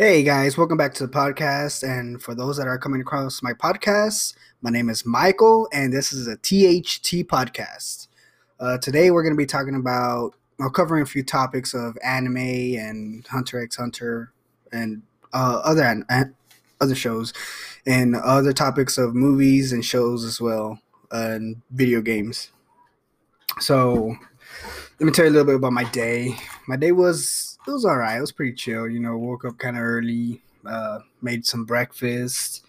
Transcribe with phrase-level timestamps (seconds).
[0.00, 1.82] Hey guys, welcome back to the podcast.
[1.82, 6.12] And for those that are coming across my podcast, my name is Michael, and this
[6.12, 8.06] is a THT podcast.
[8.60, 12.36] Uh, today we're going to be talking about, well, covering a few topics of anime
[12.36, 14.32] and Hunter x Hunter
[14.70, 16.36] and uh, other an-
[16.80, 17.32] other shows,
[17.84, 20.78] and other topics of movies and shows as well,
[21.10, 22.52] and video games.
[23.58, 24.14] So
[25.00, 26.36] let me tell you a little bit about my day.
[26.68, 28.16] My day was it was all right.
[28.16, 28.88] It was pretty chill.
[28.88, 32.64] You know, woke up kind of early, uh, made some breakfast,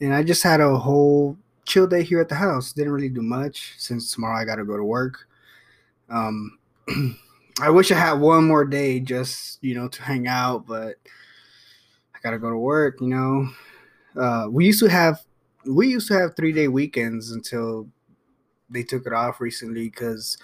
[0.00, 1.36] and I just had a whole
[1.66, 2.72] chill day here at the house.
[2.72, 5.26] Didn't really do much since tomorrow I got to go to work.
[6.08, 6.58] Um,
[7.60, 10.96] I wish I had one more day just you know to hang out, but
[12.14, 13.00] I got to go to work.
[13.00, 13.48] You know,
[14.20, 15.20] uh, we used to have
[15.66, 17.88] we used to have three day weekends until
[18.70, 20.38] they took it off recently because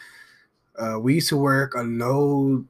[0.78, 2.66] uh, we used to work a load,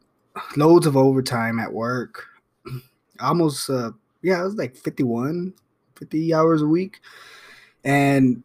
[0.56, 2.24] loads of overtime at work.
[3.20, 3.92] Almost, uh,
[4.22, 5.54] yeah, it was like 51,
[5.96, 7.00] 50 hours a week,
[7.84, 8.42] and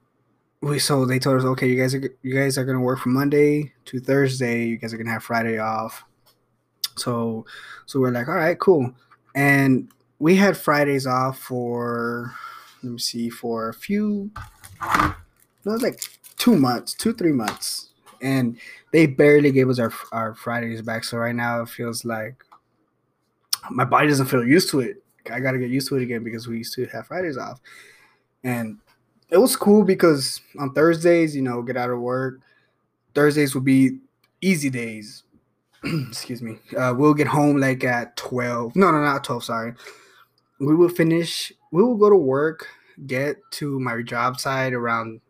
[0.61, 3.13] we so they told us, okay, you guys are you guys are gonna work from
[3.13, 4.65] Monday to Thursday.
[4.65, 6.03] You guys are gonna have Friday off.
[6.97, 7.45] So,
[7.85, 8.93] so we're like, all right, cool,
[9.35, 12.33] and we had Fridays off for
[12.83, 14.31] let me see for a few,
[14.83, 15.15] it
[15.65, 16.01] was like
[16.37, 18.57] two months, two three months and
[18.91, 21.03] they barely gave us our our Fridays back.
[21.03, 22.43] So right now it feels like
[23.69, 25.03] my body doesn't feel used to it.
[25.31, 27.59] I got to get used to it again because we used to have Fridays off,
[28.43, 28.77] and
[29.29, 32.39] it was cool because on Thursdays, you know, get out of work.
[33.13, 33.99] Thursdays will be
[34.41, 35.23] easy days.
[35.83, 36.59] Excuse me.
[36.77, 38.75] Uh, we'll get home like at twelve.
[38.75, 39.43] No, no, not twelve.
[39.43, 39.73] Sorry.
[40.59, 41.51] We will finish.
[41.71, 42.67] We will go to work.
[43.07, 45.21] Get to my job site around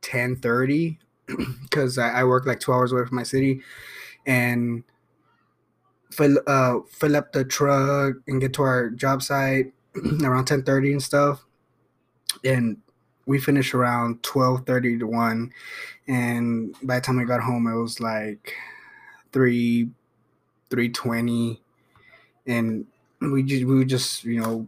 [0.00, 0.98] ten thirty
[1.62, 3.60] because I, I, work like two hours away from my city,
[4.26, 4.84] and
[6.10, 9.72] fill uh fill up the truck and get to our job site
[10.22, 11.44] around ten thirty and stuff,
[12.44, 12.76] and
[13.26, 15.52] we finished around twelve thirty to one,
[16.06, 18.54] and by the time we got home, it was like
[19.32, 19.88] three
[20.70, 21.60] three twenty,
[22.46, 22.86] and
[23.20, 24.66] we just we would just you know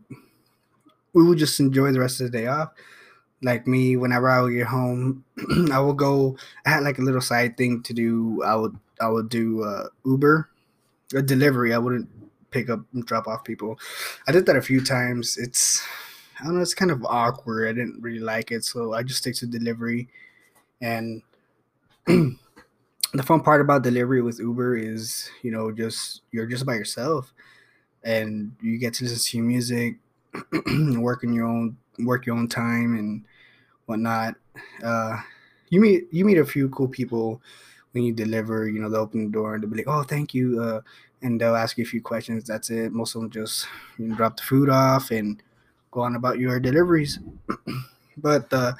[1.13, 2.71] we would just enjoy the rest of the day off
[3.43, 5.25] like me, whenever I would get home,
[5.73, 6.37] I would go.
[6.67, 8.43] I had like a little side thing to do.
[8.43, 10.49] I would I would do uh, Uber,
[11.15, 11.73] a delivery.
[11.73, 12.09] I wouldn't
[12.51, 13.79] pick up and drop off people.
[14.27, 15.37] I did that a few times.
[15.37, 15.83] It's
[16.41, 16.63] I don't know.
[16.63, 17.69] It's kind of awkward.
[17.69, 20.09] I didn't really like it, so I just stick to delivery.
[20.81, 21.23] And
[22.07, 27.33] the fun part about delivery with Uber is, you know, just you're just by yourself,
[28.03, 29.97] and you get to listen to your music,
[30.99, 33.25] work in your own work your own time and
[33.87, 34.35] whatnot.
[34.83, 35.17] Uh,
[35.71, 37.43] you meet you meet a few cool people
[37.93, 38.69] when you deliver.
[38.69, 40.81] You know, they'll open the door and they'll be like, "Oh, thank you," uh,
[41.23, 42.45] and they'll ask you a few questions.
[42.45, 42.93] That's it.
[42.93, 43.67] Most of them just
[43.99, 45.43] you know, drop the food off and
[45.91, 47.19] go on about your deliveries.
[48.17, 48.77] but the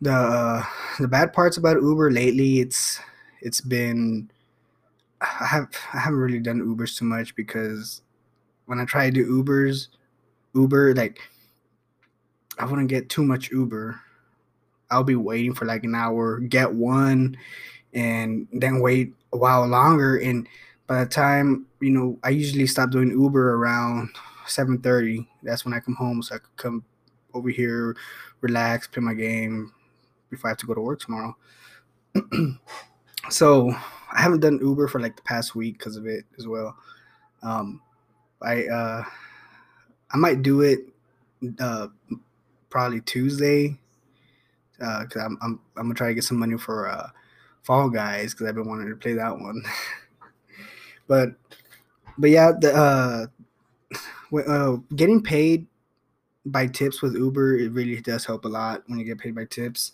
[0.00, 0.64] the uh,
[0.98, 3.00] the bad parts about Uber lately, it's
[3.40, 4.30] it's been
[5.20, 8.02] I have I haven't really done Ubers too much because
[8.66, 9.88] when I try to do Ubers,
[10.54, 11.20] Uber like
[12.60, 13.98] I wouldn't get too much Uber.
[14.90, 17.36] I'll be waiting for like an hour, get one,
[17.94, 20.18] and then wait a while longer.
[20.18, 20.46] And
[20.86, 24.10] by the time you know, I usually stop doing Uber around
[24.46, 25.26] seven thirty.
[25.42, 26.84] That's when I come home, so I could come
[27.32, 27.96] over here,
[28.42, 29.72] relax, play my game
[30.28, 31.34] before I have to go to work tomorrow.
[33.30, 33.70] so
[34.12, 36.76] I haven't done Uber for like the past week because of it as well.
[37.42, 37.80] Um,
[38.42, 39.04] I uh,
[40.10, 40.80] I might do it
[41.58, 41.88] uh,
[42.70, 43.78] probably Tuesday
[44.78, 47.08] because uh, I'm, I'm I'm gonna try to get some money for uh,
[47.62, 49.62] Fall Guys because I've been wanting to play that one.
[51.06, 51.30] but
[52.16, 53.26] but yeah, the uh,
[54.46, 55.66] uh, getting paid
[56.46, 59.44] by tips with Uber it really does help a lot when you get paid by
[59.44, 59.92] tips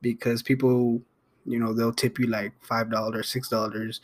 [0.00, 1.02] because people
[1.44, 4.00] you know they'll tip you like five dollars six dollars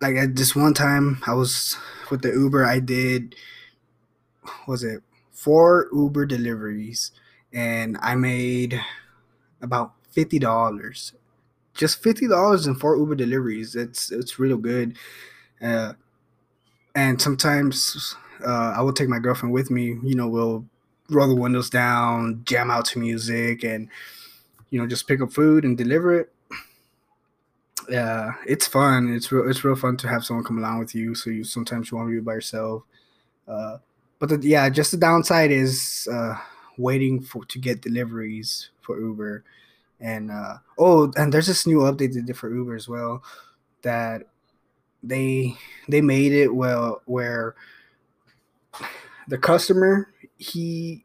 [0.00, 1.76] like at this one time i was
[2.10, 3.34] with the uber i did
[4.66, 5.02] was it
[5.34, 7.12] four Uber deliveries
[7.52, 8.80] and I made
[9.62, 11.12] about fifty dollars.
[11.74, 13.76] Just fifty dollars and four Uber deliveries.
[13.76, 14.96] It's it's real good.
[15.62, 15.94] Uh,
[16.94, 18.14] and sometimes
[18.46, 19.98] uh, I will take my girlfriend with me.
[20.02, 20.64] You know, we'll
[21.10, 23.88] roll the windows down, jam out to music, and
[24.70, 26.32] you know, just pick up food and deliver it.
[27.88, 29.12] Yeah, it's fun.
[29.14, 29.48] It's real.
[29.48, 31.14] It's real fun to have someone come along with you.
[31.14, 32.82] So you sometimes you want to be by yourself.
[33.48, 33.78] Uh,
[34.26, 36.36] but the, yeah, just the downside is uh,
[36.78, 39.44] waiting for to get deliveries for Uber,
[40.00, 43.22] and uh, oh, and there's this new update they did for Uber as well
[43.82, 44.22] that
[45.02, 45.54] they
[45.88, 47.54] they made it well where
[49.28, 51.04] the customer he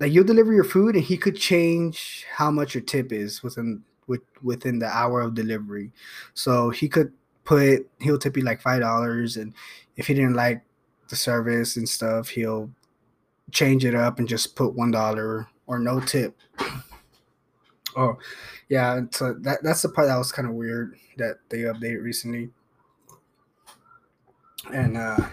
[0.00, 3.82] like you'll deliver your food and he could change how much your tip is within
[4.06, 5.90] with within the hour of delivery.
[6.34, 7.12] So he could
[7.44, 9.52] put he'll tip you like five dollars and
[9.96, 10.62] if he didn't like
[11.08, 12.70] the service and stuff, he'll
[13.50, 16.36] change it up and just put one dollar or no tip.
[17.96, 18.18] Oh,
[18.68, 19.02] yeah.
[19.12, 22.50] So that that's the part that was kind of weird that they updated recently.
[24.72, 25.28] And uh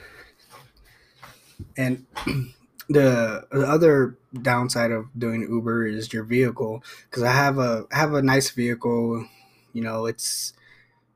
[1.78, 2.06] and
[2.90, 7.98] the the other downside of doing Uber is your vehicle because I have a I
[7.98, 9.28] have a nice vehicle.
[9.74, 10.54] You know, it's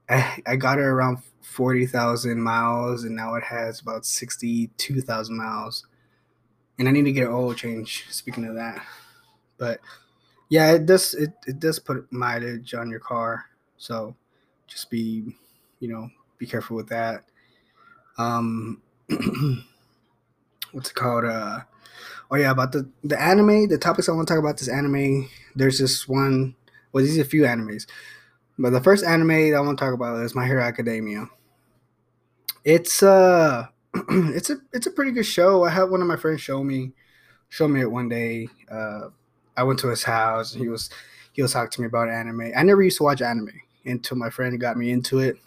[0.10, 5.01] I, I got it around forty thousand miles, and now it has about sixty two
[5.01, 5.86] thousand miles.
[6.77, 8.06] And I need to get an oil change.
[8.09, 8.86] Speaking of that,
[9.57, 9.80] but
[10.50, 13.45] yeah, it does it, it does put mileage on your car,
[13.77, 14.15] so
[14.68, 15.36] just be
[15.80, 17.24] you know be careful with that.
[18.18, 18.81] Um.
[20.75, 21.25] what's it called?
[21.25, 21.62] Uh,
[22.30, 23.68] oh yeah, about the the anime.
[23.68, 25.27] The topics I want to talk about this anime.
[25.56, 26.56] There's this one.
[26.91, 27.88] Well, these are a few animes,
[28.57, 31.28] but the first anime I want to talk about is My Hero Academia.
[32.63, 33.68] It's uh,
[34.10, 35.63] it's a it's a pretty good show.
[35.63, 36.94] I had one of my friends show me
[37.50, 38.48] show me it one day.
[38.69, 39.10] Uh,
[39.56, 40.90] I went to his house and he was
[41.31, 42.52] he was talking to me about anime.
[42.56, 45.38] I never used to watch anime until my friend got me into it,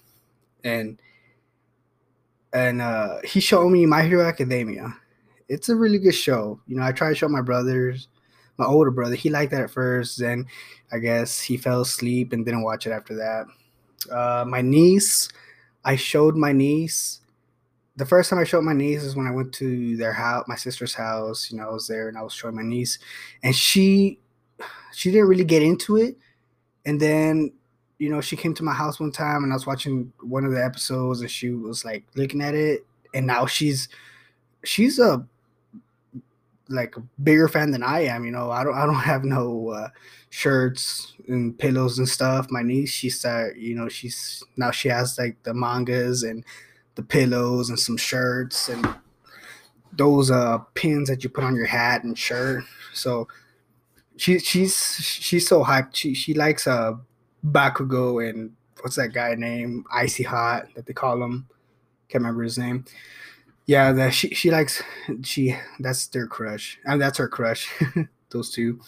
[0.62, 1.00] and
[2.52, 4.96] and uh, he showed me My Hero Academia
[5.48, 6.60] it's a really good show.
[6.66, 8.08] You know, I tried to show my brothers,
[8.58, 9.14] my older brother.
[9.14, 10.18] He liked that at first.
[10.18, 10.46] Then
[10.92, 13.46] I guess he fell asleep and didn't watch it after that.
[14.12, 15.28] Uh, my niece,
[15.84, 17.20] I showed my niece.
[17.96, 20.54] The first time I showed my niece is when I went to their house, my
[20.54, 21.50] sister's house.
[21.50, 22.98] You know, I was there and I was showing my niece,
[23.42, 24.18] and she,
[24.92, 26.16] she didn't really get into it.
[26.86, 27.52] And then,
[27.98, 30.52] you know, she came to my house one time and I was watching one of
[30.52, 33.88] the episodes, and she was like looking at it, and now she's,
[34.64, 35.26] she's a
[36.68, 38.24] like a bigger fan than I am.
[38.24, 39.88] You know, I don't I don't have no uh,
[40.30, 42.50] shirts and pillows and stuff.
[42.50, 46.44] My niece, she start, you know, she's now she has like the mangas and
[46.94, 48.86] the pillows and some shirts and
[49.92, 52.64] those uh pins that you put on your hat and shirt.
[52.92, 53.28] So
[54.16, 55.94] she she's she's so hyped.
[55.94, 56.94] She she likes uh
[57.46, 59.84] Bakugo and what's that guy name?
[59.92, 61.46] Icy Hot that they call him.
[62.08, 62.84] Can't remember his name
[63.68, 64.82] yeah, that she she likes
[65.22, 66.80] she that's their crush.
[66.86, 67.70] and that's her crush.
[68.30, 68.80] those two.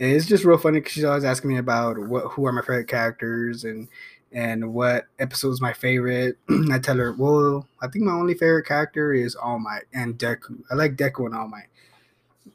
[0.00, 2.60] And it's just real funny because she's always asking me about what who are my
[2.62, 3.86] favorite characters and
[4.32, 6.36] and what episode is my favorite.
[6.72, 10.62] I tell her, well, I think my only favorite character is All Might and Deku.
[10.68, 11.68] I like Deku and All Might.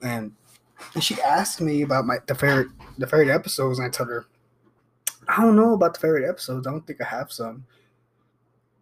[0.01, 0.33] And,
[0.93, 4.25] and she asked me about my the favorite the favorite episodes, and I tell her,
[5.29, 6.67] I don't know about the favorite episodes.
[6.67, 7.65] I don't think I have some.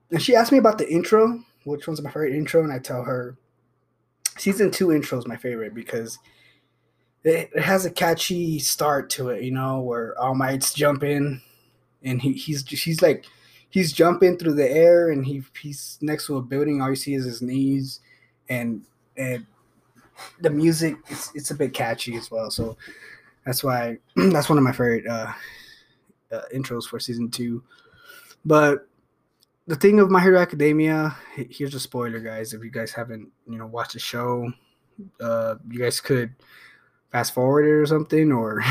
[0.09, 3.03] And she asked me about the intro which one's my favorite intro, and I tell
[3.03, 3.37] her
[4.37, 6.19] season two intro is my favorite because
[7.23, 11.41] it, it has a catchy start to it, you know, where All Might's jumping
[12.03, 13.25] and he, he's he's like
[13.69, 16.81] he's jumping through the air and he he's next to a building.
[16.81, 17.99] All you see is his knees,
[18.49, 18.83] and
[19.17, 19.45] and
[20.39, 22.51] the music it's it's a bit catchy as well.
[22.51, 22.77] So
[23.45, 25.31] that's why that's one of my favorite uh,
[26.31, 27.63] uh, intros for season two.
[28.45, 28.87] But
[29.71, 32.51] the thing of My Hero Academia, here's a spoiler, guys.
[32.51, 34.51] If you guys haven't, you know, watched the show,
[35.21, 36.35] uh, you guys could
[37.09, 38.61] fast forward it or something, or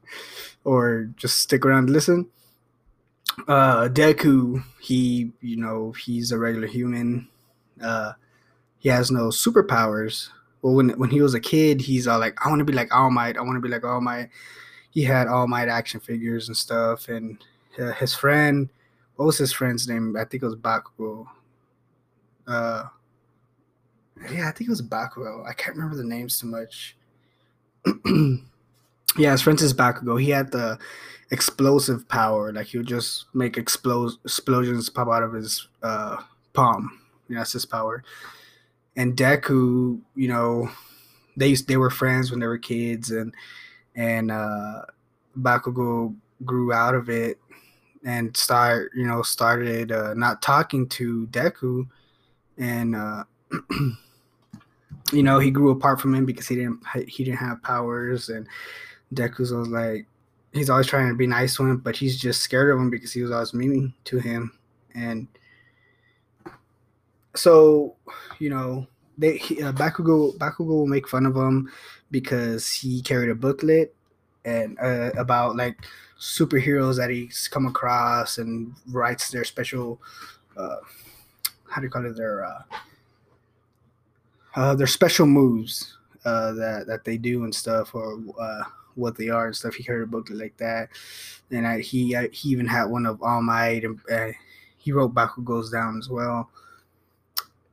[0.64, 2.28] or just stick around and listen.
[3.48, 7.26] Uh, Deku, he, you know, he's a regular human.
[7.80, 8.12] Uh,
[8.76, 10.28] he has no superpowers.
[10.60, 12.94] Well, when when he was a kid, he's all like, "I want to be like
[12.94, 13.38] All Might.
[13.38, 14.28] I want to be like All Might."
[14.90, 17.42] He had All Might action figures and stuff, and
[17.78, 18.68] uh, his friend
[19.16, 20.16] what was his friend's name?
[20.16, 21.26] I think it was Bakugo.
[22.46, 22.84] Uh,
[24.30, 25.46] yeah, I think it was Bakugo.
[25.46, 26.96] I can't remember the names too much.
[29.16, 30.20] yeah, his friend's is Bakugo.
[30.20, 30.78] He had the
[31.30, 32.52] explosive power.
[32.52, 36.16] Like he would just make explos- explosions pop out of his uh,
[36.52, 37.00] palm.
[37.28, 38.04] That's his power.
[38.96, 40.68] And Deku, you know,
[41.36, 43.34] they used, they were friends when they were kids, and
[43.96, 44.82] and uh,
[45.38, 47.38] Bakugo grew out of it
[48.04, 51.88] and start you know started uh, not talking to Deku,
[52.58, 53.24] and uh,
[55.12, 58.46] you know he grew apart from him because he didn't he didn't have powers, and
[59.14, 60.06] Deku's was like
[60.52, 63.12] he's always trying to be nice to him, but he's just scared of him because
[63.12, 64.52] he was always mean to him,
[64.94, 65.26] and
[67.34, 67.96] so
[68.38, 68.86] you know
[69.18, 71.70] they he, uh, Bakugo Bakugo will make fun of him
[72.10, 73.94] because he carried a booklet
[74.44, 75.78] and uh, about like
[76.24, 80.00] superheroes that he's come across and writes their special
[80.56, 80.76] uh,
[81.68, 82.62] how do you call it their uh,
[84.54, 88.62] uh, their special moves uh, that that they do and stuff, or uh,
[88.94, 89.74] what they are and stuff.
[89.74, 90.88] He heard a book like that,
[91.50, 94.28] and I, he I, he even had one of All Might, and uh,
[94.76, 96.48] he wrote Bakugo's down as well.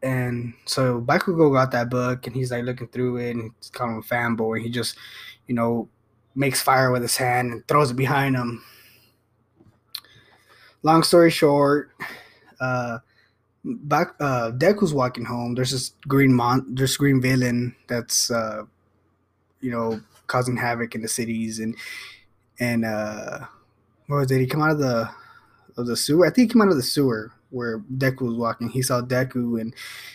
[0.03, 3.96] And so Bakugo got that book, and he's like looking through it, and he's kind
[3.96, 4.63] of a fanboy.
[4.63, 4.98] He just,
[5.48, 5.88] you know,
[6.35, 8.63] makes fire with his hand and throws it behind him.
[10.83, 11.91] Long story short,
[12.59, 13.00] uh,
[13.63, 15.55] back uh Deku's walking home.
[15.55, 18.63] There's this green mon there's green villain that's uh
[19.59, 21.75] you know causing havoc in the cities and
[22.59, 23.39] and uh
[24.07, 24.39] what was it?
[24.39, 25.09] He come out of the
[25.77, 26.25] of the sewer.
[26.25, 28.69] I think he came out of the sewer where Deku was walking.
[28.69, 29.73] He saw Deku and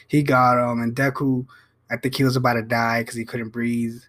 [0.08, 0.80] he got him.
[0.80, 1.46] And Deku,
[1.90, 4.00] I think he was about to die because he couldn't breathe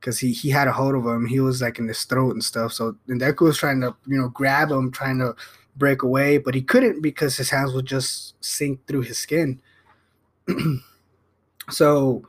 [0.00, 1.26] because he he had a hold of him.
[1.26, 2.72] He was like in his throat and stuff.
[2.72, 5.34] So and Deku was trying to you know grab him, trying to
[5.76, 9.60] break away, but he couldn't because his hands would just sink through his skin.
[11.70, 12.26] so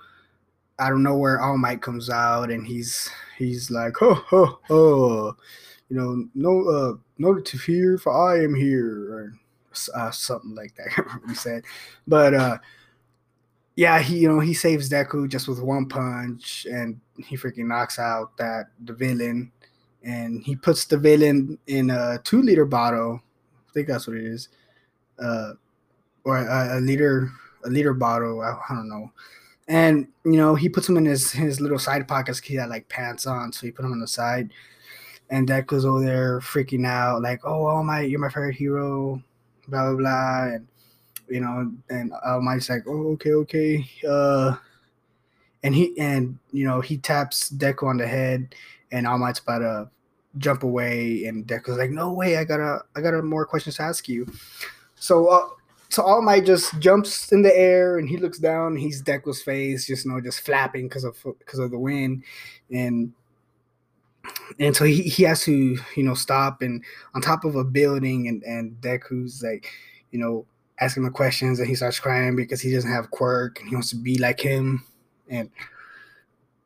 [0.79, 5.35] I don't know where All Might comes out and he's he's like, oh, oh, oh,
[5.89, 9.33] you know, no, uh, no to fear, for I am here, or
[9.95, 10.89] uh, something like that.
[10.97, 11.63] I he said,
[12.07, 12.57] but uh,
[13.77, 17.99] yeah, he you know he saves Deku just with one punch, and he freaking knocks
[17.99, 19.51] out that the villain,
[20.03, 23.21] and he puts the villain in a two liter bottle.
[23.69, 24.49] I think that's what it is,
[25.19, 25.53] uh,
[26.25, 27.31] or a, a liter
[27.63, 28.41] a liter bottle.
[28.41, 29.11] I, I don't know
[29.67, 32.39] and you know he puts them in his his little side pockets.
[32.39, 34.51] He had like pants on, so he put them on the side.
[35.29, 39.21] And Deku's over there freaking out, like, "Oh, oh my, you're my favorite hero,"
[39.67, 40.67] blah blah blah, and
[41.29, 44.55] you know, and All Might's like, "Oh, okay, okay," uh,
[45.63, 48.55] and he and you know he taps Deku on the head,
[48.91, 49.89] and All Might's about to
[50.37, 54.07] jump away, and Deku's like, "No way, I gotta, I gotta more questions to ask
[54.07, 54.27] you."
[54.95, 55.47] So uh,
[55.89, 58.75] so All Might just jumps in the air and he looks down.
[58.75, 62.23] He's Deku's face, just you know, just flapping because of because of the wind,
[62.71, 63.13] and
[64.59, 66.83] and so he, he has to you know stop and
[67.15, 69.69] on top of a building and and Deku's like
[70.11, 70.45] you know
[70.79, 73.89] asking him questions and he starts crying because he doesn't have quirk and he wants
[73.89, 74.85] to be like him
[75.29, 75.49] and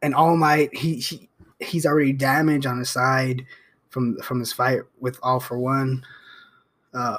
[0.02, 3.46] and All Might he, he he's already damaged on his side
[3.90, 6.04] from from his fight with All for One.
[6.94, 7.18] Uh,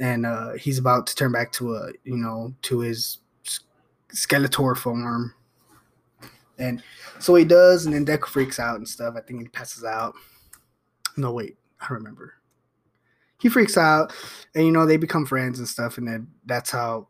[0.00, 3.18] and uh, he's about to turn back to a you know to his
[4.12, 5.34] Skeletor form.
[6.58, 6.82] And
[7.18, 9.14] so he does, and then Deku freaks out and stuff.
[9.16, 10.14] I think he passes out.
[11.16, 12.34] No, wait, I remember.
[13.44, 14.10] He freaks out,
[14.54, 17.08] and you know they become friends and stuff, and then that's how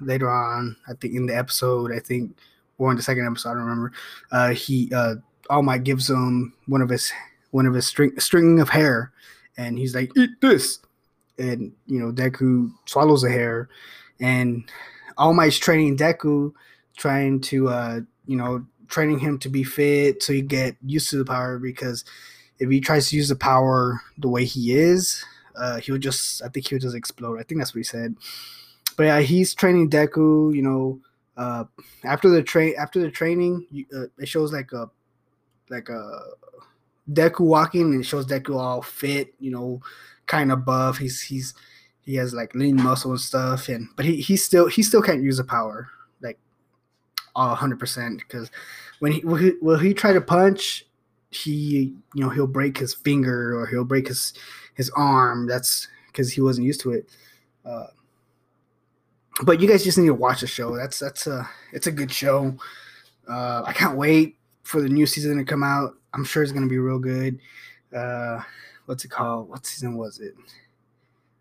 [0.00, 2.36] later on, I think in the episode, I think
[2.78, 3.92] or in the second episode, I don't remember.
[4.30, 5.16] Uh, he uh,
[5.50, 7.12] All Might gives him one of his
[7.50, 9.10] one of his string string of hair,
[9.56, 10.78] and he's like, "Eat this."
[11.36, 13.68] and you know Deku swallows a hair,
[14.20, 14.62] and
[15.18, 16.52] All Might's training Deku,
[16.96, 21.16] trying to uh, you know training him to be fit so he get used to
[21.16, 22.04] the power because
[22.58, 25.24] if he tries to use the power the way he is,
[25.56, 27.38] uh, he'll just I think he'll just explode.
[27.38, 28.16] I think that's what he said.
[28.96, 30.54] But yeah, he's training Deku.
[30.54, 31.00] You know,
[31.36, 31.64] uh,
[32.04, 34.90] after the train after the training, uh, it shows like a
[35.70, 36.20] like a
[37.10, 39.34] Deku walking and shows Deku all fit.
[39.38, 39.80] You know,
[40.26, 40.98] kind of buff.
[40.98, 41.54] He's he's
[42.02, 45.22] he has like lean muscle and stuff, and but he he still he still can't
[45.22, 45.88] use the power
[46.20, 46.38] like
[47.34, 48.50] hundred percent because
[48.98, 50.86] when he will, he will he try to punch,
[51.30, 54.34] he you know he'll break his finger or he'll break his
[54.74, 55.46] his arm.
[55.46, 57.08] That's because he wasn't used to it.
[57.64, 57.86] Uh,
[59.44, 60.76] but you guys just need to watch the show.
[60.76, 62.56] That's that's a it's a good show.
[63.28, 65.94] Uh, I can't wait for the new season to come out.
[66.14, 67.38] I'm sure it's gonna be real good.
[67.94, 68.40] Uh,
[68.86, 69.48] what's it called?
[69.48, 70.34] What season was it?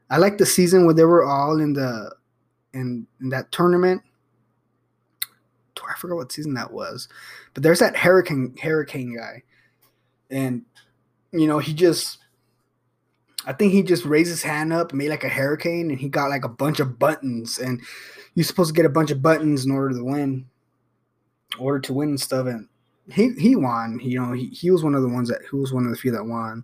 [0.10, 2.14] I like the season where they were all in the
[2.74, 4.02] in, in that tournament.
[5.90, 7.10] I forgot what season that was,
[7.54, 9.44] but there's that hurricane hurricane guy,
[10.30, 10.64] and
[11.32, 12.20] you know he just,
[13.46, 16.30] I think he just raised his hand up, made like a hurricane, and he got
[16.30, 17.82] like a bunch of buttons, and
[18.36, 20.46] you're supposed to get a bunch of buttons in order to win,
[21.60, 22.68] order to win and stuff, and
[23.12, 24.00] he he won.
[24.02, 25.98] You know he, he was one of the ones that who was one of the
[25.98, 26.64] few that won,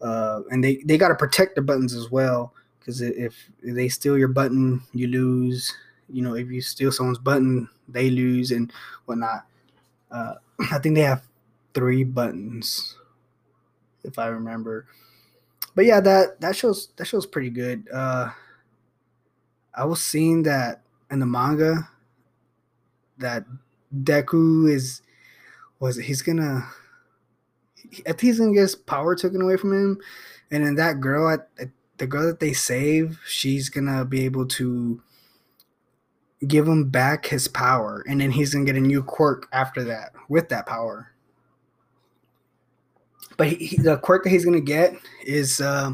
[0.00, 2.54] uh, and they they got to protect the buttons as well
[2.86, 5.74] because if they steal your button, you lose.
[6.08, 8.72] You know, if you steal someone's button, they lose and
[9.06, 9.44] whatnot.
[10.08, 10.34] Uh,
[10.70, 11.26] I think they have
[11.74, 12.96] three buttons,
[14.04, 14.86] if I remember.
[15.76, 17.86] But yeah, that that shows that shows pretty good.
[17.92, 18.30] Uh,
[19.74, 21.88] I was seeing that in the manga
[23.18, 23.44] that
[23.94, 25.02] Deku is
[25.78, 26.66] was he's gonna
[28.00, 29.98] I think he's gonna get his power taken away from him,
[30.50, 31.48] and then that girl, at
[31.98, 35.02] the girl that they save, she's gonna be able to
[36.46, 40.12] give him back his power, and then he's gonna get a new quirk after that
[40.30, 41.12] with that power.
[43.36, 45.92] But he, he, the quirk that he's gonna get is uh,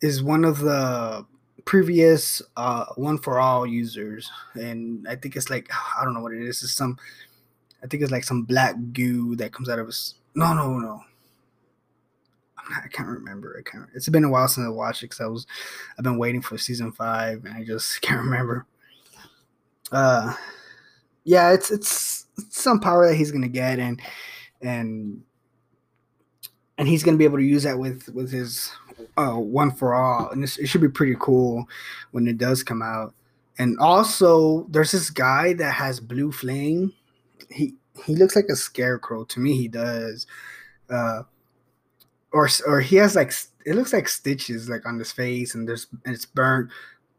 [0.00, 1.26] is one of the
[1.64, 6.34] previous uh, one for all users, and I think it's like I don't know what
[6.34, 6.62] it is.
[6.62, 6.98] It's some
[7.84, 10.14] I think it's like some black goo that comes out of his.
[10.34, 11.02] No, no, no.
[12.56, 13.56] I can't remember.
[13.58, 13.90] I can't.
[13.94, 15.46] It's been a while since I watched it because I was,
[15.98, 18.66] I've been waiting for season five, and I just can't remember.
[19.92, 20.34] Uh,
[21.24, 24.00] yeah, it's it's, it's some power that he's gonna get, and
[24.62, 25.22] and
[26.78, 28.70] and he's gonna be able to use that with with his
[29.16, 31.68] uh, one for all, and it should be pretty cool
[32.10, 33.14] when it does come out.
[33.58, 36.92] And also, there's this guy that has blue flame.
[37.50, 39.56] He he looks like a scarecrow to me.
[39.56, 40.26] He does,
[40.90, 41.22] uh,
[42.32, 43.32] or or he has like
[43.64, 46.70] it looks like stitches like on his face, and there's and it's burnt.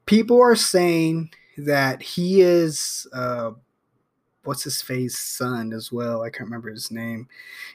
[0.05, 3.51] People are saying that he is uh,
[4.45, 6.21] what's his face son as well.
[6.21, 7.27] I can't remember his name.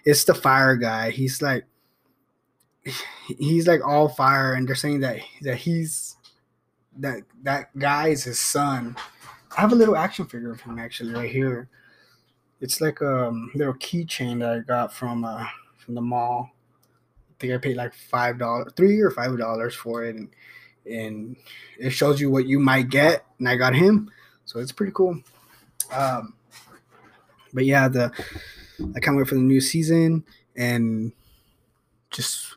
[0.05, 1.11] It's the fire guy.
[1.11, 1.65] He's like
[3.39, 6.17] he's like all fire, and they're saying that that he's
[6.99, 8.97] that that guy is his son.
[9.57, 11.69] I have a little action figure of him actually right here.
[12.61, 15.47] It's like a little keychain that I got from uh
[15.77, 16.51] from the mall.
[17.31, 20.29] I think I paid like five dollars, three or five dollars for it, and
[20.87, 21.37] and
[21.79, 23.25] it shows you what you might get.
[23.39, 24.11] And I got him,
[24.45, 25.21] so it's pretty cool.
[25.93, 26.35] Um,
[27.53, 28.13] but yeah, the
[28.95, 30.25] I can't wait for the new season
[30.57, 31.13] and
[32.11, 32.57] just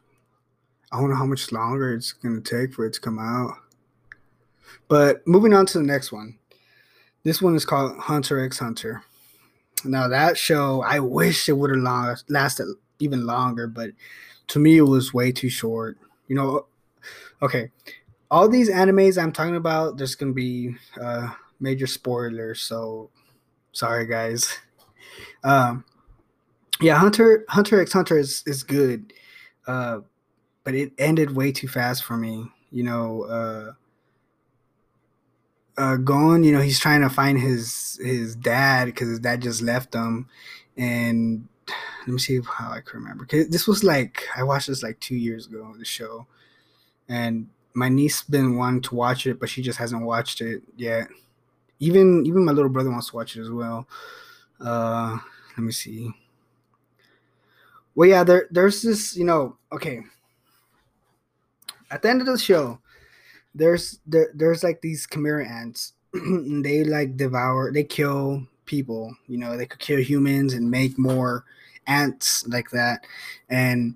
[0.92, 3.58] I don't know how much longer it's gonna take for it to come out.
[4.88, 6.38] But moving on to the next one.
[7.24, 9.04] This one is called Hunter x Hunter.
[9.86, 12.68] Now that show, I wish it would have lasted
[13.00, 13.92] even longer, but
[14.50, 15.98] to me it was way too short.
[16.28, 16.65] You know,
[17.41, 17.70] okay,
[18.30, 23.10] all these animes I'm talking about, there's gonna be uh, major spoilers, so
[23.72, 24.58] sorry guys.
[25.43, 25.86] Um,
[26.82, 29.13] yeah, Hunter Hunter x Hunter is is good.
[29.67, 29.99] Uh,
[30.63, 32.47] but it ended way too fast for me.
[32.71, 33.73] You know, uh,
[35.77, 39.62] uh, Gon, you know, he's trying to find his his dad because his dad just
[39.62, 40.27] left him,
[40.77, 41.47] and
[42.01, 43.25] let me see how I can remember.
[43.25, 46.27] Cause this was like I watched this like two years ago, the show,
[47.08, 51.08] and my niece been wanting to watch it, but she just hasn't watched it yet.
[51.79, 53.88] Even even my little brother wants to watch it as well.
[54.60, 55.17] Uh,
[55.58, 56.12] let me see.
[57.96, 60.02] Well, yeah, there there's this, you know, okay
[61.94, 62.80] at the end of the show,
[63.54, 65.94] there's there, there's like these chimera ants.
[66.13, 69.16] they like devour, they kill people.
[69.28, 71.46] You know, they could kill humans and make more
[71.86, 73.06] ants like that,
[73.50, 73.96] and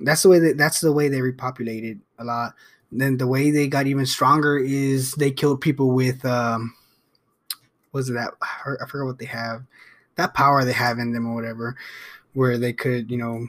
[0.00, 2.54] that's the way that that's the way they repopulated a lot.
[2.92, 6.72] then the way they got even stronger is they killed people with um,
[7.92, 9.64] was that I forgot what they have,
[10.16, 11.76] that power they have in them or whatever,
[12.34, 13.46] where they could you know,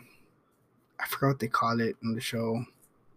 [1.00, 2.64] I forgot what they call it in the show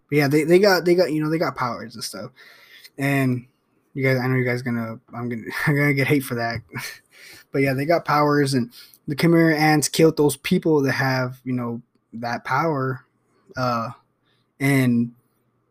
[0.08, 2.30] but yeah, they, they got they got you know they got powers and stuff.
[2.98, 3.46] And
[3.94, 6.60] you guys, I know you guys gonna I'm gonna I'm gonna get hate for that.
[7.52, 8.70] but yeah, they got powers, and
[9.08, 11.82] the Chimera ants killed those people that have you know
[12.12, 13.04] that power,
[13.56, 13.90] uh,
[14.60, 15.12] and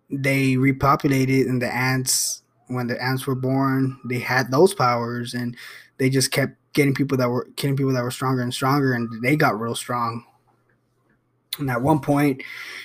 [0.10, 5.56] they repopulated, and the ants when the ants were born, they had those powers, and
[5.98, 9.24] they just kept getting people that were getting people that were stronger and stronger, and
[9.24, 10.24] they got real strong
[11.60, 12.44] and at one point,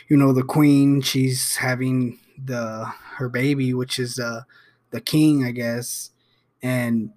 [0.09, 4.43] you know, the queen, she's having the her baby, which is uh
[4.91, 6.11] the king, I guess.
[6.63, 7.13] And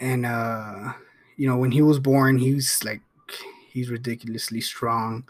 [0.00, 0.92] and uh
[1.36, 3.00] you know, when he was born, he's like
[3.70, 5.24] he's ridiculously strong.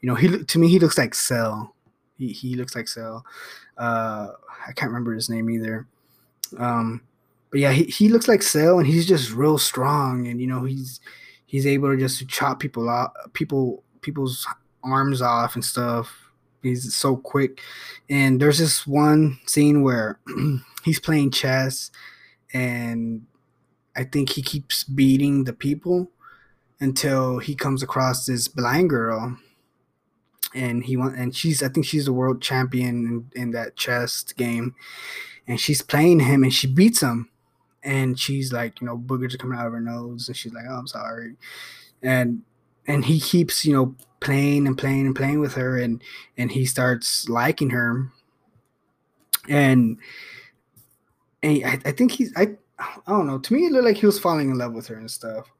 [0.00, 1.74] You know, he to me he looks like Cell.
[2.18, 3.24] He he looks like Cell.
[3.76, 4.28] Uh
[4.66, 5.86] I can't remember his name either.
[6.58, 7.02] Um
[7.50, 10.64] but yeah, he, he looks like Cell and he's just real strong and you know,
[10.64, 11.00] he's
[11.46, 14.46] he's able to just chop people out people people's
[14.82, 16.30] arms off and stuff.
[16.62, 17.60] He's so quick.
[18.10, 20.18] And there's this one scene where
[20.84, 21.90] he's playing chess
[22.52, 23.26] and
[23.96, 26.10] I think he keeps beating the people
[26.80, 29.38] until he comes across this blind girl
[30.54, 34.22] and he want and she's I think she's the world champion in, in that chess
[34.22, 34.74] game
[35.46, 37.30] and she's playing him and she beats him
[37.86, 40.64] and she's like you know boogers are coming out of her nose and she's like
[40.68, 41.36] oh I'm sorry.
[42.02, 42.42] And
[42.86, 46.02] and he keeps you know playing and playing and playing with her and
[46.36, 48.10] and he starts liking her.
[49.48, 49.98] And
[51.42, 54.06] and I, I think he's I I don't know to me it looked like he
[54.06, 55.50] was falling in love with her and stuff.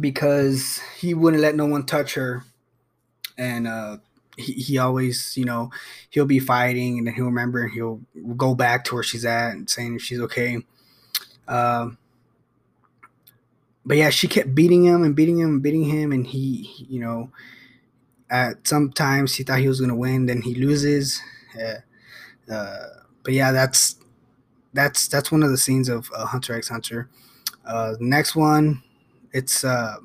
[0.00, 2.44] Because he wouldn't let no one touch her.
[3.36, 3.98] And uh
[4.36, 5.70] he, he always, you know,
[6.10, 8.00] he'll be fighting and then he'll remember and he'll
[8.36, 10.58] go back to where she's at and saying if she's okay.
[11.46, 11.98] Um,
[13.86, 17.00] but yeah, she kept beating him and beating him and beating him, and he, you
[17.00, 17.30] know,
[18.30, 21.20] at sometimes he thought he was gonna win, then he loses.
[21.60, 22.86] Uh, uh,
[23.22, 23.96] but yeah, that's
[24.72, 27.08] that's that's one of the scenes of uh, Hunter x Hunter.
[27.66, 28.82] Uh, next one,
[29.32, 29.96] it's uh,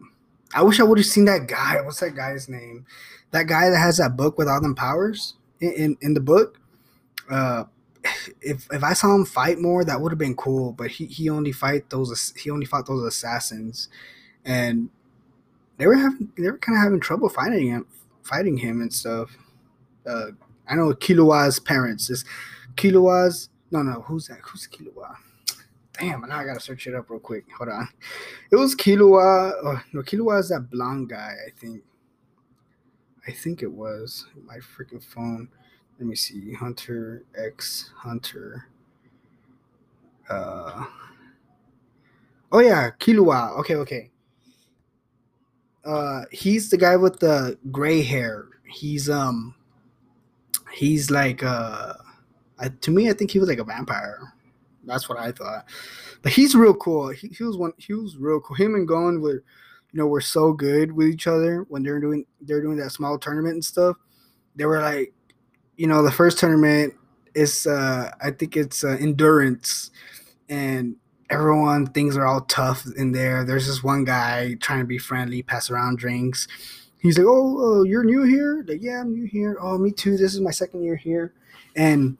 [0.54, 1.82] I wish I would have seen that guy.
[1.84, 2.86] What's that guy's name?
[3.32, 6.60] That guy that has that book with all them powers in in, in the book.
[7.30, 7.66] Uh,
[8.42, 10.72] if if I saw him fight more, that would have been cool.
[10.72, 13.90] But he, he only fight those he only fought those assassins,
[14.46, 14.90] and
[15.78, 17.86] they were having they were kind of having trouble fighting him,
[18.24, 19.36] fighting him and stuff.
[20.08, 20.28] Uh,
[20.68, 22.26] I know Killua's parents is
[22.76, 25.16] Killua's no no who's that who's Killua?
[26.00, 27.46] Damn, now I gotta search it up real quick.
[27.58, 27.90] Hold on.
[28.52, 29.52] It was Killua.
[29.64, 31.36] Oh, no, Killua is that blonde guy.
[31.46, 31.84] I think.
[33.28, 35.50] I think it was my freaking phone.
[36.00, 38.68] Let me see hunter x hunter.
[40.30, 40.86] Uh
[42.52, 43.58] oh yeah Killua.
[43.60, 44.12] okay okay.
[45.84, 48.48] Uh he's the guy with the gray hair.
[48.68, 49.56] He's um
[50.72, 51.94] he's like uh
[52.62, 54.34] I, to me i think he was like a vampire.
[54.86, 55.66] That's what i thought.
[56.22, 57.10] But he's real cool.
[57.10, 58.56] He, he was one he was real cool.
[58.56, 59.44] Him and Gon were
[59.92, 63.18] you know were so good with each other when they're doing they're doing that small
[63.18, 63.98] tournament and stuff
[64.56, 65.14] they were like
[65.80, 66.94] you know, the first tournament
[67.34, 69.92] is uh I think it's uh, endurance
[70.50, 70.98] and
[71.30, 73.46] everyone things are all tough in there.
[73.46, 76.50] There's this one guy trying to be friendly, pass around drinks.
[77.00, 80.18] He's like, "Oh, oh you're new here?" Like, "Yeah, I'm new here." "Oh, me too.
[80.18, 81.32] This is my second year here."
[81.78, 82.18] And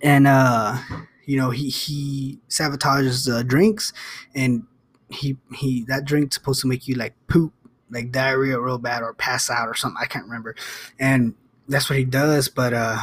[0.00, 0.78] and uh
[1.26, 3.92] you know, he he sabotages the drinks
[4.34, 4.64] and
[5.10, 7.52] he he that drink's supposed to make you like poop,
[7.90, 10.00] like diarrhea real bad or pass out or something.
[10.00, 10.54] I can't remember.
[10.98, 11.34] And
[11.68, 12.48] that's what he does.
[12.48, 12.98] But uh,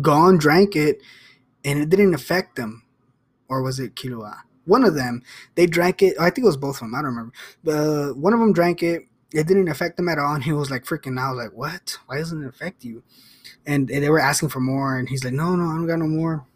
[0.00, 1.00] Gon drank it,
[1.64, 2.82] and it didn't affect them,
[3.48, 5.22] or was it Killua One of them,
[5.54, 6.16] they drank it.
[6.20, 6.94] I think it was both of them.
[6.94, 7.32] I don't remember.
[7.64, 9.02] But one of them drank it.
[9.32, 11.98] It didn't affect them at all, and he was like freaking out, like, "What?
[12.06, 13.02] Why doesn't it affect you?"
[13.66, 15.98] And, and they were asking for more, and he's like, "No, no, I don't got
[15.98, 16.46] no more."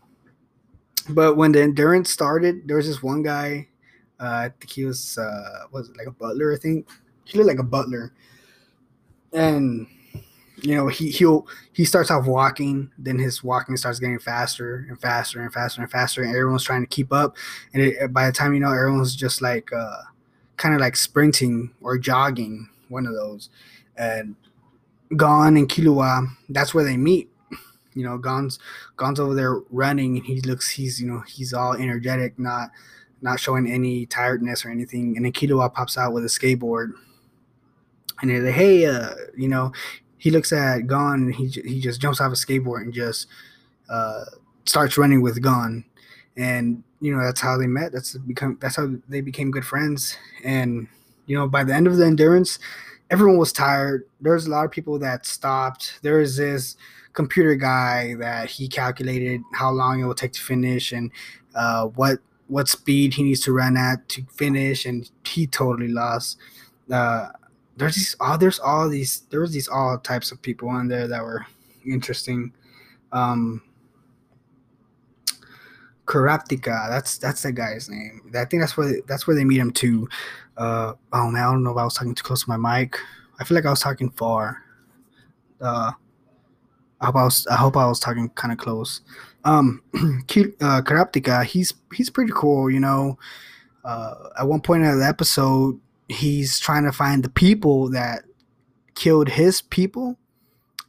[1.08, 3.68] But when the endurance started, there was this one guy.
[4.22, 6.52] Uh, I think he was uh, was it like a butler.
[6.52, 6.88] I think?
[7.24, 8.12] He looked like a butler,
[9.32, 9.86] and
[10.62, 15.00] you know he he'll he starts off walking then his walking starts getting faster and
[15.00, 17.36] faster and faster and faster and everyone's trying to keep up.
[17.74, 20.02] And it, by the time you know everyone's just like uh
[20.56, 23.50] kind of like sprinting or jogging one of those.
[23.96, 24.36] And
[25.16, 27.28] Gon and Killua that's where they meet.
[27.94, 28.58] You know Gon's
[28.96, 32.70] Gon's over there running and he looks he's you know he's all energetic not
[33.22, 36.92] not showing any tiredness or anything and then Killua pops out with a skateboard
[38.20, 39.72] and they're like, hey, uh, you know,
[40.16, 43.26] he looks at Gon and he he just jumps off a skateboard and just
[43.90, 44.24] uh,
[44.64, 45.84] starts running with Gon,
[46.36, 47.90] and you know that's how they met.
[47.92, 50.16] That's become that's how they became good friends.
[50.44, 50.86] And
[51.26, 52.60] you know by the end of the endurance,
[53.10, 54.04] everyone was tired.
[54.20, 55.98] There's a lot of people that stopped.
[56.02, 56.76] There is this
[57.14, 61.10] computer guy that he calculated how long it will take to finish and
[61.56, 62.20] uh, what
[62.52, 66.36] what speed he needs to run at to finish, and he totally lost.
[66.90, 67.28] Uh,
[67.78, 71.08] there's these all there's all these there was these all types of people on there
[71.08, 71.46] that were
[71.86, 72.52] interesting.
[73.10, 73.62] Um
[76.04, 78.20] Kurapika, that's that's the guy's name.
[78.34, 80.06] I think that's where that's where they meet him too.
[80.56, 82.98] Uh oh man, I don't know if I was talking too close to my mic.
[83.40, 84.62] I feel like I was talking far.
[85.60, 85.92] Uh
[87.00, 89.00] I hope I was I hope I was talking kind of close.
[89.44, 93.18] Um uh Kurapika, he's he's pretty cool, you know.
[93.84, 98.24] Uh at one point in the episode he's trying to find the people that
[98.94, 100.18] killed his people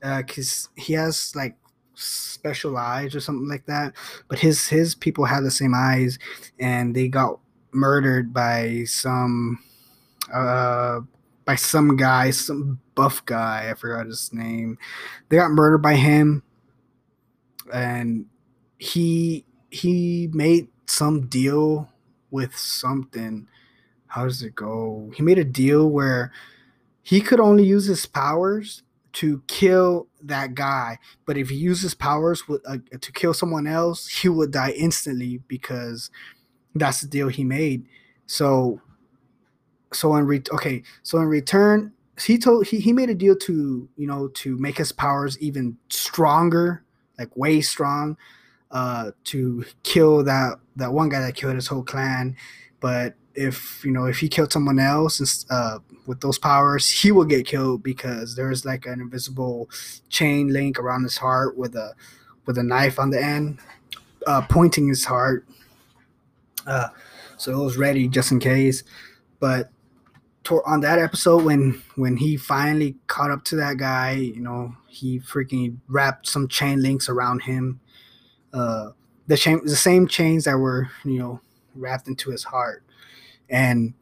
[0.02, 1.56] because uh, he has like
[1.96, 3.94] special eyes or something like that
[4.28, 6.20] but his his people had the same eyes
[6.60, 7.39] and they got
[7.72, 9.58] murdered by some
[10.34, 11.00] uh
[11.46, 14.78] by some guy some buff guy i forgot his name
[15.30, 16.44] they got murdered by him
[17.74, 18.26] and
[18.84, 21.89] he he made some deal
[22.32, 23.48] with something
[24.13, 25.12] how does it go?
[25.15, 26.32] He made a deal where
[27.02, 32.48] he could only use his powers to kill that guy, but if he uses powers
[32.48, 36.12] with, uh, to kill someone else, he would die instantly because
[36.76, 37.88] that's the deal he made.
[38.28, 38.82] So,
[39.91, 41.91] so in re- okay, so in return,
[42.24, 45.76] he told he, he made a deal to you know to make his powers even
[45.89, 46.84] stronger,
[47.17, 48.15] like way strong,
[48.73, 52.36] uh, to kill that that one guy that killed his whole clan
[52.79, 57.25] but if you know if he killed someone else uh, with those powers, he will
[57.25, 59.69] get killed because there's like an invisible
[60.09, 61.93] chain link around his heart with a
[62.45, 63.59] with a knife on the end,
[64.27, 65.47] uh, pointing his heart.
[66.67, 66.89] Uh,
[67.38, 68.83] so it was ready just in case.
[69.39, 69.69] But
[70.45, 74.75] to, on that episode, when when he finally caught up to that guy, you know,
[74.88, 77.79] he freaking wrapped some chain links around him.
[78.54, 78.92] Uh,
[79.28, 81.42] the the same chains that were you know
[81.76, 82.84] wrapped into his heart
[83.50, 83.94] and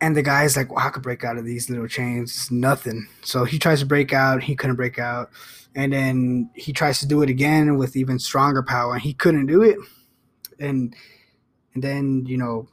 [0.00, 2.30] and the guy's like, well, I could break out of these little chains.
[2.30, 3.08] It's nothing.
[3.22, 4.42] So he tries to break out.
[4.42, 5.30] He couldn't break out.
[5.74, 8.94] And then he tries to do it again with even stronger power.
[8.94, 9.78] And he couldn't do it.
[10.58, 10.94] And
[11.74, 12.68] and then, you know,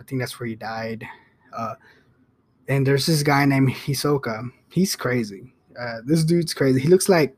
[0.00, 1.06] I think that's where he died.
[1.56, 1.74] Uh,
[2.68, 4.50] and there's this guy named Hisoka.
[4.70, 5.52] He's crazy.
[5.78, 6.80] Uh, this dude's crazy.
[6.80, 7.36] He looks like,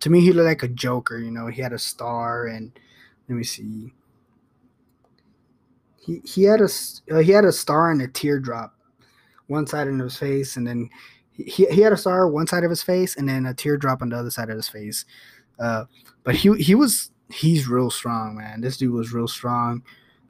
[0.00, 1.18] to me, he looked like a Joker.
[1.18, 2.46] You know, he had a star.
[2.46, 2.72] And
[3.28, 3.92] let me see
[6.06, 6.68] he he had a
[7.10, 8.74] uh, he had a star and a teardrop,
[9.48, 10.88] one side of his face, and then
[11.32, 14.10] he he had a star one side of his face, and then a teardrop on
[14.10, 15.04] the other side of his face.
[15.58, 15.84] Uh,
[16.22, 18.60] but he he was he's real strong, man.
[18.60, 19.82] This dude was real strong.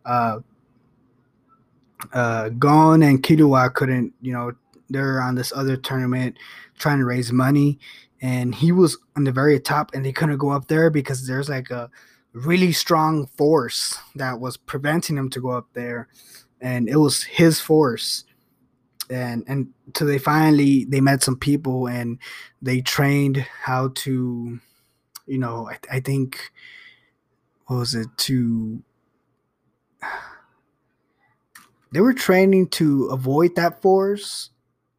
[0.06, 0.38] Uh,
[2.12, 4.52] uh, Gon and Killua couldn't, you know,
[4.90, 6.36] they're on this other tournament
[6.78, 7.78] trying to raise money,
[8.20, 11.48] and he was on the very top, and they couldn't go up there because there's
[11.48, 11.90] like a
[12.32, 16.08] really strong force that was preventing him to go up there.
[16.60, 18.24] And it was his force.
[19.08, 22.18] And and so they finally they met some people and
[22.60, 24.58] they trained how to
[25.28, 26.50] you know i, I think
[27.66, 28.82] what was it to
[31.92, 34.50] they were training to avoid that force.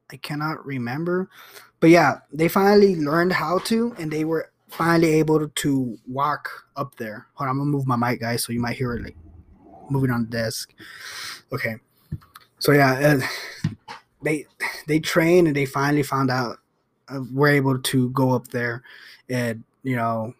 [0.09, 1.29] I cannot remember
[1.79, 6.95] but yeah they finally learned how to and they were finally able to walk up
[6.97, 7.27] there.
[7.33, 9.17] Hold on, I'm gonna move my mic, guys, so you might hear it like
[9.89, 10.73] moving on the desk.
[11.51, 11.75] Okay,
[12.59, 13.77] so yeah, uh,
[14.21, 14.45] they
[14.87, 16.57] they trained and they finally found out
[17.09, 18.83] uh, we're able to go up there,
[19.29, 20.33] and you know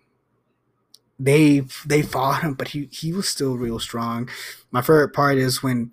[1.20, 4.30] they they fought him, but he he was still real strong.
[4.72, 5.92] My favorite part is when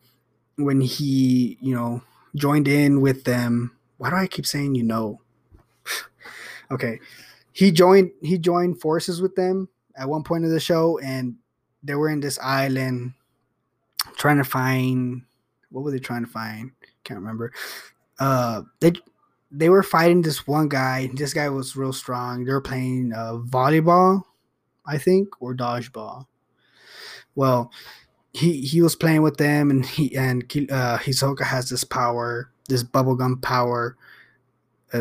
[0.56, 2.02] when he you know
[2.34, 3.76] joined in with them.
[3.96, 5.20] Why do I keep saying you know?
[6.70, 7.00] Okay,
[7.52, 11.36] he joined he joined forces with them at one point of the show and
[11.82, 13.12] they were in this island
[14.16, 15.22] trying to find
[15.70, 16.70] what were they trying to find?
[17.04, 17.52] Can't remember.
[18.18, 18.92] Uh they
[19.50, 22.44] they were fighting this one guy this guy was real strong.
[22.44, 24.22] They were playing uh, volleyball
[24.86, 26.26] i think or dodgeball.
[27.34, 27.70] Well
[28.32, 32.82] he he was playing with them and he and uh, hisoka has this power this
[32.82, 33.96] bubblegum power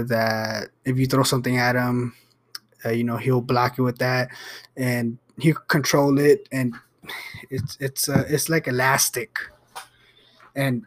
[0.02, 2.16] that if you throw something at him
[2.86, 4.30] uh, you know, he'll block you with that,
[4.76, 6.74] and he'll control it, and
[7.50, 9.38] it's it's uh, it's like elastic.
[10.56, 10.86] And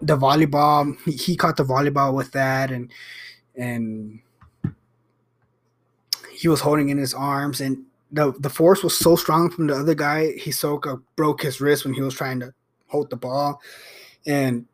[0.00, 2.90] the volleyball, he, he caught the volleyball with that, and
[3.56, 4.20] and
[6.32, 9.74] he was holding in his arms, and the the force was so strong from the
[9.74, 10.34] other guy.
[10.38, 12.52] Hisoka broke his wrist when he was trying to
[12.86, 13.60] hold the ball,
[14.26, 14.66] and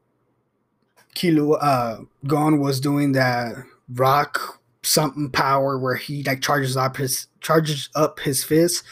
[1.14, 3.54] Kilo uh Gon was doing that
[3.94, 8.84] rock something power where he like charges up his charges up his fist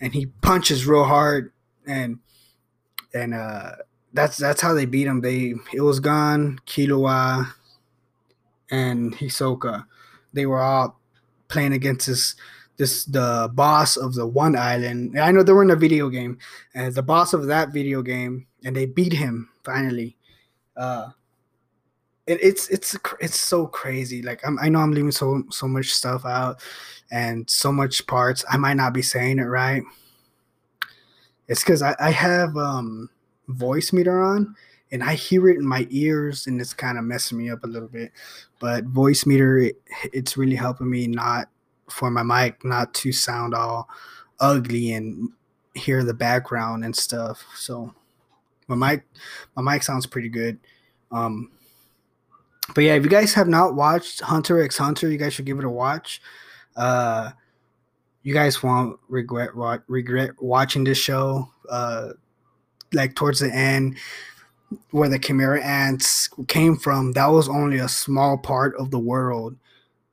[0.00, 1.52] and he punches real hard
[1.86, 2.18] and
[3.14, 3.72] and uh
[4.12, 5.20] that's that's how they beat him.
[5.20, 7.52] They it was Gon, Killua,
[8.70, 9.86] and Hisoka.
[10.32, 11.00] They were all
[11.48, 12.34] playing against this
[12.76, 15.18] this the boss of the one island.
[15.18, 16.38] I know they were in a video game,
[16.74, 20.16] and the boss of that video game, and they beat him finally.
[20.76, 21.10] Uh,
[22.26, 24.22] it, it's it's it's so crazy.
[24.22, 26.62] Like I'm, I know I'm leaving so so much stuff out
[27.10, 28.44] and so much parts.
[28.50, 29.82] I might not be saying it right.
[31.48, 33.10] It's because I, I have um
[33.48, 34.54] Voicemeeter on
[34.92, 37.68] and I hear it in my ears and it's kind of messing me up a
[37.68, 38.12] little bit.
[38.60, 39.82] But Voicemeeter, it,
[40.12, 41.48] it's really helping me not
[41.90, 43.88] for my mic not to sound all
[44.38, 45.30] ugly and
[45.74, 47.44] hear the background and stuff.
[47.56, 47.92] So
[48.68, 49.04] my mic
[49.56, 50.60] my mic sounds pretty good.
[51.10, 51.50] Um
[52.74, 55.58] but yeah, if you guys have not watched Hunter x Hunter, you guys should give
[55.58, 56.20] it a watch.
[56.76, 57.30] Uh,
[58.22, 59.50] you guys won't regret
[59.88, 61.48] regret watching this show.
[61.68, 62.10] Uh,
[62.92, 63.96] like towards the end,
[64.90, 69.56] where the Chimera ants came from, that was only a small part of the world.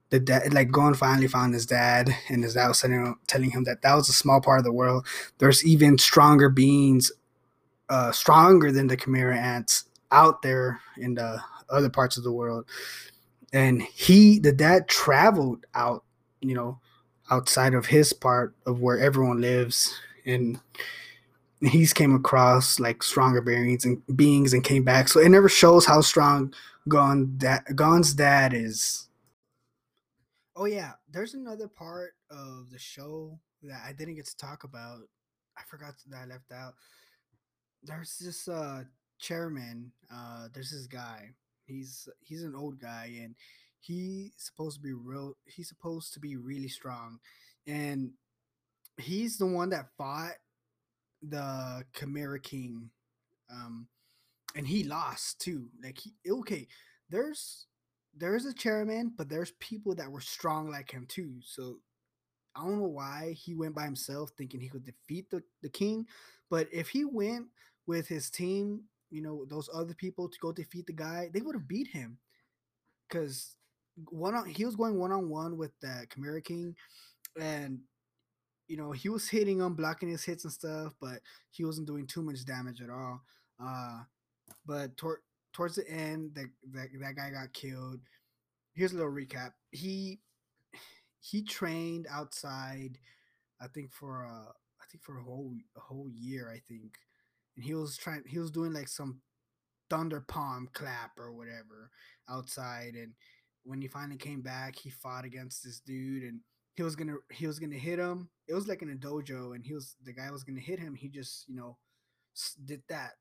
[0.09, 3.63] The dad, like Gon finally found his dad, and his dad was telling, telling him
[3.65, 5.05] that that was a small part of the world.
[5.38, 7.12] There's even stronger beings,
[7.89, 12.65] uh, stronger than the Chimera ants out there in the other parts of the world.
[13.51, 16.03] And he, the dad, traveled out,
[16.41, 16.79] you know,
[17.32, 19.93] outside of his part of where everyone lives,
[20.25, 20.60] and
[21.62, 25.08] he's came across like stronger beings and beings and came back.
[25.08, 26.53] So it never shows how strong
[26.88, 29.08] Gon da- Gon's dad is.
[30.55, 34.99] Oh yeah, there's another part of the show that I didn't get to talk about.
[35.58, 36.73] I forgot that I left out.
[37.84, 38.84] There's this uh
[39.19, 39.91] chairman.
[40.12, 41.29] Uh, there's this guy.
[41.69, 43.36] He's he's an old guy and
[43.79, 45.36] he's supposed to be real.
[45.45, 47.19] He's supposed to be really strong,
[47.67, 48.12] and
[48.97, 50.34] he's the one that fought
[51.21, 52.89] the Chimera King.
[53.51, 53.88] Um,
[54.55, 55.67] and he lost too.
[55.84, 56.67] Like he okay,
[57.10, 57.67] there's
[58.15, 61.36] there's a chairman, but there's people that were strong like him too.
[61.43, 61.77] So
[62.55, 66.08] I don't know why he went by himself thinking he could defeat the, the king.
[66.49, 67.47] But if he went
[67.86, 71.55] with his team, you know, those other people to go defeat the guy, they would
[71.55, 72.17] have beat him.
[73.09, 73.55] Cause
[74.09, 76.75] one on he was going one on one with the Chimera King,
[77.39, 77.79] and
[78.67, 81.19] you know, he was hitting him, blocking his hits and stuff, but
[81.49, 83.21] he wasn't doing too much damage at all.
[83.61, 84.03] Uh,
[84.65, 87.99] but tor- towards the end, that, that that guy got killed.
[88.73, 89.53] Here's a little recap.
[89.71, 90.19] He
[91.19, 92.97] he trained outside,
[93.59, 96.93] I think for a, I think for a whole a whole year, I think,
[97.59, 98.23] and he was trying.
[98.25, 99.19] He was doing like some
[99.89, 101.91] thunder palm clap or whatever
[102.29, 103.11] outside, and
[103.63, 106.39] when he finally came back, he fought against this dude and
[106.75, 108.29] he was gonna he was gonna hit him.
[108.47, 110.95] It was like in a dojo, and he was the guy was gonna hit him.
[110.95, 111.77] He just you know
[112.63, 113.11] did that.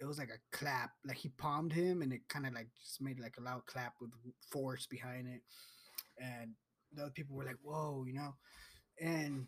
[0.00, 3.02] It was like a clap, like he palmed him, and it kind of like just
[3.02, 4.12] made like a loud clap with
[4.50, 5.42] force behind it.
[6.18, 6.52] And
[6.94, 8.34] the other people were like, "Whoa," you know.
[8.98, 9.46] And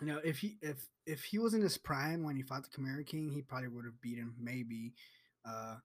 [0.00, 2.70] you know, if he if if he was in his prime when he fought the
[2.74, 4.94] Chimera King, he probably would have beat him, maybe.
[5.44, 5.76] Uh,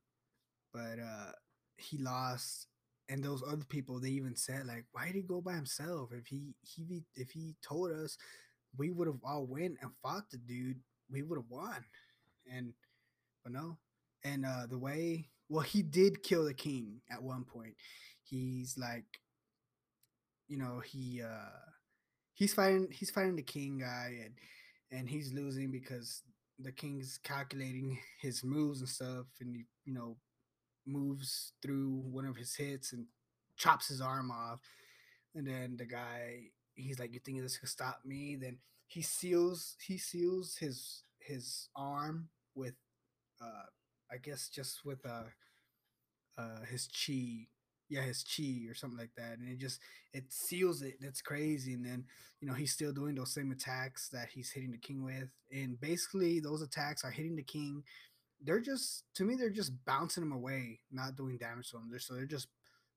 [0.74, 1.32] but uh,
[1.78, 2.68] he lost
[3.10, 6.28] and those other people they even said like why did he go by himself if
[6.28, 8.18] he he if he told us
[8.78, 10.80] we would have all went and fought the dude
[11.12, 11.84] we would have won
[12.52, 12.74] and
[13.44, 13.78] but no
[14.24, 17.76] and uh the way well he did kill the king at one point
[18.24, 19.06] he's like
[20.48, 21.73] you know he uh
[22.34, 24.34] he's fighting he's fighting the king guy and
[24.92, 26.22] and he's losing because
[26.60, 30.18] the king's calculating his moves and stuff and he, you know
[30.86, 33.06] moves through one of his hits and
[33.58, 34.60] chops his arm off.
[35.36, 39.76] And then the guy, he's like, "You think this could stop me?" Then he seals
[39.86, 42.76] he seals his his arm with,
[43.42, 43.66] uh,
[44.12, 45.24] I guess just with uh,
[46.38, 47.48] uh, his chi,
[47.94, 49.80] yeah, his chi or something like that, and it just
[50.14, 50.96] it seals it.
[51.02, 51.74] That's crazy.
[51.74, 52.06] And then
[52.42, 55.80] you know he's still doing those same attacks that he's hitting the king with, and
[55.80, 57.84] basically those attacks are hitting the king
[58.46, 61.88] they're just to me they're just bouncing him away, not doing damage to him.
[61.90, 62.48] They're, so they're just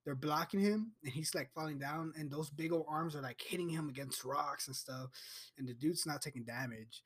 [0.04, 3.40] they're blocking him and he's like falling down and those big old arms are like
[3.44, 5.10] hitting him against rocks and stuff
[5.58, 7.02] and the dude's not taking damage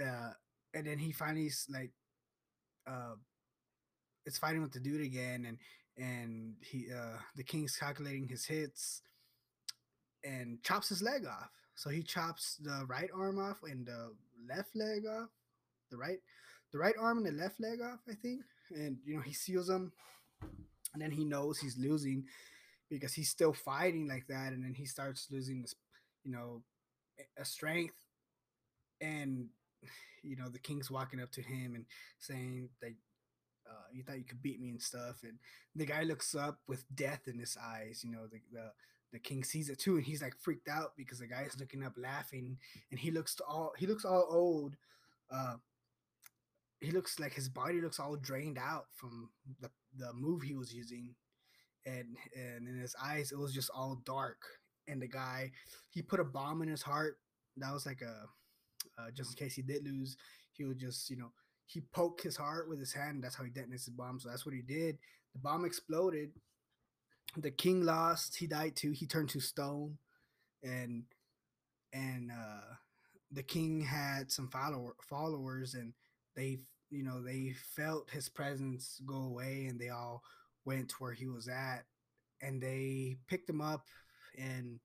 [0.00, 0.30] uh
[0.72, 1.90] and then he finally like
[2.86, 3.14] uh
[4.24, 5.58] it's fighting with the dude again and
[5.98, 9.02] and he uh the king's calculating his hits
[10.24, 14.12] and chops his leg off so he chops the right arm off and the
[14.48, 15.28] left leg off
[15.90, 16.18] the right
[16.72, 18.42] the right arm and the left leg off, I think.
[18.70, 19.92] And you know, he seals them,
[20.92, 22.24] and then he knows he's losing
[22.90, 25.74] because he's still fighting like that, and then he starts losing this,
[26.24, 26.62] you know,
[27.38, 27.94] a strength,
[29.00, 29.46] and
[30.22, 31.86] you know, the king's walking up to him and
[32.18, 32.92] saying that
[33.68, 35.38] uh, you thought you could beat me and stuff, and
[35.74, 38.02] the guy looks up with death in his eyes.
[38.04, 38.72] You know, the the
[39.12, 41.94] the king sees it too, and he's like freaked out because the guy's looking up,
[41.96, 42.58] laughing,
[42.90, 44.76] and he looks all he looks all old.
[45.30, 45.56] Uh,
[46.80, 50.72] he looks like his body looks all drained out from the the move he was
[50.72, 51.14] using,
[51.86, 54.42] and and in his eyes it was just all dark.
[54.88, 55.52] And the guy,
[55.90, 57.18] he put a bomb in his heart.
[57.58, 58.26] That was like a
[59.00, 60.16] uh, just in case he did lose,
[60.52, 61.32] he would just you know
[61.68, 63.22] he poked his heart with his hand.
[63.22, 64.18] That's how he detonated his bomb.
[64.18, 64.98] So that's what he did.
[65.34, 66.32] The bomb exploded.
[67.36, 68.36] The king lost.
[68.36, 68.90] He died too.
[68.90, 69.98] He turned to stone,
[70.62, 71.04] and
[71.92, 72.74] and uh,
[73.32, 75.92] the king had some follower followers and
[76.36, 76.58] they
[76.90, 80.22] you know they felt his presence go away and they all
[80.64, 81.84] went to where he was at
[82.42, 83.86] and they picked him up
[84.38, 84.80] and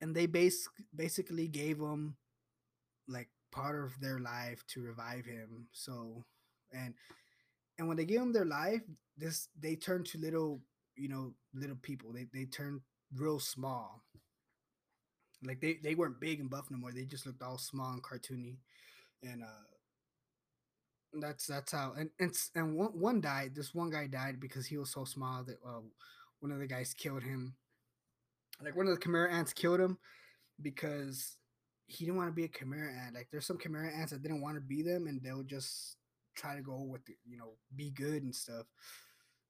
[0.00, 2.16] and they base, basically gave him
[3.08, 6.24] like part of their life to revive him so
[6.72, 6.94] and
[7.78, 8.80] and when they give him their life
[9.16, 10.60] this they turn to little
[10.96, 12.80] you know little people they, they turned
[13.14, 14.02] real small
[15.44, 18.02] like they, they weren't big and buff no more they just looked all small and
[18.02, 18.56] cartoony
[19.22, 19.68] and uh
[21.20, 23.54] that's that's how and and and one one died.
[23.54, 25.80] This one guy died because he was so small that uh,
[26.40, 27.54] one of the guys killed him.
[28.62, 29.98] Like one of the Chimera ants killed him
[30.60, 31.36] because
[31.92, 33.14] he didn't want to be a chimera ant.
[33.14, 35.96] Like there's some chimera ants that didn't want to be them, and they'll just
[36.34, 38.66] try to go with the, you know be good and stuff.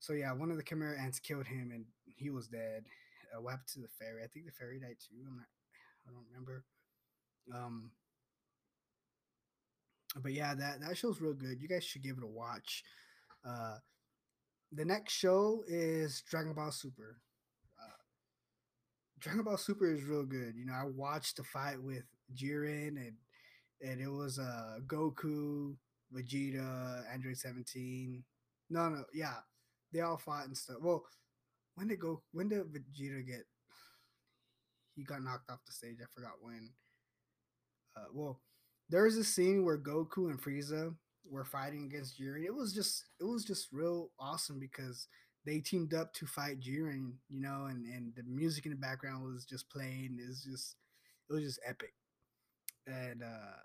[0.01, 2.85] So yeah, one of the chimera ants killed him, and he was dead.
[3.33, 4.23] Uh, what happened to the fairy?
[4.25, 5.17] I think the fairy died too.
[5.27, 5.47] I'm not.
[6.07, 6.65] I don't remember.
[7.55, 7.91] Um.
[10.21, 11.63] But yeah, that that show's real good.
[11.63, 12.83] You guys should give it a watch.
[13.47, 13.77] Uh,
[14.73, 17.19] the next show is Dragon Ball Super.
[17.81, 18.03] Uh,
[19.21, 20.55] Dragon Ball Super is real good.
[20.57, 23.17] You know, I watched the fight with Jiren and
[23.81, 25.75] and it was uh Goku,
[26.15, 28.23] Vegeta, Android 17.
[28.71, 29.37] No, no, yeah.
[29.93, 30.79] They all fought and stuff.
[30.81, 31.05] Well,
[31.75, 33.45] when did go when did Vegeta get
[34.95, 35.99] he got knocked off the stage?
[36.03, 36.71] I forgot when.
[37.97, 38.41] Uh, well,
[38.89, 40.95] there was a scene where Goku and Frieza
[41.29, 42.45] were fighting against Jiren.
[42.45, 45.09] It was just it was just real awesome because
[45.45, 49.25] they teamed up to fight Jiren, you know, and and the music in the background
[49.25, 50.19] was just playing.
[50.29, 50.77] It's just
[51.29, 51.93] it was just epic,
[52.87, 53.61] and uh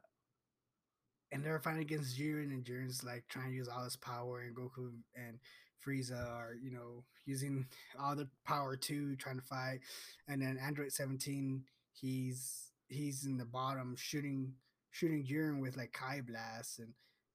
[1.32, 4.56] and they're fighting against Jiren, and Jiren's like trying to use all his power, and
[4.56, 5.40] Goku and
[5.86, 7.66] Frieza are you know using
[8.00, 9.80] all the power too, trying to fight,
[10.28, 11.64] and then Android Seventeen,
[11.94, 14.54] he's he's in the bottom shooting
[14.92, 16.94] shooting Jiren with like Kai Blast, and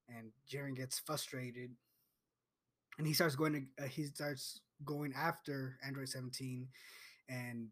[0.08, 1.70] and Jiren gets frustrated,
[2.98, 6.66] and he starts going to uh, he starts going after Android 17,
[7.28, 7.68] and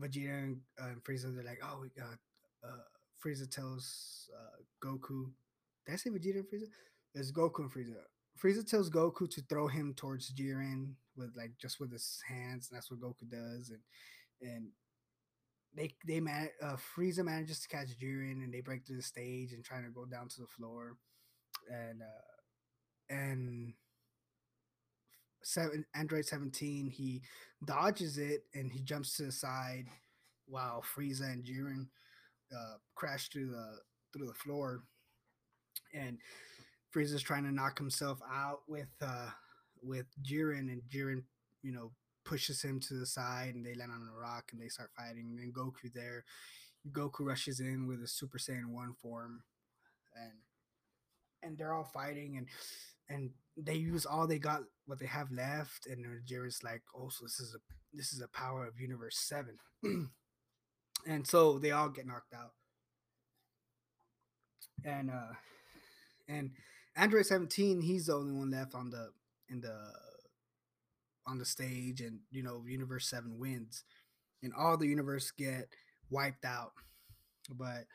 [0.00, 2.18] Vegeta and, uh, Frieza they're like, oh, we got
[2.64, 2.82] uh,
[3.24, 5.30] Frieza tells uh, Goku,
[5.86, 6.68] did I say Vegeta and Frieza?
[7.14, 7.94] It's Goku and Frieza.
[8.42, 12.76] Frieza tells Goku to throw him towards Jiren with like just with his hands, and
[12.76, 13.80] that's what Goku does, and
[14.42, 14.68] and
[15.74, 19.52] they they man uh, Frieza manages to catch Jiren, and they break through the stage
[19.52, 20.96] and trying to go down to the floor,
[21.70, 23.74] and uh, and
[25.42, 27.22] seven Android 17 he
[27.64, 29.86] dodges it and he jumps to the side
[30.46, 31.86] while Frieza and Jiren
[32.54, 33.78] uh, crash through the
[34.12, 34.82] through the floor.
[35.94, 36.18] And
[36.94, 39.30] Frieza's trying to knock himself out with uh
[39.82, 41.22] with Jiren and Jiren
[41.62, 41.92] you know
[42.24, 45.26] pushes him to the side and they land on a rock and they start fighting.
[45.30, 46.24] And then Goku there
[46.90, 49.42] Goku rushes in with a Super Saiyan 1 form
[50.14, 50.32] and
[51.42, 52.48] and they're all fighting and
[53.08, 57.24] and they use all they got what they have left and Jiren's like oh so
[57.24, 57.58] this is a
[57.92, 59.58] this is a power of universe 7
[61.06, 62.52] and so they all get knocked out.
[64.84, 65.34] And uh
[66.28, 66.50] and
[66.96, 69.10] Android 17 he's the only one left on the
[69.48, 69.76] in the
[71.26, 73.84] on the stage and you know universe 7 wins.
[74.42, 75.68] And all the universe get
[76.10, 76.72] wiped out.
[77.50, 77.86] But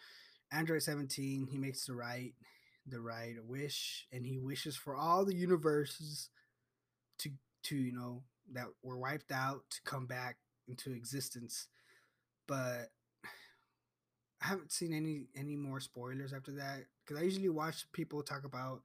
[0.52, 2.34] Android 17 he makes the right
[2.88, 6.30] the right wish and he wishes for all the universes
[7.20, 7.30] to
[7.64, 10.38] to you know that were wiped out to come back
[10.68, 11.68] into existence.
[12.48, 12.90] But
[14.42, 18.44] i haven't seen any any more spoilers after that because i usually watch people talk
[18.44, 18.82] about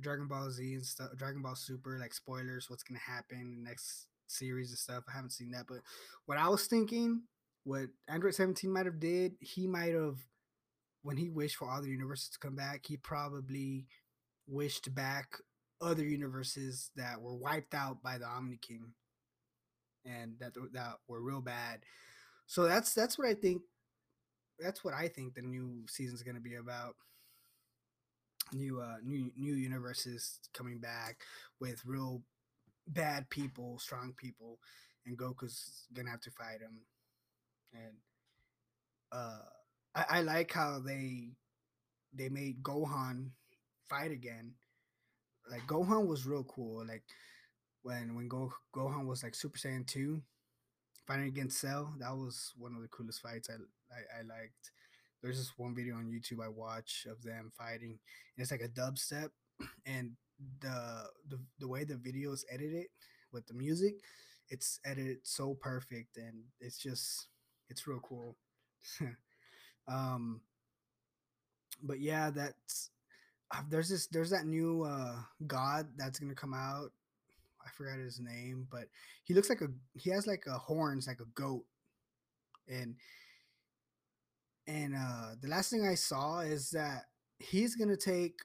[0.00, 4.70] dragon ball z and stuff dragon ball super like spoilers what's gonna happen next series
[4.70, 5.78] and stuff i haven't seen that but
[6.26, 7.22] what i was thinking
[7.64, 10.16] what android 17 might have did he might have
[11.02, 13.86] when he wished for all the universes to come back, he probably
[14.46, 15.36] wished back
[15.80, 18.92] other universes that were wiped out by the Omni King
[20.04, 21.80] and that that were real bad.
[22.46, 23.62] So that's that's what I think
[24.60, 26.96] that's what I think the new season is going to be about.
[28.52, 31.18] New uh new new universes coming back
[31.60, 32.20] with real
[32.88, 34.58] bad people, strong people
[35.06, 36.80] and Goku's to have to fight them.
[37.74, 37.94] And
[39.12, 39.40] uh
[39.94, 41.30] I, I like how they
[42.14, 43.30] they made Gohan
[43.88, 44.52] fight again.
[45.50, 46.86] Like Gohan was real cool.
[46.86, 47.04] Like
[47.82, 50.22] when when Go, Gohan was like Super Saiyan two,
[51.06, 51.94] fighting against Cell.
[51.98, 53.54] That was one of the coolest fights I
[53.90, 54.70] I, I liked.
[55.22, 57.98] There's this one video on YouTube I watch of them fighting.
[58.36, 59.28] And it's like a dubstep,
[59.86, 60.12] and
[60.60, 62.86] the the the way the video is edited
[63.32, 63.94] with the music,
[64.48, 67.28] it's edited so perfect, and it's just
[67.68, 68.36] it's real cool.
[69.88, 70.40] Um,
[71.82, 72.90] but yeah, that's
[73.54, 75.16] uh, there's this there's that new uh
[75.46, 76.92] god that's gonna come out.
[77.64, 78.84] I forgot his name, but
[79.24, 81.64] he looks like a he has like a horns like a goat,
[82.68, 82.94] and
[84.66, 87.04] and uh the last thing I saw is that
[87.38, 88.40] he's gonna take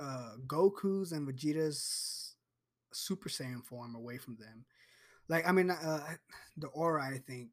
[0.00, 2.34] uh Goku's and Vegeta's
[2.92, 4.64] Super Saiyan form away from them.
[5.28, 6.14] Like I mean, uh,
[6.56, 7.04] the aura.
[7.04, 7.50] I think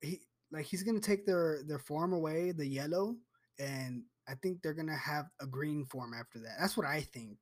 [0.00, 0.20] he
[0.50, 3.16] like he's gonna take their their form away, the yellow,
[3.58, 6.56] and I think they're gonna have a green form after that.
[6.58, 7.38] That's what I think.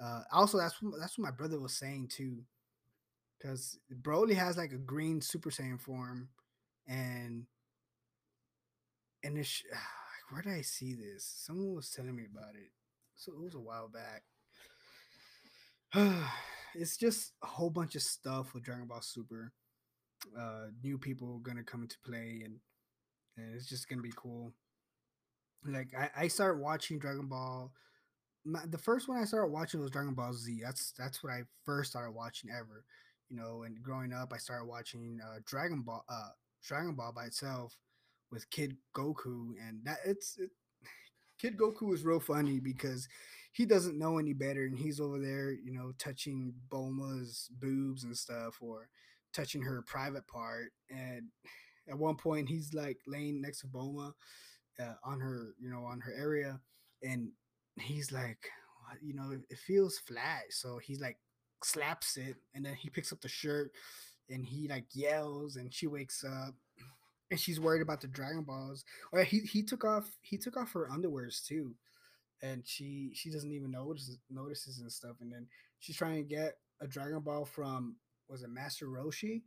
[0.00, 2.42] Uh, also, that's what, that's what my brother was saying too,
[3.38, 6.28] because Broly has like a green Super Saiyan form,
[6.88, 7.44] and
[9.22, 9.62] and it's
[10.30, 11.24] where did I see this?
[11.46, 12.70] Someone was telling me about it.
[13.16, 14.22] So it was a while back.
[16.74, 19.52] it's just a whole bunch of stuff with Dragon Ball Super.
[20.38, 22.56] Uh, new people gonna come into play, and
[23.36, 24.52] and it's just gonna be cool.
[25.64, 27.72] Like I, I started watching Dragon Ball.
[28.44, 30.60] My, the first one I started watching was Dragon Ball Z.
[30.62, 32.84] That's that's what I first started watching ever.
[33.30, 36.30] You know, and growing up, I started watching uh, Dragon Ball, uh,
[36.64, 37.76] Dragon Ball by itself
[38.30, 40.50] with Kid Goku, and that it's it,
[41.40, 43.08] Kid Goku is real funny because
[43.52, 48.16] he doesn't know any better, and he's over there, you know, touching Bulma's boobs and
[48.16, 48.88] stuff, or
[49.32, 50.70] touching her private part.
[50.90, 51.28] And
[51.88, 54.12] at one point, he's like laying next to Bulma
[54.80, 56.60] uh, on her, you know, on her area,
[57.02, 57.30] and
[57.80, 58.38] he's like,
[59.02, 61.18] you know, it, feels flat, so he's like
[61.62, 63.70] slaps it, and then he picks up the shirt,
[64.30, 66.54] and he like yells, and she wakes up
[67.30, 68.84] and she's worried about the Dragon Balls.
[69.12, 71.74] Oh, or he he took off he took off her underwears too,
[72.42, 75.16] and she she doesn't even notice notices and stuff.
[75.20, 75.46] And then
[75.80, 77.96] she's trying to get a Dragon Ball from
[78.28, 79.42] was it Master Roshi,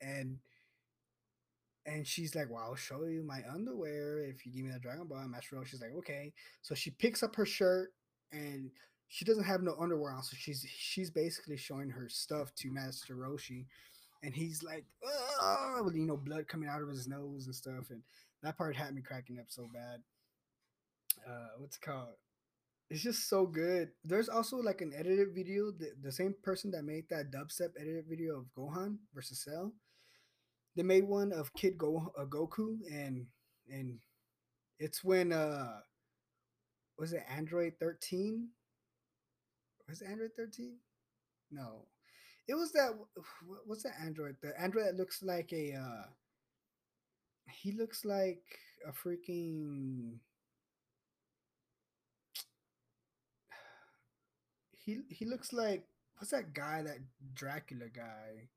[0.00, 0.38] and
[1.86, 5.06] and she's like, "Well, I'll show you my underwear if you give me that Dragon
[5.06, 6.32] Ball." And Master Roshi's like, "Okay."
[6.62, 7.92] So she picks up her shirt
[8.32, 8.70] and
[9.08, 13.14] she doesn't have no underwear on, so she's she's basically showing her stuff to Master
[13.14, 13.66] Roshi
[14.22, 14.84] and he's like,
[15.82, 18.02] with you know, blood coming out of his nose and stuff, and
[18.42, 20.00] that part had me cracking up so bad.
[21.26, 22.14] Uh, what's it called?
[22.90, 23.90] It's just so good.
[24.04, 25.70] There's also like an edited video.
[25.70, 29.72] The, the same person that made that dubstep edited video of Gohan versus Cell,
[30.74, 33.26] they made one of Kid Go uh, Goku, and
[33.70, 33.98] and
[34.78, 35.80] it's when uh,
[36.98, 38.48] was it Android 13?
[39.88, 40.78] Was it Android 13?
[41.50, 41.86] No,
[42.48, 42.92] it was that
[43.66, 44.36] what's that android?
[44.42, 46.06] The android that looks like a uh
[47.50, 48.44] he looks like
[48.86, 50.20] a freaking
[54.84, 55.84] he he looks like
[56.16, 56.98] what's that guy that
[57.34, 58.48] Dracula guy?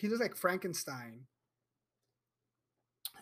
[0.00, 1.26] He looks like Frankenstein.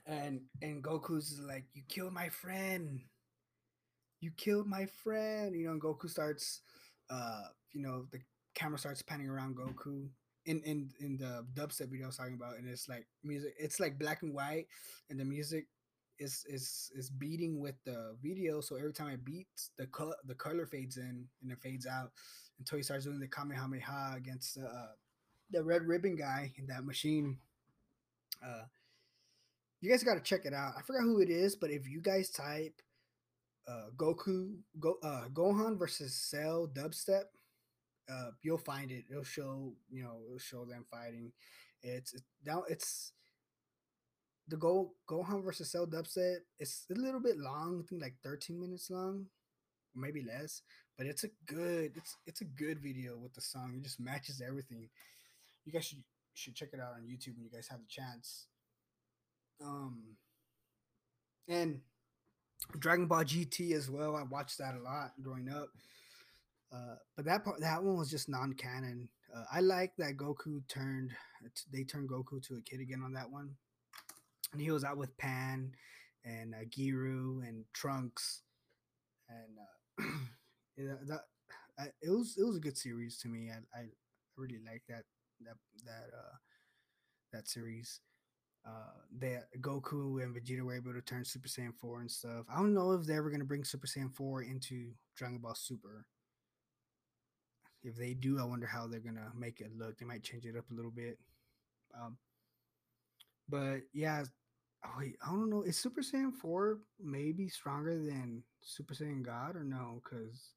[0.06, 3.02] And and Goku's like, "You killed my friend.
[4.20, 6.62] You killed my friend." You know, and Goku starts
[7.10, 7.42] uh,
[7.72, 8.20] you know, the
[8.54, 10.08] camera starts panning around Goku
[10.46, 13.54] in in in the dubstep video I was talking about, and it's like music.
[13.58, 14.66] It's like black and white,
[15.10, 15.66] and the music
[16.18, 18.60] is is is beating with the video.
[18.60, 22.12] So every time it beats, the color the color fades in and it fades out
[22.58, 24.92] until he starts doing the Kamehameha against the uh,
[25.50, 27.38] the red ribbon guy in that machine.
[28.44, 28.64] Uh,
[29.80, 30.74] you guys got to check it out.
[30.78, 32.80] I forgot who it is, but if you guys type
[33.68, 37.24] uh, Goku Go uh, Gohan versus Cell dubstep
[38.10, 39.04] uh, you'll find it.
[39.10, 41.32] It'll show, you know, it'll show them fighting.
[41.82, 43.12] It's now it's
[44.48, 46.38] the Go Gohan versus Cell dubstep.
[46.58, 47.82] It's a little bit long.
[47.82, 49.26] I think like 13 minutes long,
[49.94, 50.62] maybe less.
[50.98, 51.92] But it's a good.
[51.96, 53.74] It's it's a good video with the song.
[53.76, 54.88] It just matches everything.
[55.64, 56.02] You guys should
[56.34, 58.46] should check it out on YouTube when you guys have the chance.
[59.64, 60.16] Um,
[61.48, 61.80] and
[62.78, 64.16] Dragon Ball GT as well.
[64.16, 65.68] I watched that a lot growing up.
[66.72, 69.08] Uh, but that part, that one was just non-canon.
[69.34, 71.12] Uh, I like that Goku turned.
[71.72, 73.50] They turned Goku to a kid again on that one,
[74.52, 75.72] and he was out with Pan
[76.24, 78.42] and uh, Giru and Trunks,
[79.28, 80.04] and uh,
[81.08, 81.20] that
[82.00, 83.50] it was it was a good series to me.
[83.50, 83.84] I I
[84.36, 85.04] really like that
[85.40, 86.36] that that uh
[87.32, 88.00] that series.
[88.64, 92.46] Uh, that Goku and Vegeta were able to turn Super Saiyan 4 and stuff.
[92.48, 95.56] I don't know if they're ever going to bring Super Saiyan 4 into Dragon Ball
[95.56, 96.06] Super
[97.82, 99.98] if they do, I wonder how they're gonna make it look.
[99.98, 101.18] They might change it up a little bit.
[102.00, 102.16] Um,
[103.48, 104.24] but yeah,
[104.84, 105.62] oh wait, I don't know.
[105.62, 110.00] Is Super Saiyan four maybe stronger than Super Saiyan God or no?
[110.02, 110.54] Because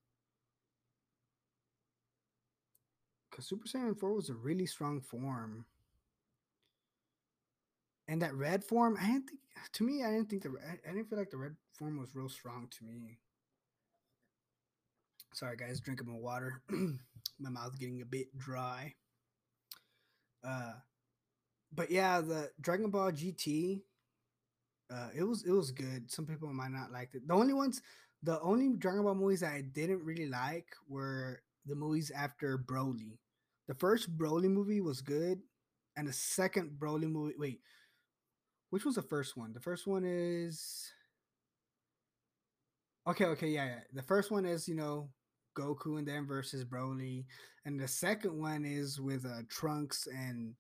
[3.30, 5.66] because Super Saiyan four was a really strong form.
[8.08, 9.40] And that red form, I didn't think.
[9.74, 10.54] To me, I didn't think the
[10.88, 13.20] I didn't feel like the red form was real strong to me.
[15.34, 16.62] Sorry, guys, drinking my water.
[17.40, 18.94] my mouth getting a bit dry.
[20.44, 20.74] Uh,
[21.74, 23.82] but yeah, the Dragon Ball GT,
[24.92, 26.12] uh, it was it was good.
[26.12, 27.28] Some people might not like it.
[27.28, 27.82] The only ones,
[28.24, 33.18] the only Dragon Ball movies I didn't really like were the movies after Broly.
[33.68, 35.40] The first Broly movie was good,
[35.98, 37.34] and the second Broly movie.
[37.38, 37.62] Wait,
[38.76, 39.54] which was the first one?
[39.54, 40.92] The first one is.
[43.08, 43.80] Okay, okay, yeah, yeah.
[43.94, 45.10] The first one is you know
[45.58, 47.26] Goku and them versus Broly,
[47.66, 50.56] and the second one is with uh, Trunks and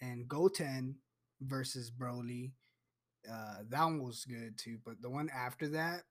[0.00, 0.96] and Goten
[1.42, 2.52] versus Broly,
[3.30, 6.04] Uh, that one was good too, but the one after that,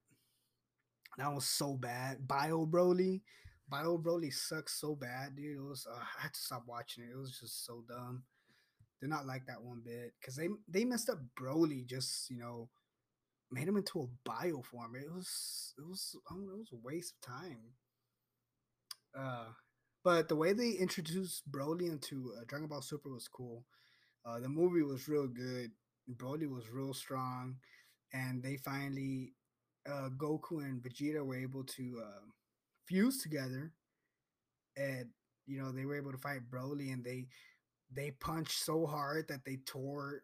[1.17, 2.27] that was so bad.
[2.27, 3.21] Bio Broly,
[3.67, 5.57] Bio Broly sucks so bad, dude.
[5.57, 7.11] It was uh, I had to stop watching it.
[7.11, 8.23] It was just so dumb.
[9.01, 11.85] Did not like that one bit because they they messed up Broly.
[11.85, 12.69] Just you know,
[13.51, 14.95] made him into a bio form.
[14.95, 17.59] It was it was I know, it was a waste of time.
[19.17, 19.45] Uh,
[20.03, 23.65] but the way they introduced Broly into uh, Dragon Ball Super was cool.
[24.25, 25.71] Uh, the movie was real good.
[26.17, 27.57] Broly was real strong,
[28.13, 29.33] and they finally
[29.89, 32.25] uh, Goku and Vegeta were able to uh,
[32.87, 33.73] fuse together,
[34.77, 35.09] and
[35.45, 37.27] you know they were able to fight Broly, and they
[37.93, 40.23] they punched so hard that they tore.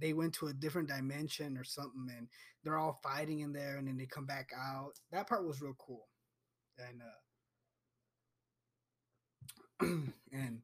[0.00, 2.28] They went to a different dimension or something, and
[2.64, 4.92] they're all fighting in there, and then they come back out.
[5.10, 6.08] That part was real cool,
[6.78, 7.02] and
[9.80, 9.86] uh,
[10.32, 10.62] and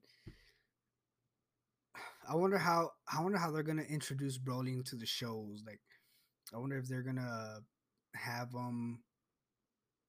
[2.29, 5.63] I wonder how I wonder how they're gonna introduce Broly into the shows.
[5.67, 5.81] Like,
[6.55, 7.61] I wonder if they're gonna
[8.15, 9.03] have them,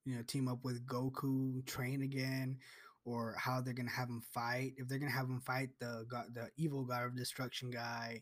[0.05, 2.57] you know, team up with Goku, train again,
[3.05, 4.73] or how they're gonna have him fight.
[4.77, 8.21] If they're gonna have him fight the god, the evil god of destruction guy,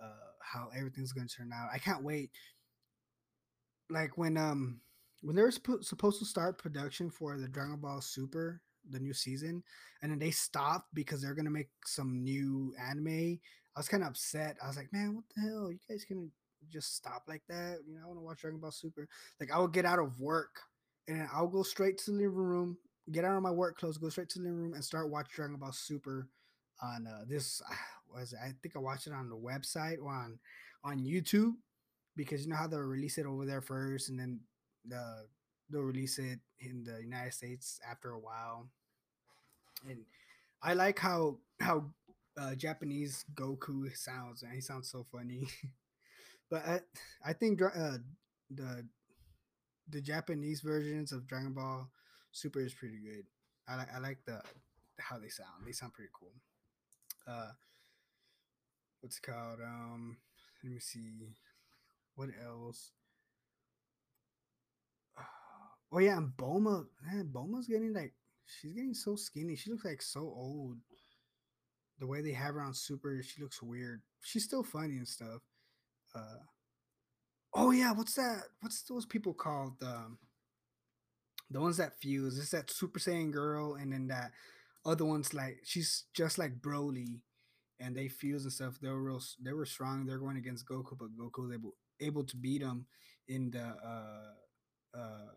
[0.00, 1.68] uh, how everything's gonna turn out.
[1.72, 2.30] I can't wait.
[3.90, 4.80] Like when um
[5.22, 9.62] when they're supposed to start production for the Dragon Ball Super the new season,
[10.02, 13.38] and then they stopped because they're gonna make some new anime.
[13.74, 14.56] I was kind of upset.
[14.62, 15.70] I was like, man, what the hell?
[15.70, 16.28] You guys gonna
[16.70, 17.78] just stop like that?
[17.86, 19.08] You know, I want to watch Dragon Ball Super.
[19.40, 20.60] Like, I would get out of work
[21.08, 22.78] and I'll go straight to the living room,
[23.12, 25.56] get out of my work clothes, go straight to the room, and start watching Dragon
[25.56, 26.28] Ball Super
[26.82, 27.62] on uh, this
[28.14, 30.38] was I think I watched it on the website or on
[30.84, 31.54] on YouTube
[32.16, 34.40] because you know how they'll release it over there first and then
[34.86, 35.26] the
[35.68, 38.68] they'll release it in the United States after a while
[39.88, 40.04] and
[40.62, 41.86] I like how how
[42.38, 45.46] uh, Japanese Goku sounds, and he sounds so funny.
[46.50, 46.80] but I
[47.24, 47.98] I think uh,
[48.50, 48.86] the
[49.88, 51.88] the Japanese versions of Dragon Ball
[52.36, 53.24] Super is pretty good.
[53.66, 54.42] I like I like the
[54.98, 55.64] how they sound.
[55.64, 56.34] They sound pretty cool.
[57.26, 57.52] Uh,
[59.00, 59.60] what's it called?
[59.64, 60.18] Um,
[60.62, 61.34] let me see.
[62.14, 62.92] What else?
[65.92, 66.84] Oh yeah, and Bulma.
[67.06, 68.12] Man, Bulma's getting like
[68.44, 69.56] she's getting so skinny.
[69.56, 70.76] She looks like so old.
[72.00, 74.02] The way they have her on Super, she looks weird.
[74.20, 75.40] She's still funny and stuff.
[76.14, 76.42] Uh,
[77.54, 78.42] oh yeah, what's that?
[78.60, 79.82] What's those people called?
[79.82, 80.18] Um,
[81.50, 82.38] the ones that fuse.
[82.38, 84.32] It's that Super Saiyan girl, and then that
[84.84, 87.20] other one's like she's just like Broly,
[87.80, 88.78] and they fuse and stuff.
[88.80, 89.22] They were real.
[89.42, 90.06] They were strong.
[90.06, 92.86] They're going against Goku, but Goku was able able to beat them
[93.28, 95.30] in the uh, uh,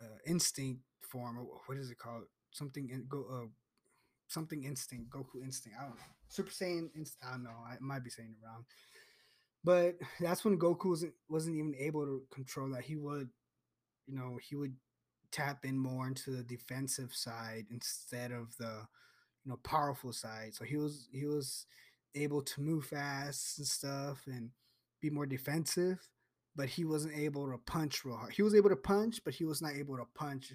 [0.00, 1.46] uh, instinct form.
[1.66, 2.24] What is it called?
[2.52, 3.48] Something in, go uh,
[4.28, 5.78] something instinct, Goku instinct.
[5.80, 6.12] I don't know.
[6.28, 7.24] Super Saiyan instinct.
[7.26, 7.50] I don't know.
[7.66, 8.64] I might be saying it wrong.
[9.64, 12.82] But that's when Goku wasn't wasn't even able to control that.
[12.82, 13.28] He would,
[14.06, 14.74] you know, he would
[15.32, 18.86] tap in more into the defensive side instead of the,
[19.44, 20.54] you know, powerful side.
[20.54, 21.66] So he was he was
[22.14, 24.50] able to move fast and stuff and
[25.00, 25.98] be more defensive
[26.54, 28.32] but he wasn't able to punch real hard.
[28.32, 30.52] He was able to punch, but he was not able to punch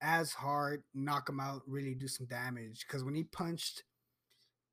[0.00, 2.84] as hard, knock him out, really do some damage.
[2.86, 3.82] Because when he punched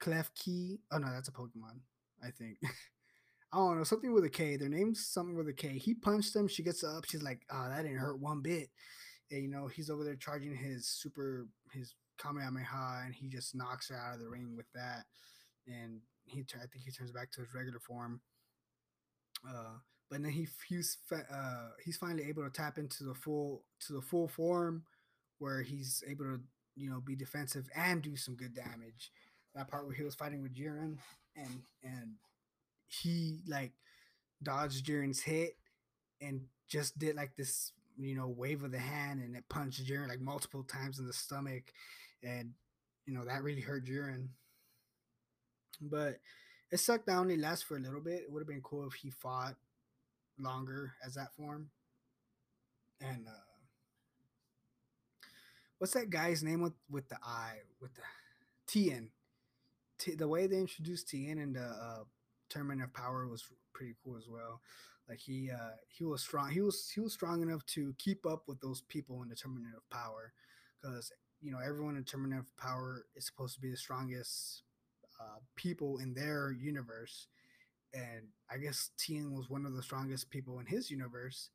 [0.02, 1.80] Klefki, oh no, that's a Pokemon,
[2.24, 2.58] I think.
[3.54, 4.58] I don't know, something with a K.
[4.58, 5.78] Their name's something with a K.
[5.78, 6.48] He punched them.
[6.48, 7.06] She gets up.
[7.06, 8.70] She's like, "Oh, that didn't hurt one bit."
[9.32, 13.90] And you know, he's over there charging his super, his Kamehameha, and he just knocks
[13.90, 15.06] her out of the ring with that.
[15.68, 18.22] And he, I think he turns back to his regular form.
[19.48, 19.78] Uh,
[20.10, 24.02] but then he he's uh, he's finally able to tap into the full to the
[24.02, 24.84] full form
[25.40, 26.40] where he's able to
[26.76, 29.12] you know be defensive and do some good damage.
[29.56, 30.98] That part where he was fighting with Jiren
[31.36, 32.14] and and
[32.88, 33.74] he like
[34.44, 35.58] dodged Jiren's hit
[36.22, 40.10] and just did like this you know wave of the hand and it punched Jiren
[40.10, 41.72] like multiple times in the stomach
[42.24, 42.52] and
[43.06, 44.28] you know that really hurt Jiren.
[45.82, 46.20] But
[46.72, 48.22] it sucked that only lasts for a little bit.
[48.22, 49.56] It would have been cool if he fought
[50.40, 51.70] longer as that form.
[53.02, 53.56] And uh
[55.78, 58.02] what's that guy's name with with the eye with the
[58.68, 59.10] Tien?
[59.98, 62.04] T, the way they introduced Tien in the uh,
[62.50, 64.62] Tournament of Power was pretty cool as well.
[65.08, 66.50] Like he uh he was strong.
[66.52, 69.88] He was he was strong enough to keep up with those people in Tournament of
[69.90, 70.34] Power
[70.82, 74.64] because you know everyone in Tournament of Power is supposed to be the strongest
[75.22, 77.28] uh, people in their universe
[77.94, 81.50] and I guess Tien was one of the strongest people in his universe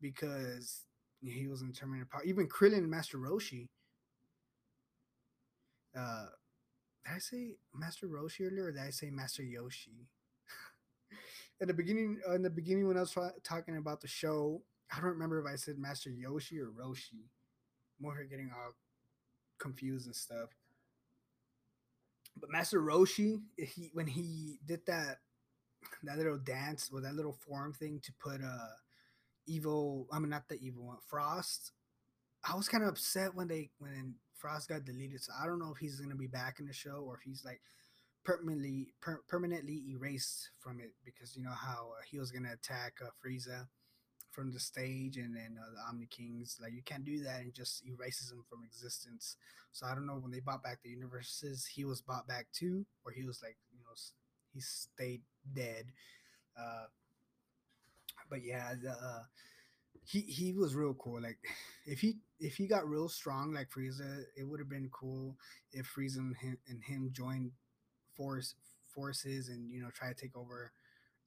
[0.00, 0.86] because
[1.22, 2.24] he was in Tournament of Power.
[2.24, 3.68] Even Krillin and Master Roshi.
[5.96, 6.26] Uh,
[7.04, 10.08] did I say Master Roshi earlier, or did I say Master Yoshi?
[11.60, 14.96] At the beginning, uh, in the beginning when I was talking about the show, I
[15.00, 17.28] don't remember if I said Master Yoshi or Roshi.
[18.00, 18.72] More here getting all
[19.58, 20.48] confused and stuff.
[22.40, 25.18] But Master Roshi, he when he did that
[26.04, 28.74] that little dance with that little form thing to put uh
[29.46, 31.72] evil I mean not the evil one, Frost.
[32.42, 35.22] I was kind of upset when they when Frost got deleted.
[35.22, 37.44] So I don't know if he's gonna be back in the show or if he's
[37.44, 37.60] like
[38.24, 42.94] permanently per- permanently erased from it because you know how uh, he was gonna attack
[43.02, 43.66] uh, Frieza
[44.32, 47.54] from the stage and then uh, the Omni Kings like you can't do that and
[47.54, 49.36] just erases him from existence.
[49.72, 52.86] So I don't know when they bought back the universes, he was bought back too,
[53.04, 53.94] or he was like you know
[54.52, 55.22] he stayed
[55.54, 55.86] dead.
[56.58, 56.86] Uh,
[58.28, 59.22] but yeah, the, uh,
[60.04, 61.22] he he was real cool.
[61.22, 61.38] Like
[61.86, 65.36] if he if he got real strong like Frieza, it would have been cool
[65.72, 67.52] if Frieza and him, and him joined
[68.20, 68.54] force
[68.94, 70.72] forces and you know try to take over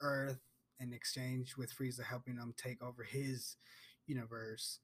[0.02, 0.40] Earth
[0.80, 3.56] in exchange with Frieza helping them take over his
[4.06, 4.80] universe.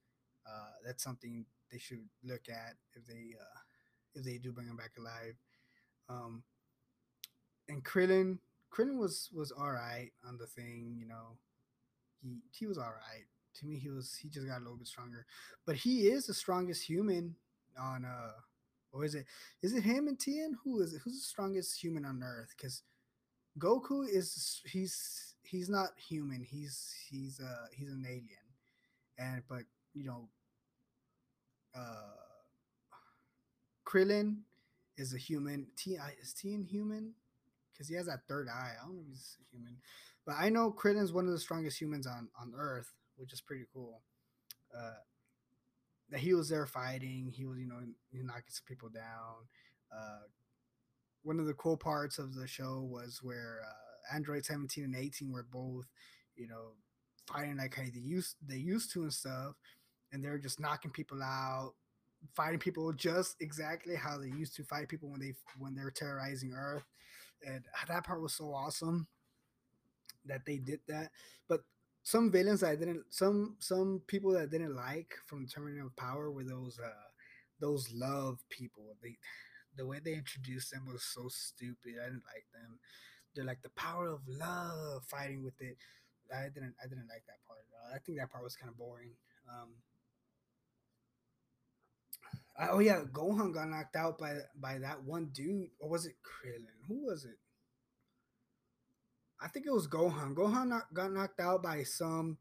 [0.48, 3.60] Uh, that's something they should look at if they uh,
[4.16, 5.36] if they do bring him back alive.
[6.10, 6.42] Um,
[7.68, 8.40] and Krillin,
[8.74, 10.96] Krillin was was all right on the thing.
[10.98, 11.38] You know,
[12.24, 13.26] he he was all right.
[13.58, 15.28] To me, he was he just got a little bit stronger,
[15.68, 17.36] but he is the strongest human
[17.80, 18.32] on uh
[18.92, 19.26] or is it
[19.62, 20.58] is it him and Tien?
[20.64, 21.02] Who is it?
[21.04, 22.54] Who's the strongest human on Earth?
[22.56, 22.84] Because
[23.58, 26.44] Goku is he's he's not human.
[26.44, 28.26] He's he's uh he's an alien,
[29.18, 29.64] and but
[29.94, 30.30] you know,
[31.76, 32.16] uh,
[33.86, 34.38] Krillin
[34.98, 35.68] is a human.
[35.76, 37.14] Tien is Tien human?
[37.74, 38.74] Because he has that third eye.
[38.80, 39.78] I don't know if he's human,
[40.26, 43.66] but I know Krillin's one of the strongest humans on on Earth, which is pretty
[43.74, 44.02] cool.
[44.76, 44.94] Uh,
[46.12, 47.32] that he was there fighting.
[47.36, 47.80] He was, you know,
[48.14, 49.48] knocking some people down.
[49.92, 50.28] Uh,
[51.24, 55.32] one of the cool parts of the show was where uh, Android 17 and 18
[55.32, 55.86] were both,
[56.36, 56.74] you know,
[57.28, 59.56] fighting like how they used they used to and stuff,
[60.12, 61.74] and they're just knocking people out,
[62.36, 66.54] fighting people just exactly how they used to fight people when they when they're terrorizing
[66.56, 66.86] Earth,
[67.46, 69.08] and that part was so awesome
[70.26, 71.12] that they did that.
[71.48, 71.62] But
[72.10, 76.32] some villains I didn't some some people that I didn't like from Tournament of Power
[76.32, 77.08] were those uh
[77.62, 78.96] those love people.
[79.04, 79.18] They
[79.78, 82.02] the way they introduced them was so stupid.
[82.02, 82.80] I didn't like them.
[83.36, 85.78] They're like the power of love fighting with it.
[86.34, 87.62] I didn't I didn't like that part.
[87.94, 89.14] I think that part was kind of boring.
[89.48, 89.70] Um
[92.58, 96.16] I, oh yeah, Gohan got knocked out by by that one dude, or was it
[96.26, 96.80] Krillin?
[96.88, 97.38] Who was it?
[99.42, 100.34] I think it was Gohan.
[100.34, 102.38] Gohan got knocked out by some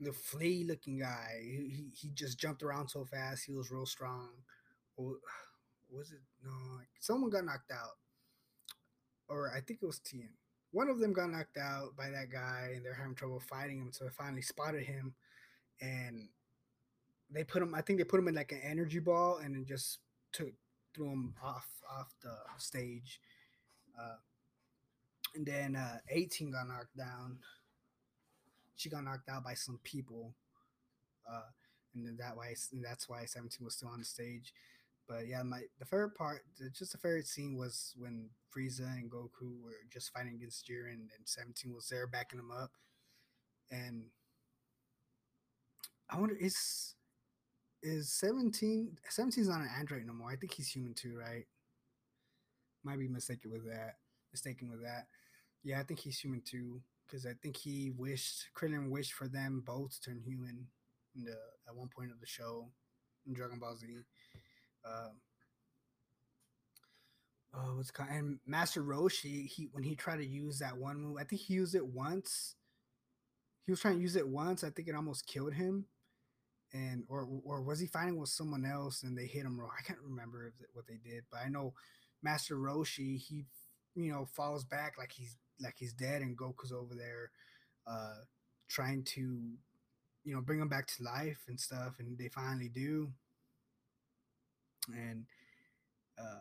[0.00, 1.40] the flea looking guy.
[1.42, 3.44] He, he just jumped around so fast.
[3.44, 4.30] He was real strong.
[4.96, 5.16] Or
[5.90, 6.50] was it no?
[6.98, 7.96] Someone got knocked out,
[9.28, 10.30] or I think it was Tien.
[10.72, 13.90] One of them got knocked out by that guy, and they're having trouble fighting him.
[13.92, 15.14] So they finally spotted him,
[15.80, 16.28] and
[17.30, 17.74] they put him.
[17.74, 19.98] I think they put him in like an energy ball, and then just
[20.32, 20.52] took
[20.94, 23.20] threw him off off the stage.
[23.98, 24.16] Uh,
[25.34, 27.38] and then uh, 18 got knocked down.
[28.76, 30.34] She got knocked out by some people,
[31.30, 31.50] uh,
[31.94, 34.52] and then that why and that's why 17 was still on the stage.
[35.08, 36.42] But yeah, my the favorite part,
[36.76, 41.26] just the favorite scene was when Frieza and Goku were just fighting against Jiren, and
[41.26, 42.70] 17 was there backing them up.
[43.70, 44.04] And
[46.08, 46.94] I wonder is
[47.82, 50.30] is 17 17's not an android no more.
[50.30, 51.46] I think he's human too, right?
[52.82, 53.96] Might be mistaken with that
[54.32, 55.06] mistaken with that.
[55.62, 59.62] Yeah, I think he's human too because I think he wished Krillin wished for them
[59.66, 60.66] both to turn human
[61.14, 61.36] in the
[61.68, 62.68] at one point of the show
[63.26, 63.86] in Dragon Ball Z.
[64.84, 65.20] Um,
[67.54, 69.46] oh, what's called and Master Roshi.
[69.46, 72.54] He when he tried to use that one move, I think he used it once.
[73.64, 74.64] He was trying to use it once.
[74.64, 75.86] I think it almost killed him,
[76.72, 79.60] and or or was he fighting with someone else and they hit him?
[79.60, 81.74] I can't remember what they did, but I know
[82.22, 83.18] Master Roshi.
[83.18, 83.44] He
[83.94, 87.30] you know falls back like he's like he's dead and Goku's over there
[87.86, 88.16] uh
[88.68, 89.20] trying to
[90.24, 93.10] you know bring him back to life and stuff and they finally do.
[94.88, 95.24] And
[96.18, 96.40] uh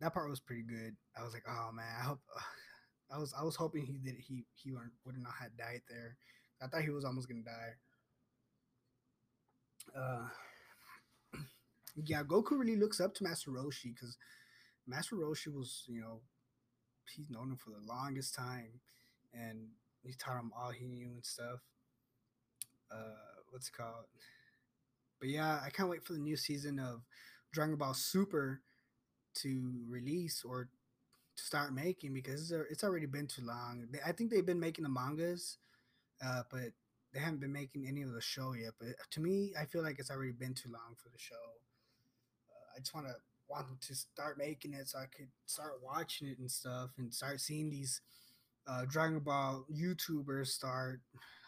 [0.00, 0.96] that part was pretty good.
[1.18, 2.40] I was like oh man i hope uh,
[3.16, 6.16] i was i was hoping he did he he would not have died there.
[6.62, 7.74] I thought he was almost gonna die.
[9.94, 10.28] Uh
[12.04, 14.16] yeah goku really looks up to master roshi because
[14.86, 16.20] master roshi was you know
[17.14, 18.80] he's known him for the longest time,
[19.32, 19.68] and
[20.02, 21.60] he taught him all he knew and stuff.
[22.90, 24.06] Uh, what's it called?
[25.20, 27.02] But yeah, I can't wait for the new season of
[27.52, 28.62] Dragon Ball Super
[29.36, 30.68] to release or
[31.36, 33.86] to start making because it's already been too long.
[34.04, 35.58] I think they've been making the mangas,
[36.24, 36.72] uh, but
[37.12, 38.72] they haven't been making any of the show yet.
[38.78, 41.34] But to me, I feel like it's already been too long for the show.
[42.50, 43.14] Uh, I just want to
[43.50, 47.40] want to start making it so I could start watching it and stuff and start
[47.40, 48.00] seeing these
[48.66, 51.00] uh, Dragon Ball YouTubers start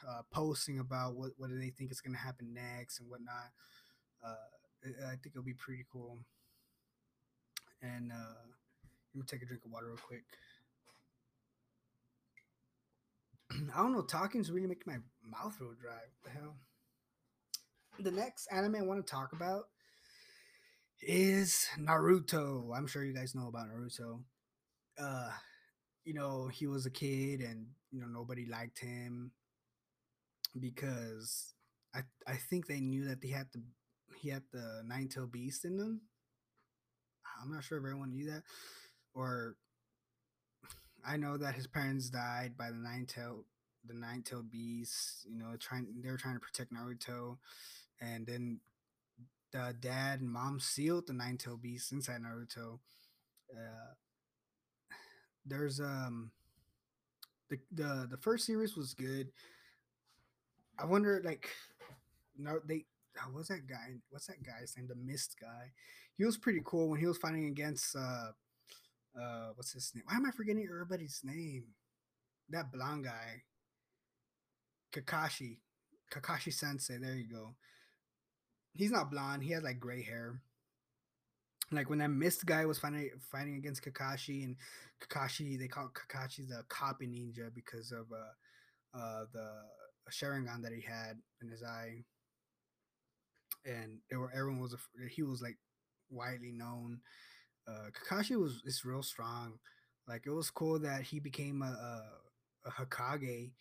[0.09, 3.51] uh, posting about what what do they think is going to happen next and whatnot.
[4.25, 4.35] Uh,
[5.07, 6.19] I think it'll be pretty cool.
[7.83, 8.47] And uh,
[9.15, 10.25] let me take a drink of water real quick.
[13.75, 14.03] I don't know.
[14.03, 15.93] Talking's really making my mouth real dry.
[15.93, 16.57] What the hell?
[18.01, 19.69] The next anime I want to talk about
[21.03, 22.77] is Naruto.
[22.77, 24.23] I'm sure you guys know about Naruto.
[25.01, 25.31] Uh,
[26.05, 29.33] you know, he was a kid and you know nobody liked him
[30.59, 31.55] because
[31.95, 33.63] I I think they knew that he had the
[34.21, 36.01] he had the nine tail beast in him.
[37.43, 38.43] I'm not sure if everyone knew that,
[39.15, 39.57] or
[41.05, 43.45] I know that his parents died by the nine tail
[43.85, 45.27] the nine tail beast.
[45.29, 47.39] You know, trying they were trying to protect Naruto,
[48.01, 48.61] and then
[49.53, 52.79] the dad and mom sealed the nine tail beast inside Naruto.
[53.53, 53.95] Uh,
[55.45, 56.31] there's um
[57.51, 59.29] the the the first series was good.
[60.79, 61.49] I wonder like
[62.39, 62.87] no they
[63.19, 63.97] oh, what's that guy?
[64.11, 64.89] What's that guy's name?
[64.89, 65.73] The Mist guy.
[66.17, 68.33] He was pretty cool when he was fighting against uh
[69.19, 70.05] uh what's his name?
[70.07, 71.65] Why am I forgetting everybody's name?
[72.51, 73.43] That blonde guy.
[74.93, 75.59] Kakashi.
[76.13, 76.99] Kakashi Sensei.
[76.99, 77.55] There you go.
[78.75, 79.43] He's not blonde.
[79.43, 80.41] He has like gray hair.
[81.71, 84.57] Like when that Mist guy was fighting fighting against Kakashi, and
[85.01, 89.49] Kakashi, they call Kakashi the copy ninja because of uh, uh, the
[90.11, 92.05] Sharingan that he had in his eye,
[93.65, 94.75] and were, everyone was
[95.11, 95.57] he was like
[96.11, 97.01] widely known.
[97.67, 99.59] Uh, Kakashi was is real strong.
[100.07, 103.53] Like it was cool that he became a, a, a Hokage,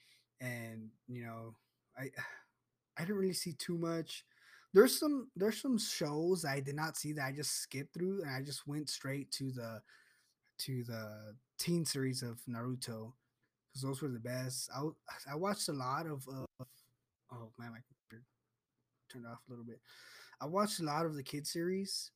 [0.42, 1.56] and you know,
[1.98, 2.10] I
[2.98, 4.26] I didn't really see too much
[4.74, 8.32] there's some there's some shows I did not see that I just skipped through and
[8.32, 9.82] I just went straight to the
[10.60, 13.14] to the teen series of Naruto
[13.70, 14.70] because those were the best.
[14.76, 14.82] I
[15.32, 18.26] I watched a lot of oh man, my computer
[19.12, 19.80] turned off a little bit.
[20.40, 22.12] I watched a lot of the kid series.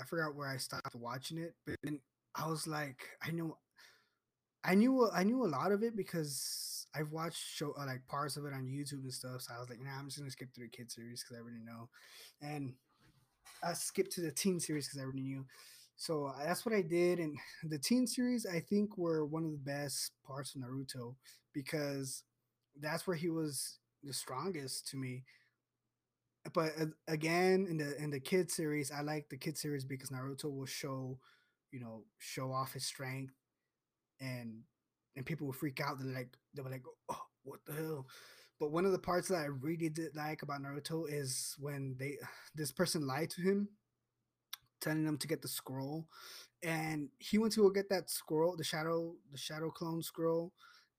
[0.00, 1.76] I forgot where I stopped watching it, but
[2.34, 3.58] I was like, I know,
[4.64, 8.36] I knew I knew a lot of it because I've watched show uh, like parts
[8.36, 9.42] of it on YouTube and stuff.
[9.42, 11.40] So I was like, nah, I'm just gonna skip through the kid series because I
[11.40, 11.88] already know,
[12.40, 12.74] and
[13.62, 15.46] I skipped to the teen series because I already knew.
[15.96, 19.52] So uh, that's what I did, and the teen series I think were one of
[19.52, 21.14] the best parts of Naruto
[21.52, 22.22] because
[22.80, 25.24] that's where he was the strongest to me.
[26.54, 30.10] But uh, again, in the in the kid series, I like the kid series because
[30.10, 31.18] Naruto will show,
[31.72, 33.34] you know, show off his strength
[34.20, 34.62] and
[35.16, 35.98] and people will freak out.
[36.00, 38.06] They're like, they were like, oh, what the hell?
[38.58, 42.16] But one of the parts that I really did like about Naruto is when they
[42.54, 43.68] this person lied to him,
[44.80, 46.06] telling him to get the scroll,
[46.62, 50.52] and he went to go get that scroll, the shadow, the shadow clone scroll,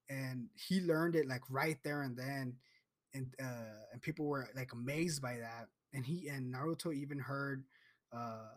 [0.09, 2.55] and he learned it like right there and then,
[3.13, 7.63] and uh, and people were like amazed by that, and he and Naruto even heard,
[8.13, 8.49] uh,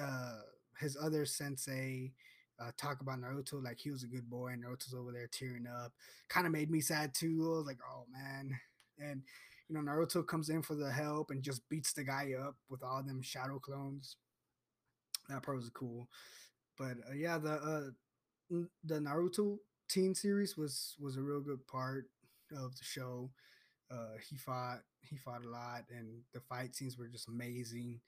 [0.00, 0.40] uh,
[0.78, 2.12] his other sensei
[2.60, 5.66] uh, talk about Naruto like he was a good boy and Naruto's over there tearing
[5.66, 5.92] up.
[6.28, 7.52] Kind of made me sad too.
[7.54, 8.58] I was like, oh man.
[8.98, 9.22] And
[9.68, 12.82] you know, Naruto comes in for the help and just beats the guy up with
[12.82, 14.16] all them shadow clones.
[15.28, 16.08] That part was cool.
[16.78, 17.90] But uh, yeah, the uh,
[18.84, 19.58] the Naruto
[19.88, 22.06] teen series was was a real good part
[22.52, 23.30] of the show.
[23.90, 28.00] Uh, he fought he fought a lot, and the fight scenes were just amazing.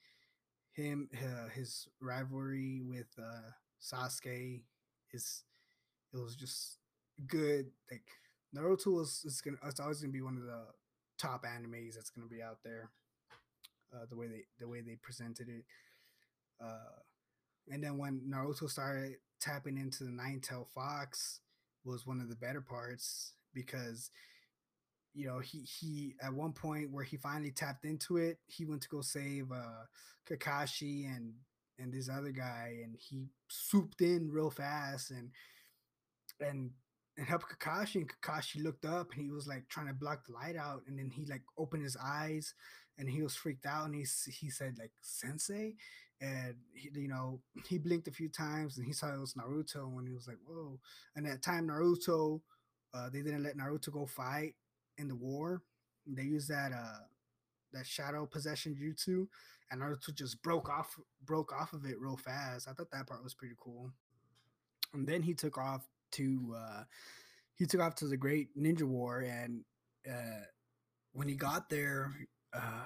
[0.73, 3.51] Him uh, his rivalry with uh,
[3.83, 4.61] Sasuke
[5.11, 5.43] is
[6.13, 6.77] it was just
[7.27, 7.65] good.
[7.91, 8.03] Like
[8.55, 10.65] Naruto is, is gonna it's always gonna be one of the
[11.17, 12.89] top animes that's gonna be out there.
[13.93, 15.65] Uh, the way they the way they presented it.
[16.63, 17.01] Uh,
[17.69, 21.41] and then when Naruto started tapping into the nine tail fox
[21.83, 24.09] was one of the better parts because
[25.13, 28.81] you know he he at one point where he finally tapped into it he went
[28.81, 29.83] to go save uh
[30.27, 31.33] kakashi and
[31.79, 35.31] and this other guy, and he swooped in real fast and
[36.39, 36.71] and
[37.17, 37.95] and helped Kakashi.
[37.95, 40.97] And Kakashi looked up and he was like trying to block the light out, and
[40.97, 42.53] then he like opened his eyes
[42.97, 45.75] and he was freaked out and he he said like Sensei,
[46.21, 49.97] and he, you know he blinked a few times and he saw it was Naruto
[49.97, 50.79] and he was like whoa.
[51.15, 52.41] And that time Naruto,
[52.93, 54.55] uh, they didn't let Naruto go fight
[54.97, 55.61] in the war.
[56.05, 57.05] They used that uh
[57.73, 59.27] that shadow possession jutsu,
[59.71, 62.67] and Naruto just broke off broke off of it real fast.
[62.67, 63.91] I thought that part was pretty cool.
[64.93, 66.83] and then he took off to uh,
[67.55, 69.63] he took off to the Great Ninja War, and
[70.09, 70.45] uh,
[71.13, 72.11] when he got there,
[72.53, 72.85] uh,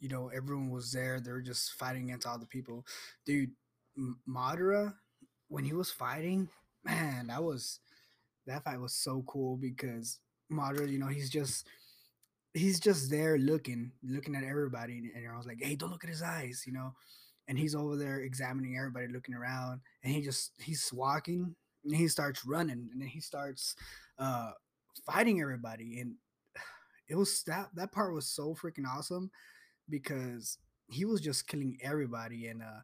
[0.00, 1.20] you know, everyone was there.
[1.20, 2.84] They were just fighting against all the people.
[3.24, 3.52] Dude,
[4.28, 4.94] Madara,
[5.48, 6.48] when he was fighting,
[6.84, 7.80] man, that was
[8.46, 10.18] that fight was so cool because
[10.52, 11.66] Madara, you know, he's just
[12.54, 16.10] he's just there looking, looking at everybody, and I was like, hey, don't look at
[16.10, 16.92] his eyes, you know.
[17.48, 22.08] And he's over there examining everybody, looking around, and he just he's walking, and he
[22.08, 23.74] starts running, and then he starts
[24.18, 24.52] uh
[25.04, 26.14] fighting everybody, and
[27.08, 29.30] it was that that part was so freaking awesome
[29.90, 32.80] because he was just killing everybody, and uh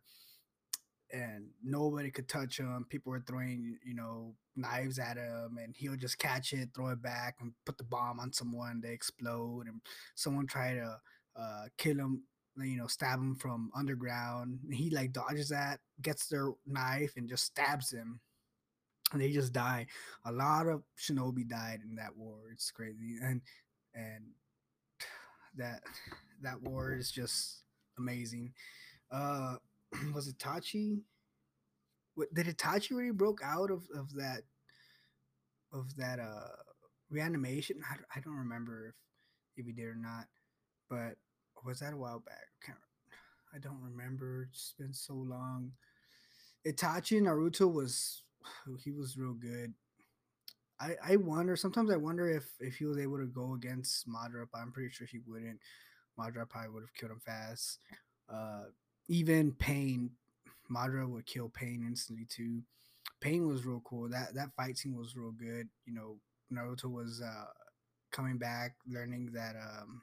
[1.13, 2.87] and nobody could touch him.
[2.89, 7.03] People were throwing, you know, knives at him, and he'll just catch it, throw it
[7.03, 8.81] back, and put the bomb on someone.
[8.81, 9.81] They explode, and
[10.15, 10.99] someone try to
[11.37, 12.23] uh, kill him,
[12.57, 14.61] you know, stab him from underground.
[14.65, 18.21] And he like dodges that, gets their knife, and just stabs him,
[19.13, 19.87] and they just die.
[20.25, 22.39] A lot of shinobi died in that war.
[22.53, 23.41] It's crazy, and
[23.95, 24.25] and
[25.57, 25.83] that
[26.43, 27.63] that war is just
[27.99, 28.53] amazing.
[29.11, 29.57] Uh,
[30.15, 31.01] was it Tachi?
[32.15, 34.43] What, did Itachi really broke out of, of that
[35.73, 36.57] of that uh
[37.11, 37.81] reanimation?
[37.89, 38.95] I, I don't remember if
[39.57, 40.27] if he did or not,
[40.89, 41.17] but
[41.65, 42.47] was that a while back?
[42.63, 42.79] I can't.
[43.55, 44.49] I don't remember.
[44.51, 45.73] It's been so long.
[46.67, 48.23] Itachi Naruto was
[48.85, 49.75] he was real good.
[50.81, 54.47] I I wonder sometimes I wonder if if he was able to go against Madara,
[54.53, 55.61] but I'm pretty sure he wouldn't.
[56.19, 57.79] Madara probably would have killed him fast.
[58.29, 58.65] Uh,
[59.11, 60.13] even Pain,
[60.71, 62.63] Madara would kill Pain instantly too.
[63.21, 64.09] Pain was real cool.
[64.09, 65.69] That that fight scene was real good.
[65.85, 66.17] You know,
[66.53, 67.47] Naruto was uh,
[68.13, 70.03] coming back, learning that um,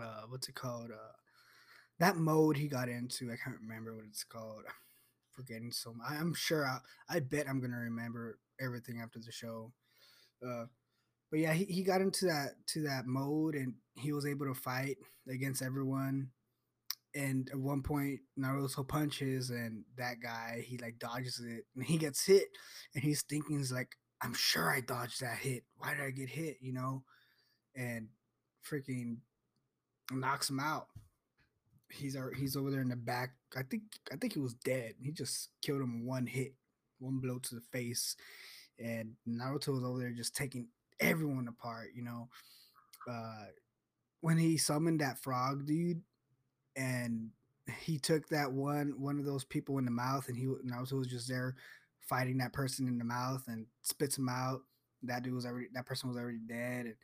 [0.00, 0.90] uh, what's it called?
[0.90, 1.12] Uh,
[2.00, 3.30] that mode he got into.
[3.30, 4.62] I can't remember what it's called.
[5.32, 6.12] forgetting so much.
[6.12, 6.64] I'm sure.
[6.64, 6.78] I,
[7.08, 9.72] I bet I'm gonna remember everything after the show.
[10.46, 10.64] Uh,
[11.30, 14.54] but yeah, he, he got into that to that mode and he was able to
[14.54, 14.96] fight
[15.28, 16.30] against everyone
[17.14, 21.96] and at one point Naruto punches and that guy he like dodges it and he
[21.96, 22.48] gets hit
[22.94, 25.64] and he's thinking he's like I'm sure I dodged that hit.
[25.76, 26.56] Why did I get hit?
[26.62, 27.02] You know?
[27.76, 28.08] And
[28.66, 29.18] freaking
[30.10, 30.86] knocks him out.
[31.90, 33.34] He's he's over there in the back.
[33.54, 34.94] I think I think he was dead.
[35.02, 36.54] He just killed him one hit
[36.98, 38.16] one blow to the face.
[38.78, 40.68] And Naruto was over there just taking
[41.00, 42.28] everyone apart you know?
[43.08, 43.46] Uh
[44.22, 46.00] when he summoned that frog dude
[46.76, 47.30] and
[47.78, 51.06] he took that one one of those people in the mouth, and he Naruto was
[51.06, 51.54] just there
[52.00, 54.60] fighting that person in the mouth and spits him out.
[55.02, 56.94] That dude was already that person was already dead, and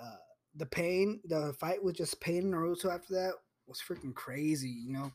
[0.00, 0.16] uh,
[0.56, 3.32] the pain, the fight with just pain in Naruto after that
[3.66, 4.68] was freaking crazy.
[4.68, 5.12] You know,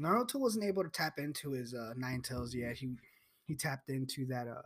[0.00, 2.76] Naruto wasn't able to tap into his uh, nine tails yet.
[2.76, 2.96] He
[3.46, 4.62] he tapped into that uh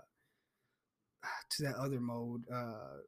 [1.51, 2.45] to that other mode.
[2.53, 2.99] Uh,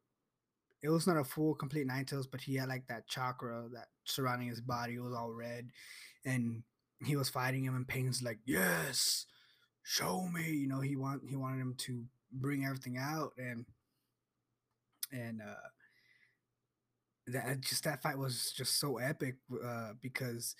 [0.83, 3.87] it was not a full complete nine tails, but he had like that chakra that
[4.05, 5.69] surrounding his body was all red,
[6.25, 6.63] and
[7.05, 9.25] he was fighting him, and Pain's like, "Yes,
[9.83, 13.65] show me." You know, he want he wanted him to bring everything out, and
[15.11, 15.67] and uh,
[17.27, 20.55] that just that fight was just so epic uh, because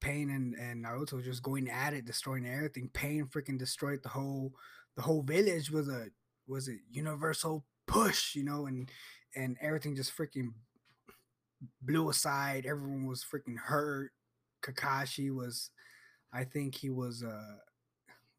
[0.00, 2.90] Pain and, and Naruto just going at it, destroying everything.
[2.92, 4.52] Pain freaking destroyed the whole
[4.96, 6.10] the whole village with a
[6.48, 8.90] was it universal push, you know, and
[9.36, 10.50] and everything just freaking
[11.82, 12.66] blew aside.
[12.66, 14.12] Everyone was freaking hurt.
[14.62, 15.70] Kakashi was,
[16.32, 17.22] I think he was.
[17.22, 17.56] uh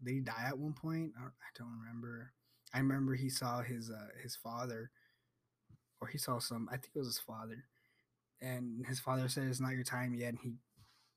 [0.03, 1.13] Did he die at one point?
[1.19, 2.33] I don't remember.
[2.73, 4.91] I remember he saw his uh his father,
[6.01, 6.67] or he saw some.
[6.71, 7.65] I think it was his father,
[8.41, 10.55] and his father said it's not your time yet, and he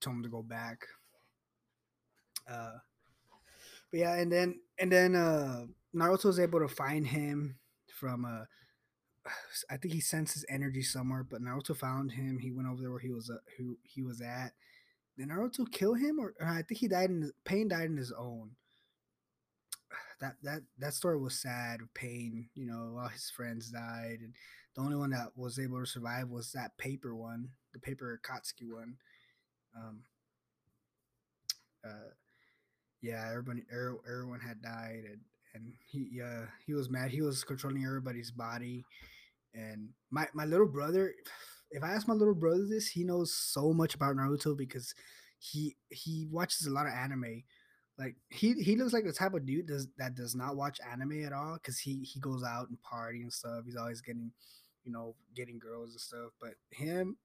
[0.00, 0.86] told him to go back.
[2.48, 2.78] Uh,
[3.90, 5.64] but yeah, and then and then uh
[5.94, 7.56] Naruto was able to find him
[7.92, 8.44] from uh
[9.70, 12.38] I think he sensed his energy somewhere, but Naruto found him.
[12.38, 14.52] He went over there where he was uh, who he was at.
[15.18, 18.12] Did Naruto kill him, or, or I think he died in Pain died in his
[18.12, 18.52] own.
[20.20, 21.80] That that that story was sad.
[21.94, 24.34] Pain, you know, all his friends died, and
[24.74, 28.70] the only one that was able to survive was that paper one, the paper Akatsuki
[28.70, 28.96] one.
[29.76, 30.02] Um.
[31.84, 32.12] Uh,
[33.02, 35.20] yeah, everybody, everyone had died, and
[35.54, 37.10] and he uh he was mad.
[37.10, 38.84] He was controlling everybody's body,
[39.54, 41.14] and my my little brother.
[41.72, 44.94] If I ask my little brother this, he knows so much about Naruto because
[45.38, 47.42] he he watches a lot of anime.
[47.98, 51.24] Like he he looks like the type of dude does that does not watch anime
[51.24, 53.64] at all because he he goes out and party and stuff.
[53.64, 54.32] He's always getting,
[54.84, 56.30] you know, getting girls and stuff.
[56.40, 57.16] But him,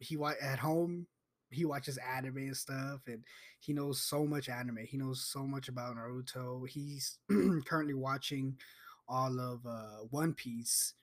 [0.00, 1.06] he at home
[1.54, 3.24] he watches anime and stuff, and
[3.60, 4.78] he knows so much anime.
[4.86, 6.68] He knows so much about Naruto.
[6.68, 7.18] He's
[7.66, 8.56] currently watching
[9.08, 10.94] all of uh, One Piece,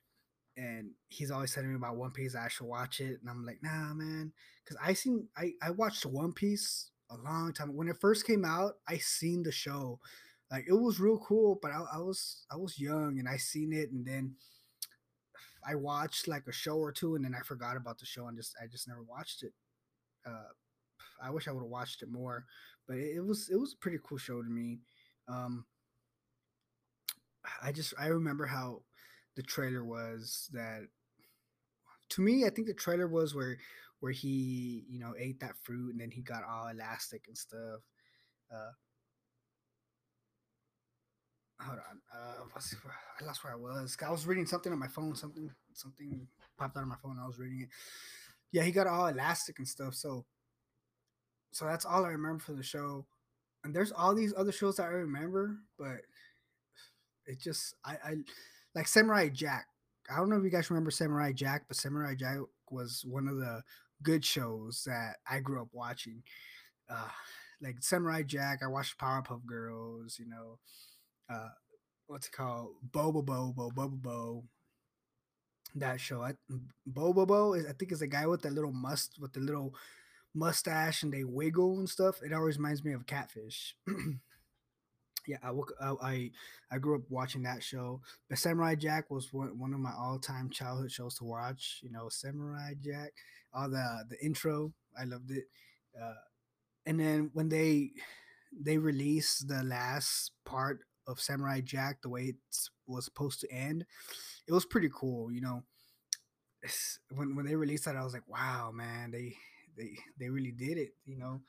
[0.57, 2.35] and he's always telling me about One Piece.
[2.35, 4.33] I should watch it, and I'm like, nah, man,
[4.63, 8.45] because I seen I I watched One Piece a long time when it first came
[8.45, 8.73] out.
[8.87, 9.99] I seen the show,
[10.51, 13.73] like it was real cool, but I, I was I was young and I seen
[13.73, 14.35] it, and then
[15.65, 18.37] I watched like a show or two, and then I forgot about the show and
[18.37, 19.53] just I just never watched it.
[20.25, 20.51] Uh,
[21.21, 22.45] I wish I would have watched it more,
[22.87, 24.79] but it, it, was it was a pretty cool show to me.
[25.27, 25.65] Um,
[27.61, 28.81] I just I remember how
[29.35, 30.81] the trailer was that
[32.09, 33.57] to me I think the trailer was where
[33.99, 37.81] where he you know ate that fruit and then he got all elastic and stuff.
[38.53, 38.71] Uh,
[41.61, 42.01] hold on.
[42.13, 42.59] Uh,
[43.19, 43.95] I lost where I was.
[44.05, 45.15] I was reading something on my phone.
[45.15, 47.17] Something something popped out of my phone.
[47.21, 47.69] I was reading it.
[48.51, 49.95] Yeah, he got all elastic and stuff.
[49.95, 50.25] So
[51.51, 53.05] so that's all I remember for the show.
[53.63, 56.01] And there's all these other shows that I remember, but
[57.25, 58.15] it just I, I
[58.73, 59.67] like Samurai Jack.
[60.11, 62.37] I don't know if you guys remember Samurai Jack, but Samurai Jack
[62.69, 63.61] was one of the
[64.03, 66.23] good shows that I grew up watching.
[66.89, 67.07] Uh,
[67.61, 70.57] like Samurai Jack, I watched Powerpuff Girls, you know,
[71.29, 71.49] uh,
[72.07, 72.71] what's it called?
[72.91, 74.43] Bobo Bobo, Bobo Bo.
[75.75, 76.33] That show, I,
[76.85, 79.73] Bobo Bo is I think is the guy with the little must with the little
[80.33, 82.21] mustache and they wiggle and stuff.
[82.23, 83.75] It always reminds me of Catfish.
[85.27, 85.51] yeah, I,
[86.01, 86.31] I
[86.71, 88.01] I grew up watching that show.
[88.29, 91.79] But Samurai Jack was one, one of my all time childhood shows to watch.
[91.83, 93.11] You know, Samurai Jack,
[93.53, 95.45] all the the intro, I loved it.
[95.99, 96.15] Uh,
[96.85, 97.91] and then when they
[98.51, 102.35] they released the last part of Samurai Jack the way it
[102.87, 103.85] was supposed to end,
[104.47, 105.31] it was pretty cool.
[105.31, 105.63] You know,
[107.13, 109.35] when when they released that, I was like, wow, man, they
[109.77, 110.93] they they really did it.
[111.05, 111.41] You know,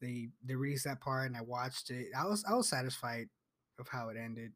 [0.00, 2.08] they they released that part and I watched it.
[2.16, 3.28] I was I was satisfied
[3.78, 4.52] of how it ended.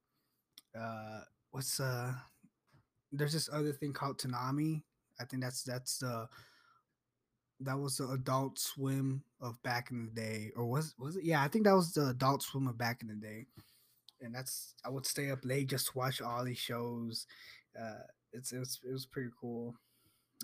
[0.78, 2.12] Uh, what's uh?
[3.10, 4.82] There's this other thing called Toonami.
[5.20, 6.28] I think that's that's the
[7.60, 11.24] that was the Adult Swim of back in the day, or was was it?
[11.24, 13.46] Yeah, I think that was the Adult Swim of back in the day
[14.22, 17.26] and that's I would stay up late just to watch all these shows.
[17.78, 19.74] Uh, it's it was it was pretty cool.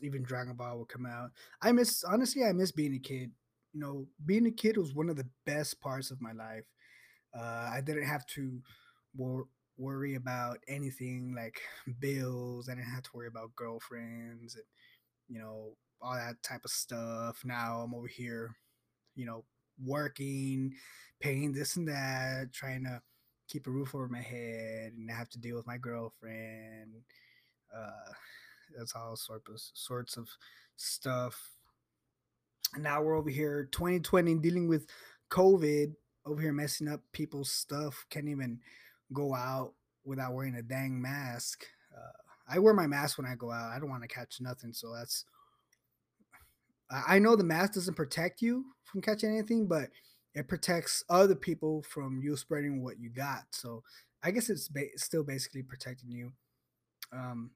[0.02, 1.30] Even Dragon Ball would come out.
[1.62, 3.30] I miss honestly, I miss being a kid.
[3.72, 6.64] You know, being a kid was one of the best parts of my life.
[7.36, 8.60] Uh, I didn't have to
[9.16, 11.60] wor- worry about anything like
[12.00, 12.68] bills.
[12.68, 14.64] I didn't have to worry about girlfriends and
[15.28, 17.42] you know all that type of stuff.
[17.44, 18.54] Now I'm over here,
[19.16, 19.44] you know,
[19.84, 20.74] working,
[21.20, 23.02] paying this and that, trying to
[23.48, 26.92] keep a roof over my head and I have to deal with my girlfriend.
[27.74, 28.12] Uh,
[28.76, 30.28] that's all sorts of sorts of
[30.76, 31.50] stuff.
[32.74, 34.86] And now we're over here, 2020, dealing with
[35.30, 35.94] COVID,
[36.26, 38.04] over here messing up people's stuff.
[38.10, 38.60] Can't even
[39.12, 39.72] go out
[40.04, 41.64] without wearing a dang mask.
[41.96, 42.12] Uh,
[42.48, 43.72] I wear my mask when I go out.
[43.74, 45.24] I don't want to catch nothing, so that's.
[46.90, 49.90] I know the mask doesn't protect you from catching anything, but
[50.38, 53.42] it protects other people from you spreading what you got.
[53.50, 53.82] So
[54.22, 56.32] I guess it's ba- still basically protecting you.
[57.12, 57.50] Um,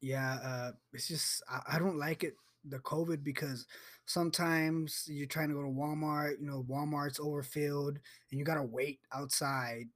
[0.00, 2.34] yeah, uh, it's just I, I don't like it
[2.64, 3.66] the COVID because
[4.06, 7.98] sometimes you're trying to go to Walmart, you know, Walmart's overfilled
[8.30, 9.86] and you gotta wait outside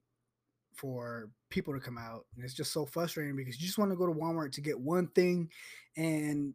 [0.75, 2.27] for people to come out.
[2.35, 4.79] And it's just so frustrating because you just want to go to Walmart to get
[4.79, 5.51] one thing
[5.97, 6.53] and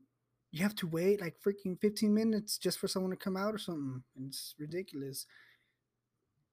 [0.52, 3.58] you have to wait like freaking 15 minutes just for someone to come out or
[3.58, 4.04] something.
[4.28, 5.26] It's ridiculous.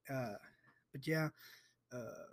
[0.09, 0.35] Uh,
[0.93, 1.29] but yeah,
[1.93, 2.27] uh,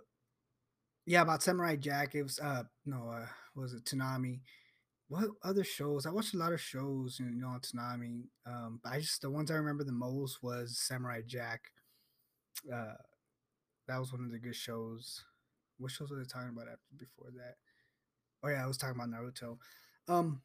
[1.06, 2.14] yeah, about Samurai Jack.
[2.14, 4.40] It was uh no, uh, was it Toonami?
[5.08, 6.06] What other shows?
[6.06, 8.24] I watched a lot of shows, you know, on Toonami.
[8.46, 11.70] Um, but I just the ones I remember the most was Samurai Jack.
[12.72, 12.94] Uh,
[13.88, 15.24] that was one of the good shows.
[15.78, 17.56] What shows were they talking about after before that?
[18.42, 19.58] Oh yeah, I was talking about Naruto.
[20.08, 20.42] Um,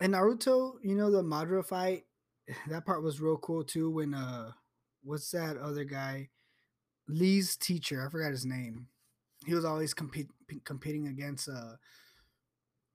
[0.00, 2.04] and Naruto, you know the Madara fight,
[2.68, 3.90] that part was real cool too.
[3.90, 4.52] When uh,
[5.02, 6.28] what's that other guy?
[7.08, 8.86] Lee's teacher, I forgot his name.
[9.46, 10.28] He was always compete,
[10.64, 11.76] competing against uh,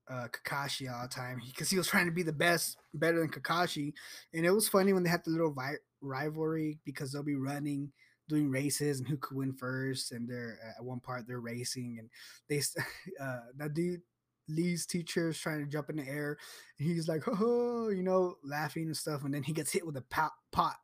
[0.07, 3.19] uh, Kakashi all the time because he, he, was trying to be the best, better
[3.19, 3.93] than Kakashi.
[4.33, 7.91] And it was funny when they had the little vi- rivalry because they'll be running,
[8.29, 10.11] doing races, and who could win first.
[10.11, 12.09] And they're at one part they're racing, and
[12.49, 12.57] they
[13.19, 14.01] uh, that dude
[14.47, 16.37] Lee's teacher is trying to jump in the air.
[16.79, 19.23] And he's like, oh, you know, laughing and stuff.
[19.23, 20.03] And then he gets hit with a
[20.51, 20.75] pot.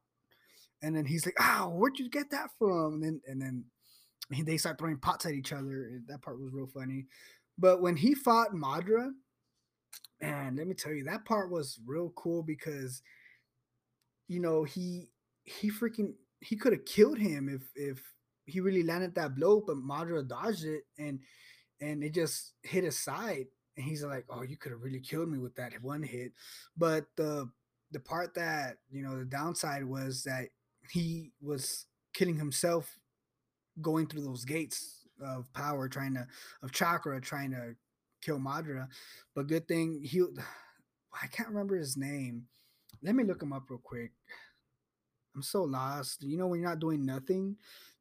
[0.81, 2.93] And then he's like, oh, where'd you get that from?
[2.95, 6.01] And then, and then they start throwing pots at each other.
[6.07, 7.07] That part was real funny.
[7.57, 9.11] But when he fought Madara,
[10.21, 13.01] man, let me tell you, that part was real cool because
[14.29, 15.09] you know, he
[15.43, 18.01] he freaking he could have killed him if if
[18.45, 21.19] he really landed that blow, but Madara dodged it and
[21.81, 23.47] and it just hit his side.
[23.77, 26.33] And he's like, "Oh, you could have really killed me with that one hit."
[26.77, 27.49] But the
[27.91, 30.49] the part that you know the downside was that
[30.91, 32.97] he was killing himself
[33.81, 36.27] going through those gates of power, trying to
[36.63, 37.75] of chakra, trying to
[38.21, 38.87] kill Madara.
[39.35, 40.21] But good thing he
[41.23, 42.47] I can't remember his name.
[43.01, 44.11] Let me look him up real quick.
[45.35, 46.23] I'm so lost.
[46.23, 47.55] You know, when you're not doing nothing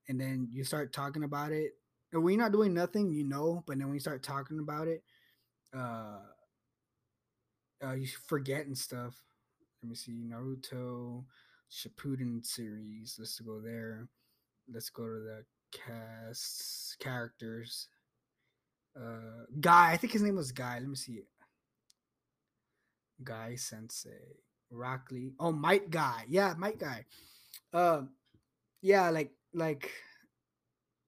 [0.08, 1.72] and then you start talking about it,
[2.12, 4.88] and when you're not doing nothing, you know, but then when you start talking about
[4.88, 5.02] it,
[5.76, 6.18] uh,
[7.84, 9.14] uh you forget and stuff.
[9.82, 11.24] Let me see, Naruto
[11.70, 13.16] Shippuden series.
[13.18, 14.08] Let's go there.
[14.72, 17.88] Let's go to the cast characters.
[18.96, 20.78] Uh, Guy, I think his name was Guy.
[20.78, 21.20] Let me see.
[23.22, 24.36] Guy Sensei.
[24.70, 25.32] Rock Lee.
[25.38, 26.24] Oh, Might Guy.
[26.28, 27.04] Yeah, Might Guy.
[27.72, 28.10] Um,
[28.82, 29.90] yeah, like like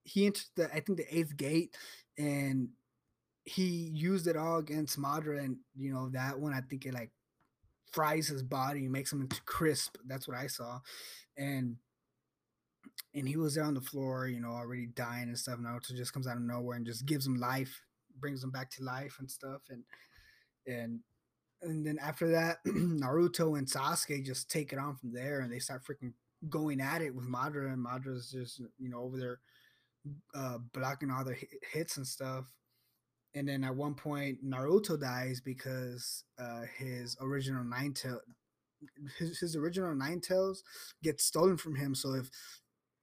[0.05, 1.77] he entered the I think the eighth gate,
[2.19, 2.69] and
[3.45, 7.11] he used it all against Madara, and you know that one I think it like
[7.93, 9.97] fries his body, makes him into crisp.
[10.07, 10.81] That's what I saw,
[11.37, 11.77] and
[13.15, 15.59] and he was there on the floor, you know, already dying and stuff.
[15.59, 17.83] And Naruto just comes out of nowhere and just gives him life,
[18.19, 19.83] brings him back to life and stuff, and
[20.67, 21.01] and
[21.63, 25.59] and then after that, Naruto and Sasuke just take it on from there, and they
[25.59, 26.13] start freaking
[26.49, 29.41] going at it with Madara, and Madara's just you know over there
[30.35, 31.37] uh, blocking all the
[31.73, 32.47] hits and stuff.
[33.35, 38.21] And then at one point, Naruto dies because uh, his original nine tail,
[39.19, 40.65] his, his original nine tails
[41.03, 41.95] gets stolen from him.
[41.95, 42.31] So if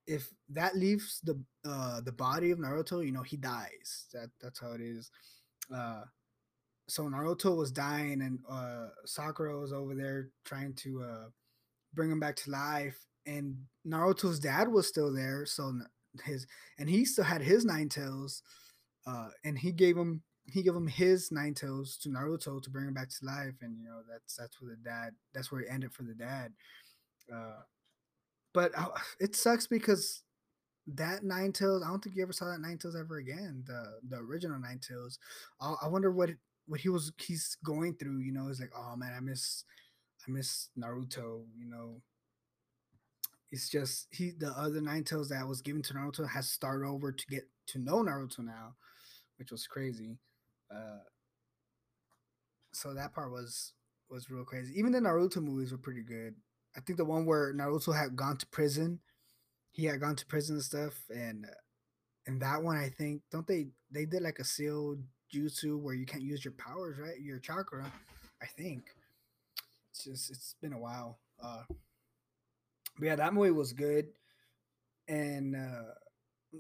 [0.05, 4.07] if that leaves the uh, the body of Naruto, you know he dies.
[4.13, 5.11] That that's how it is.
[5.73, 6.03] Uh,
[6.87, 11.25] so Naruto was dying, and uh, Sakura was over there trying to uh,
[11.93, 15.45] bring him back to life, and Naruto's dad was still there.
[15.45, 15.73] So
[16.21, 16.45] his
[16.77, 18.43] and he still had his nine tails,
[19.05, 22.87] uh, and he gave him he gave him his nine tails to Naruto to bring
[22.87, 25.67] him back to life, and you know that's that's where the dad that's where it
[25.69, 26.53] ended for the dad.
[27.33, 27.61] Uh,
[28.53, 28.87] but uh,
[29.19, 30.23] it sucks because
[30.87, 33.99] that nine tails i don't think you ever saw that nine tails ever again the
[34.09, 35.19] the original nine tails
[35.59, 36.29] i, I wonder what
[36.65, 39.65] what he was he's going through you know it's like oh man i miss
[40.25, 42.01] i miss naruto you know
[43.51, 47.11] it's just he the other nine tails that was given to Naruto has started over
[47.11, 48.75] to get to know Naruto now,
[49.37, 50.17] which was crazy.
[50.69, 50.99] Uh,
[52.73, 53.73] so that part was
[54.09, 54.77] was real crazy.
[54.77, 56.35] Even the Naruto movies were pretty good.
[56.75, 58.99] I think the one where Naruto had gone to prison,
[59.71, 61.45] he had gone to prison and stuff, and
[62.25, 64.99] and that one I think don't they they did like a sealed
[65.33, 67.19] jutsu where you can't use your powers, right?
[67.19, 67.91] Your chakra,
[68.41, 68.85] I think.
[69.91, 71.19] It's just it's been a while.
[71.41, 71.63] Uh,
[73.01, 74.07] yeah, that movie was good.
[75.07, 75.93] And uh,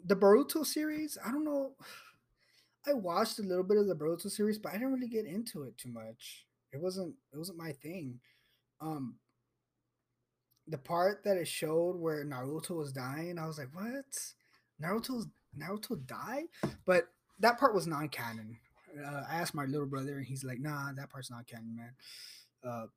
[0.05, 1.71] the Boruto series, I don't know.
[2.87, 5.63] I watched a little bit of the Boruto series, but I didn't really get into
[5.63, 6.45] it too much.
[6.71, 8.19] It wasn't it wasn't my thing.
[8.79, 9.15] Um
[10.67, 14.05] the part that it showed where Naruto was dying, I was like, "What?
[14.81, 15.27] Naruto's
[15.57, 16.45] Naruto died?"
[16.85, 17.09] But
[17.39, 18.57] that part was non-canon.
[18.97, 21.95] Uh, I asked my little brother, and he's like, "Nah, that part's not canon, man."
[22.63, 22.87] Uh,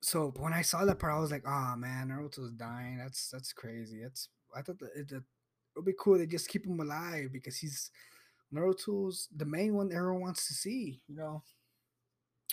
[0.00, 2.98] so when I saw that part, I was like, "Oh man, Naruto's dying.
[2.98, 4.02] That's that's crazy.
[4.02, 5.22] That's I thought that it, it
[5.76, 7.90] would be cool to just keep him alive because he's
[8.54, 11.02] Naruto's the main one everyone wants to see.
[11.08, 11.42] You know,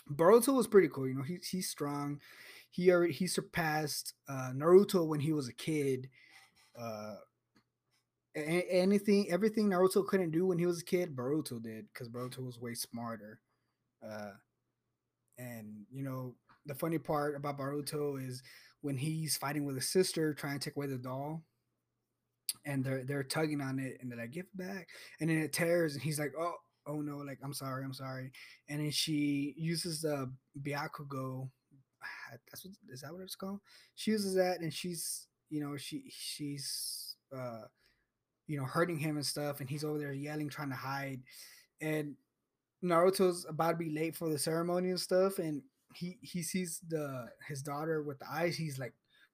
[0.10, 1.08] Boruto was pretty cool.
[1.08, 2.20] You know, he, he's strong.
[2.70, 6.10] He already he surpassed uh, Naruto when he was a kid.
[6.78, 7.16] Uh,
[8.36, 12.60] anything, everything Naruto couldn't do when he was a kid, Boruto did because Boruto was
[12.60, 13.40] way smarter.
[14.06, 14.32] Uh,
[15.38, 16.36] and you know,
[16.66, 18.42] the funny part about Boruto is
[18.82, 21.44] when he's fighting with his sister trying to take away the doll
[22.66, 24.88] and they're they're tugging on it and they're like give it back.
[25.20, 26.54] And then it tears and he's like oh
[26.88, 28.32] oh no like i'm sorry i'm sorry.
[28.70, 30.32] And then she uses the
[30.62, 31.50] byakugo
[32.50, 33.60] that's what is that what it's called?
[33.96, 37.62] She uses that and she's you know she she's uh
[38.48, 41.22] you know hurting him and stuff and he's over there yelling trying to hide.
[41.82, 42.16] And
[42.84, 45.62] naruto's about to be late for the ceremony and stuff and
[45.96, 48.56] he he sees the his daughter with the eyes.
[48.58, 48.94] He's like,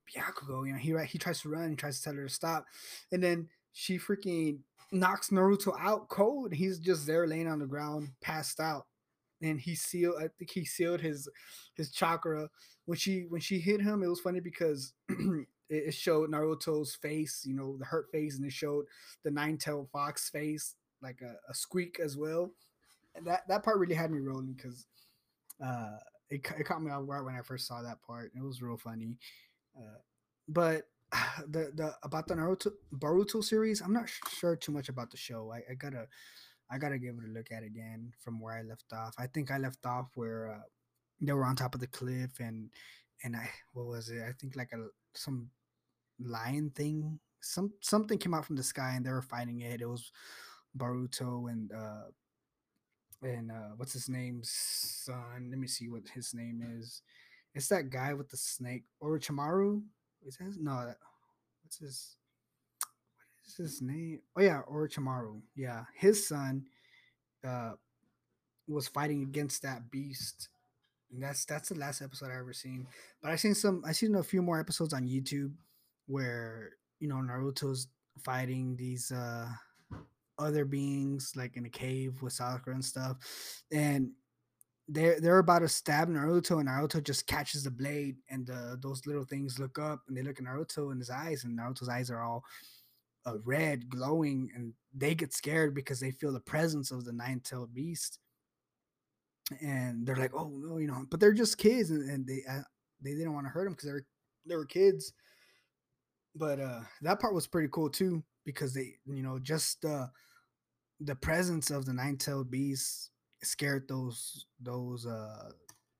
[0.10, 2.34] Byakugo, you know, he right, he tries to run, he tries to tell her to
[2.34, 2.66] stop,
[3.12, 4.60] and then she freaking
[4.92, 6.54] knocks Naruto out cold.
[6.54, 8.88] He's just there laying on the ground, passed out.
[9.42, 11.28] And he sealed, I think he sealed his
[11.74, 12.50] his chakra.
[12.86, 14.94] When she when she hit him, it was funny because
[15.70, 18.86] it showed Naruto's face, you know, the hurt face, and it showed
[19.24, 22.52] the nine-tailed fox face, like a, a squeak as well.
[23.16, 24.86] And that that part really had me rolling because
[25.64, 25.98] uh
[26.32, 28.32] it, it caught me off guard when I first saw that part.
[28.36, 29.18] It was real funny.
[29.78, 30.00] Uh,
[30.48, 30.88] but
[31.48, 35.52] the the about the Naruto Boruto series, I'm not sure too much about the show.
[35.52, 36.08] I, I gotta
[36.72, 39.14] I gotta give it a look at again from where I left off.
[39.20, 40.68] I think I left off where uh,
[41.20, 42.70] they were on top of the cliff and
[43.24, 44.24] and I what was it?
[44.24, 45.50] I think like a some
[46.20, 47.20] lion thing.
[47.42, 49.82] Some something came out from the sky and they were fighting it.
[49.82, 50.12] It was
[50.78, 52.12] Boruto and uh
[53.22, 55.48] and uh what's his name's son?
[55.50, 57.02] Let me see what his name is.
[57.54, 59.82] It's that guy with the snake, Orochimaru.
[60.26, 60.94] Is that no?
[61.64, 62.16] What's his?
[62.80, 64.22] What is his name?
[64.38, 65.42] Oh yeah, Orochimaru.
[65.56, 66.66] Yeah, his son
[67.46, 67.74] uh
[68.68, 70.50] was fighting against that beast
[71.12, 72.88] and that's that's the last episode I ever seen.
[73.22, 75.52] But I seen some I seen a few more episodes on YouTube
[76.08, 77.88] where you know Naruto's
[78.24, 79.48] fighting these uh
[80.42, 83.18] other beings like in a cave with Sakura and stuff.
[83.72, 84.12] And
[84.88, 89.06] they're they're about to stab Naruto and Naruto just catches the blade and the, those
[89.06, 92.10] little things look up and they look at Naruto in his eyes and Naruto's eyes
[92.12, 92.44] are all
[93.26, 97.74] uh, red glowing and they get scared because they feel the presence of the nine-tailed
[97.74, 98.20] beast
[99.60, 102.62] and they're like, oh no, you know, but they're just kids, and, and they uh,
[103.02, 104.06] they didn't want to hurt them because they were
[104.46, 105.14] they were kids.
[106.36, 110.08] But uh, that part was pretty cool too because they, you know, just uh,
[111.04, 113.10] the presence of the nine-tailed beast
[113.44, 115.50] scared those those uh,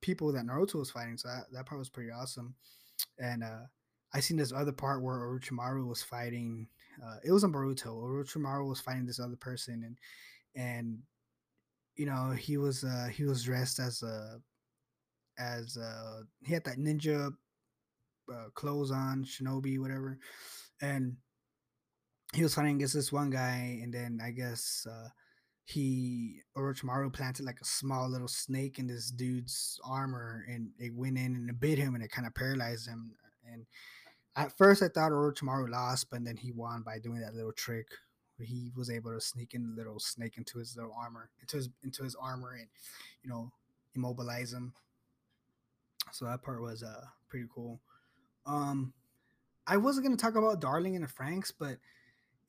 [0.02, 1.18] people that Naruto was fighting.
[1.18, 2.56] So that, that part was pretty awesome.
[3.20, 3.66] And uh,
[4.14, 6.68] I seen this other part where Orochimaru was fighting.
[7.04, 7.88] Uh, it was on Boruto.
[7.88, 9.98] Orochimaru was fighting this other person, and
[10.56, 11.00] and
[11.96, 14.40] you know he was uh he was dressed as a
[15.38, 17.32] as uh he had that ninja
[18.34, 20.18] uh, clothes on shinobi whatever
[20.82, 21.16] and
[22.34, 25.10] he was fighting against this one guy and then i guess uh
[25.64, 31.18] he orochimaru planted like a small little snake in this dude's armor and it went
[31.18, 33.12] in and it bit him and it kind of paralyzed him
[33.52, 33.66] and
[34.36, 37.88] at first i thought orochimaru lost but then he won by doing that little trick
[38.44, 41.70] he was able to sneak in the little snake into his little armor, into his
[41.84, 42.68] into his armor, and
[43.24, 43.52] you know
[43.96, 44.74] immobilize him.
[46.12, 47.80] So that part was uh pretty cool.
[48.46, 48.94] Um,
[49.68, 51.78] I wasn't gonna talk about Darling and the Franxx, but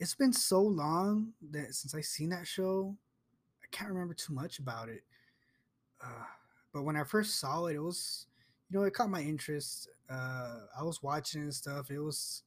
[0.02, 2.96] it's been so long that since I seen that show,
[3.62, 5.04] I can't remember too much about it.
[6.04, 6.24] Uh,
[6.74, 8.26] but when I first saw it, it was
[8.68, 9.88] you know it caught my interest.
[10.10, 11.88] Uh, I was watching and stuff.
[11.92, 12.42] It was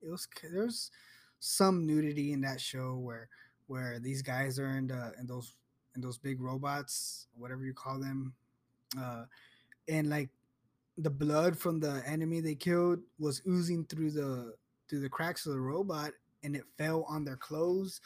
[0.00, 0.90] it was there's
[1.40, 3.28] some nudity in that show where
[3.66, 5.52] where these guys are in the in those
[5.94, 8.32] in those big robots, whatever you call them,
[8.98, 9.24] uh,
[9.88, 10.30] and like
[10.96, 14.54] the blood from the enemy they killed was oozing through the
[14.88, 16.12] through the cracks of the robot,
[16.44, 18.00] and it fell on their clothes,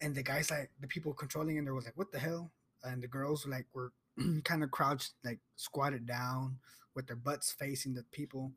[0.00, 2.50] and the guys like the people controlling it, there was like, what the hell?
[2.82, 3.92] And the girls like were
[4.44, 6.58] kind of crouched, like squatted down
[6.94, 8.52] with their butts facing the people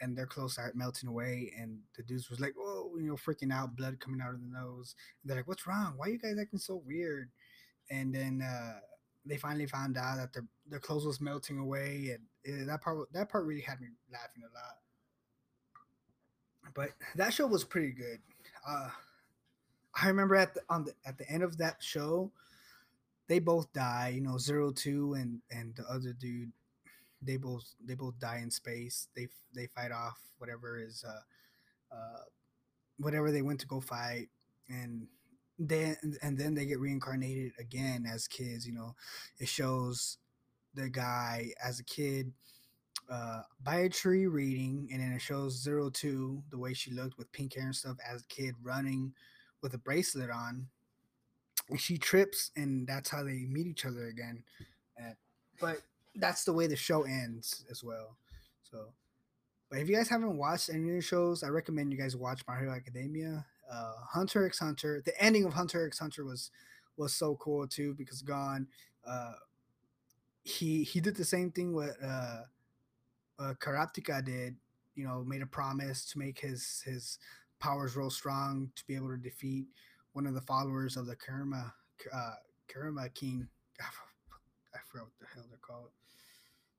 [0.00, 1.52] and their clothes start melting away.
[1.58, 4.46] And the dudes was like, "Oh, you know, freaking out, blood coming out of the
[4.46, 5.94] nose." And they're like, "What's wrong?
[5.96, 7.30] Why are you guys acting so weird?"
[7.90, 8.80] And then uh,
[9.26, 13.12] they finally found out that their their clothes was melting away, and it, that part
[13.12, 14.76] that part really had me laughing a lot.
[16.74, 18.20] But that show was pretty good.
[18.66, 18.90] Uh,
[20.00, 22.30] I remember at the on the at the end of that show,
[23.28, 24.12] they both die.
[24.14, 26.52] You know, zero two and and the other dude
[27.22, 29.08] they both they both die in space.
[29.14, 32.24] They they fight off whatever is uh, uh,
[32.98, 34.28] whatever they went to go fight,
[34.68, 35.06] and
[35.58, 38.66] then and then they get reincarnated again as kids.
[38.66, 38.94] You know,
[39.38, 40.18] it shows
[40.74, 42.32] the guy as a kid
[43.10, 47.18] uh, by a tree reading, and then it shows zero two the way she looked
[47.18, 49.12] with pink hair and stuff as a kid running
[49.62, 50.68] with a bracelet on.
[51.68, 54.42] And she trips, and that's how they meet each other again.
[54.96, 55.14] And,
[55.60, 55.78] but
[56.14, 58.16] that's the way the show ends as well.
[58.62, 58.92] So,
[59.70, 62.42] but if you guys haven't watched any of the shows, I recommend you guys watch
[62.46, 63.44] My Hero Academia.
[63.70, 65.02] Uh, Hunter x Hunter.
[65.04, 66.50] The ending of Hunter x Hunter was
[66.96, 68.66] was so cool too because Gon,
[69.06, 69.34] uh,
[70.42, 72.42] he he did the same thing with uh,
[73.40, 74.56] uh, Kurapika did.
[74.94, 77.18] You know, made a promise to make his his
[77.58, 79.66] powers real strong to be able to defeat
[80.12, 81.72] one of the followers of the Kurama
[82.12, 82.34] uh,
[82.68, 83.48] Kurama King.
[83.80, 85.90] I forgot what the hell they're called.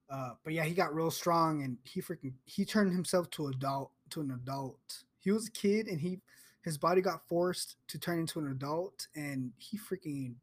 [0.09, 3.91] Uh, but yeah, he got real strong and he freaking he turned himself to adult
[4.09, 5.03] to an adult.
[5.19, 6.19] He was a kid and he
[6.63, 10.35] his body got forced to turn into an adult and he freaking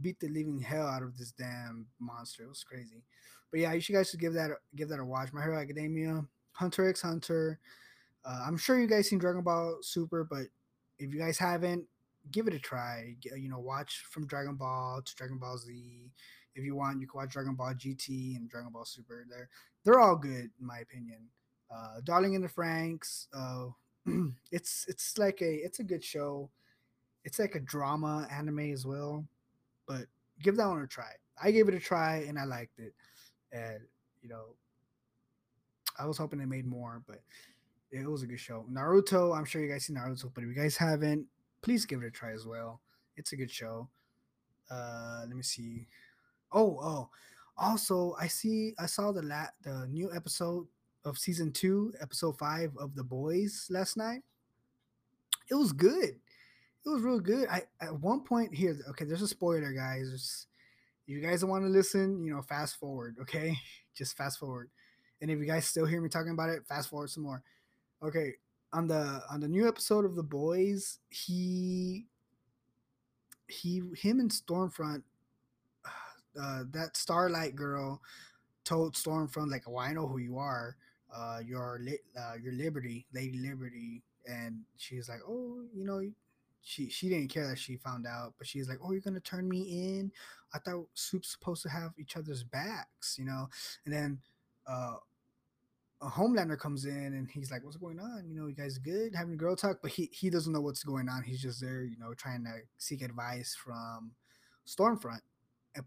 [0.00, 2.44] beat the living hell out of this damn monster.
[2.44, 3.02] It was crazy.
[3.50, 5.32] But yeah, you should guys should give that give that a watch.
[5.32, 7.58] My Hero Academia, Hunter x Hunter.
[8.24, 10.46] Uh, I'm sure you guys seen Dragon Ball Super, but
[10.98, 11.84] if you guys haven't,
[12.30, 13.14] give it a try.
[13.36, 16.10] You know, watch from Dragon Ball to Dragon Ball Z.
[16.54, 19.24] If you want, you can watch Dragon Ball GT and Dragon Ball Super.
[19.30, 19.48] They're
[19.84, 21.28] they're all good in my opinion.
[21.70, 23.26] uh, Darling in the Franxx.
[23.32, 23.68] Uh,
[24.52, 26.50] it's it's like a it's a good show.
[27.24, 29.26] It's like a drama anime as well,
[29.86, 30.06] but
[30.42, 31.10] give that one a try.
[31.42, 32.94] I gave it a try and I liked it,
[33.52, 33.80] and
[34.22, 34.54] you know,
[35.98, 37.20] I was hoping they made more, but
[37.90, 38.64] it was a good show.
[38.70, 41.26] Naruto, I'm sure you guys see Naruto, but if you guys haven't,
[41.62, 42.80] please give it a try as well.
[43.16, 43.88] It's a good show.
[44.70, 45.86] Uh, let me see.
[46.52, 47.08] Oh, oh.
[47.56, 50.66] Also, I see I saw the la- the new episode
[51.04, 54.22] of season two, episode five of The Boys last night.
[55.50, 56.10] It was good.
[56.86, 57.48] It was real good.
[57.48, 60.46] I at one point here, okay, there's a spoiler, guys.
[61.08, 63.56] If you guys don't want to listen, you know, fast forward, okay?
[63.96, 64.68] Just fast forward.
[65.22, 67.42] And if you guys still hear me talking about it, fast forward some more.
[68.02, 68.34] Okay,
[68.72, 72.04] on the on the new episode of The Boys, he
[73.48, 75.02] he him and Stormfront
[76.40, 78.00] uh, that Starlight girl
[78.64, 80.76] told Stormfront like, "Oh, I know who you are.
[81.12, 81.80] Uh, your
[82.16, 86.02] uh, your Liberty, Lady Liberty." And she's like, "Oh, you know."
[86.62, 89.48] She she didn't care that she found out, but she's like, "Oh, you're gonna turn
[89.48, 90.12] me in?
[90.54, 93.48] I thought Supes supposed to have each other's backs, you know."
[93.84, 94.18] And then
[94.66, 94.96] uh,
[96.00, 98.24] a Homelander comes in and he's like, "What's going on?
[98.28, 100.84] You know, you guys good having a girl talk?" But he he doesn't know what's
[100.84, 101.22] going on.
[101.24, 104.12] He's just there, you know, trying to seek advice from
[104.66, 105.20] Stormfront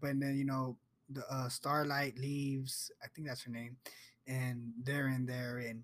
[0.20, 0.76] then you know
[1.10, 2.90] the uh, Starlight leaves.
[3.04, 3.76] I think that's her name,
[4.26, 5.82] and they're in there, and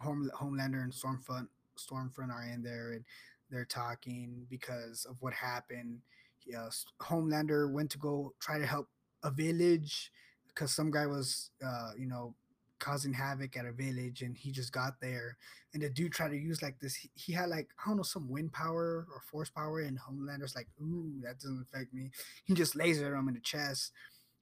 [0.00, 1.48] Home Homelander and Stormfront
[1.78, 3.04] Stormfront are in there, and
[3.52, 6.00] they're talking because of what happened.
[6.46, 6.68] Yeah,
[7.00, 8.88] Homelander went to go try to help
[9.22, 10.10] a village
[10.48, 12.34] because some guy was, uh, you know,
[12.80, 15.36] causing havoc at a village and he just got there.
[15.72, 18.02] And the dude tried to use like this he, he, had like i don't know
[18.02, 22.10] some wind power or force power and homelander's like ooh that doesn't affect me.
[22.44, 23.92] He just lasered him in the chest.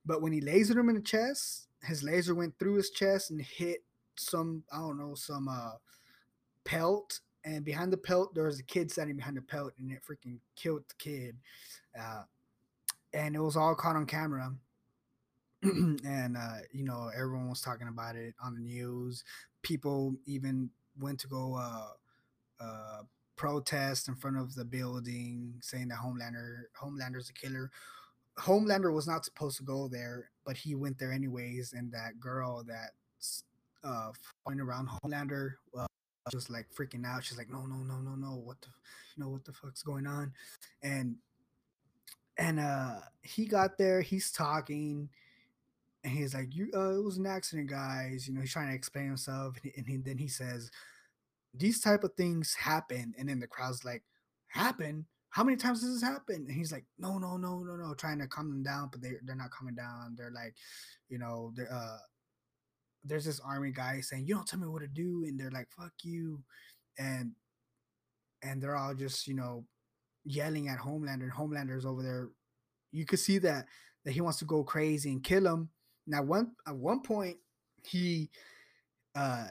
[0.06, 3.40] But when he lasered him in the chest his laser went through his chest and
[3.40, 3.84] hit
[4.16, 5.72] some i don't know some uh
[6.64, 10.00] pelt and behind the pelt there was a kid standing behind the pelt and it
[10.08, 11.36] freaking killed the kid
[11.98, 12.22] uh
[13.12, 14.52] and it was all caught on camera
[15.62, 19.24] and uh, you know everyone was talking about it on the news.
[19.62, 23.02] People even went to go uh, uh,
[23.36, 27.70] protest in front of the building, saying that Homelander Homelander's a killer.
[28.38, 31.74] Homelander was not supposed to go there, but he went there anyways.
[31.74, 33.44] And that girl that's
[33.84, 34.12] uh,
[34.46, 35.86] around Homelander uh,
[36.30, 37.24] just like freaking out.
[37.24, 38.36] She's like, "No, no, no, no, no!
[38.36, 38.68] What the,
[39.16, 40.32] you know, what the fuck's going on?"
[40.82, 41.16] And
[42.38, 44.00] and uh, he got there.
[44.00, 45.08] He's talking
[46.04, 48.74] and he's like, "You, uh, it was an accident, guys." You know, he's trying to
[48.74, 50.70] explain himself, and, he, and he, then he says,
[51.54, 54.02] "These type of things happen," and then the crowd's like,
[54.48, 55.06] "Happen?
[55.30, 58.18] How many times does this happen?" And he's like, "No, no, no, no, no," trying
[58.20, 60.14] to calm them down, but they they're not coming down.
[60.16, 60.54] They're like,
[61.08, 61.98] you know, they're uh,
[63.04, 65.68] there's this army guy saying, "You don't tell me what to do," and they're like,
[65.70, 66.42] "Fuck you,"
[66.98, 67.32] and
[68.42, 69.64] and they're all just you know
[70.24, 72.28] yelling at Homelander, and Homelander's over there.
[72.92, 73.66] You could see that
[74.04, 75.70] that he wants to go crazy and kill him
[76.10, 77.36] now, one at one point,
[77.84, 78.30] he
[79.14, 79.46] uh,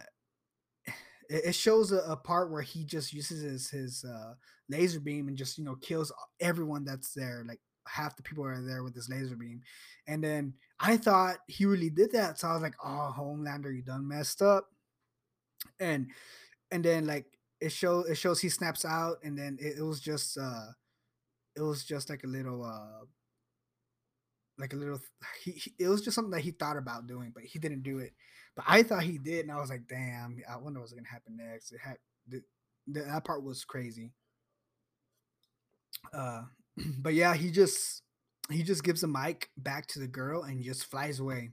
[1.30, 4.34] it shows a, a, part where he just uses his his uh,
[4.68, 6.12] laser beam and just you know kills
[6.42, 9.62] everyone that's there, like half the people are there with this laser beam.
[10.08, 13.82] And then I thought he really did that, so I was like, "Oh, Homelander, you
[13.82, 14.70] done messed up."
[15.80, 16.08] And
[16.72, 17.26] and then like
[17.62, 20.68] it show it shows he snaps out, and then it, it was just uh,
[21.56, 23.06] it was just like a little uh
[24.58, 25.00] like a little
[25.42, 28.00] he, he, it was just something that he thought about doing but he didn't do
[28.00, 28.14] it
[28.56, 31.38] but i thought he did and i was like damn i wonder what's gonna happen
[31.38, 31.98] next it had
[32.28, 32.42] the,
[32.88, 34.12] the, that part was crazy
[36.14, 36.44] uh
[37.00, 38.02] but yeah he just
[38.50, 41.52] he just gives the mic back to the girl and just flies away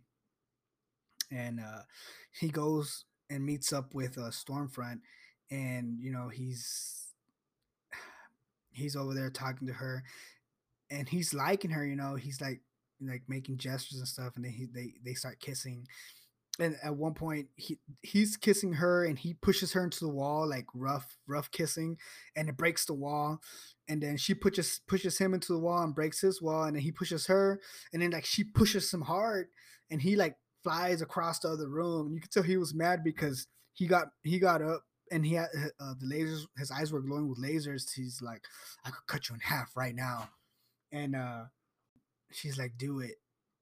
[1.31, 1.83] and uh
[2.33, 5.01] he goes and meets up with uh, stormfront
[5.51, 7.13] and you know he's
[8.73, 10.05] he's over there talking to her
[10.91, 12.61] and he's liking her you know he's like
[13.01, 15.87] like making gestures and stuff, and then he they they start kissing.
[16.59, 20.49] And at one point, he he's kissing her, and he pushes her into the wall,
[20.49, 21.99] like rough rough kissing,
[22.35, 23.41] and it breaks the wall.
[23.89, 26.83] And then she pushes pushes him into the wall and breaks his wall, and then
[26.83, 27.61] he pushes her,
[27.93, 29.49] and then like she pushes him hard,
[29.91, 32.07] and he like flies across the other room.
[32.07, 35.35] And you could tell he was mad because he got he got up and he
[35.35, 36.47] had uh, the lasers.
[36.57, 37.93] His eyes were glowing with lasers.
[37.95, 38.43] He's like,
[38.85, 40.31] I could cut you in half right now,
[40.91, 41.45] and uh
[42.33, 43.17] she's like, do it.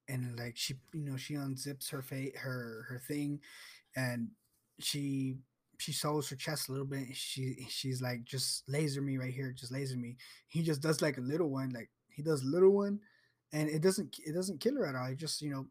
[0.09, 3.40] And like she, you know, she unzips her fate, her her thing,
[3.97, 4.28] and
[4.81, 5.36] she
[5.78, 7.14] she sews her chest a little bit.
[7.14, 10.16] She she's like, just laser me right here, just laser me.
[10.48, 13.01] He just does like a little one, like he does little one,
[13.52, 15.06] and it doesn't it doesn't kill her at all.
[15.06, 15.66] It just you know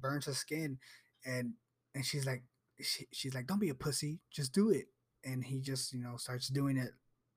[0.00, 0.78] burns her skin,
[1.24, 1.54] and
[1.94, 2.42] and she's like,
[2.80, 4.86] she, she's like, "Don't be a pussy, just do it."
[5.24, 6.90] And he just, you know, starts doing it.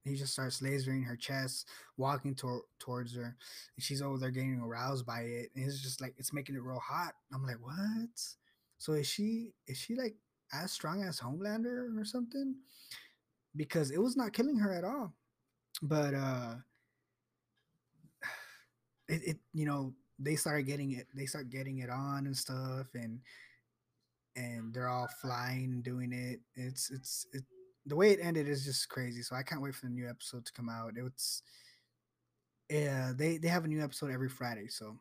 [0.05, 1.67] He just starts lasering her chest,
[1.97, 3.23] walking tor- towards her,
[3.75, 5.49] and she's over there getting aroused by it.
[5.55, 7.13] And it's just like it's making it real hot.
[7.33, 8.21] I'm like, what?
[8.77, 10.15] So is she is she like
[10.53, 12.55] as strong as Homelander or something?
[13.55, 15.13] Because it was not killing her at all.
[15.81, 16.55] But uh
[19.07, 22.87] it, it you know, they started getting it they start getting it on and stuff
[22.93, 23.19] and
[24.35, 26.41] and they're all flying doing it.
[26.55, 27.43] It's it's it
[27.85, 29.21] the way it ended is just crazy.
[29.21, 30.93] So I can't wait for the new episode to come out.
[30.95, 31.41] It's
[32.69, 34.97] yeah, they they have a new episode every Friday, so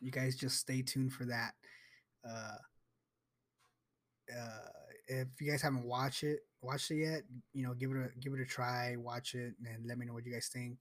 [0.00, 1.52] you guys just stay tuned for that.
[2.28, 2.56] Uh,
[4.36, 4.68] uh,
[5.08, 7.22] if you guys haven't watched it, watched it yet,
[7.52, 10.14] you know, give it a give it a try, watch it, and let me know
[10.14, 10.78] what you guys think.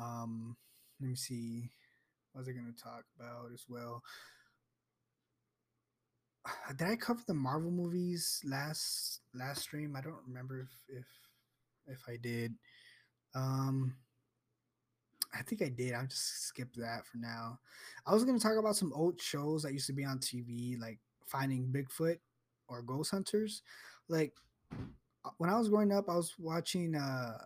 [0.00, 0.56] Um,
[1.00, 1.70] let me see,
[2.32, 4.02] what was I going to talk about as well?
[6.76, 9.96] Did I cover the Marvel movies last last stream?
[9.96, 11.06] I don't remember if if
[11.86, 12.54] if I did.
[13.34, 13.94] Um,
[15.34, 15.94] I think I did.
[15.94, 17.58] I'll just skip that for now.
[18.06, 20.98] I was gonna talk about some old shows that used to be on TV, like
[21.26, 22.18] Finding Bigfoot
[22.68, 23.62] or Ghost Hunters.
[24.08, 24.32] Like
[24.72, 26.94] uh, when I was growing up, I was watching.
[26.94, 27.38] uh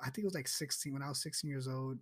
[0.00, 1.98] I think it was like 16 when I was 16 years old,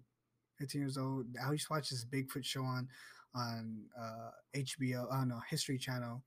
[0.59, 1.27] 15 years old.
[1.45, 2.89] I used to watch this Bigfoot show on
[3.35, 5.13] on uh HBO.
[5.13, 6.23] I don't know History Channel,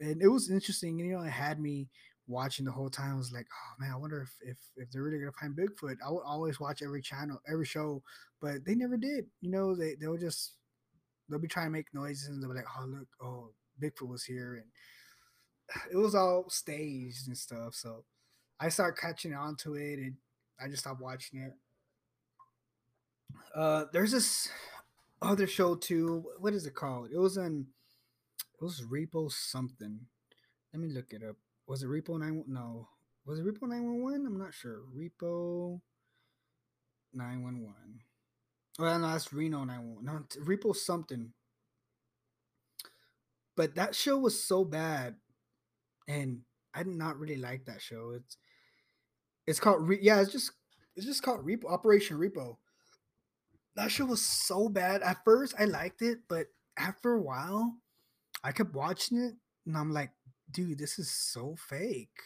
[0.00, 0.98] and it was interesting.
[0.98, 1.88] You know, it had me
[2.28, 3.14] watching the whole time.
[3.14, 5.96] I was like, oh man, I wonder if if if they're really gonna find Bigfoot.
[6.04, 8.02] I would always watch every channel, every show,
[8.40, 9.26] but they never did.
[9.40, 10.54] You know, they they'll just
[11.28, 13.50] they'll be trying to make noises and they'll be like, oh look, oh
[13.82, 17.74] Bigfoot was here, and it was all staged and stuff.
[17.74, 18.04] So
[18.60, 20.14] I started catching on to it, and
[20.60, 21.52] I just stopped watching it.
[23.54, 24.48] Uh, there's this
[25.26, 26.24] other show too.
[26.38, 27.10] What is it called?
[27.12, 27.66] It was on.
[28.60, 30.00] It was Repo something.
[30.72, 31.36] Let me look it up.
[31.66, 32.44] Was it Repo nine?
[32.46, 32.88] No,
[33.26, 34.26] was it Repo nine one one?
[34.26, 34.82] I'm not sure.
[34.96, 35.80] Repo
[37.12, 38.00] nine one one.
[38.78, 40.04] Well, no, that's Reno nine one.
[40.04, 41.32] No, Repo something.
[43.56, 45.16] But that show was so bad,
[46.06, 46.40] and
[46.74, 48.12] I did not really like that show.
[48.14, 48.36] It's
[49.46, 50.52] it's called Re- yeah, it's just
[50.94, 52.56] it's just called Repo Operation Repo.
[53.76, 55.02] That show was so bad.
[55.02, 56.46] At first, I liked it, but
[56.78, 57.76] after a while,
[58.42, 59.34] I kept watching it,
[59.66, 60.10] and I'm like,
[60.50, 62.18] dude, this is so fake.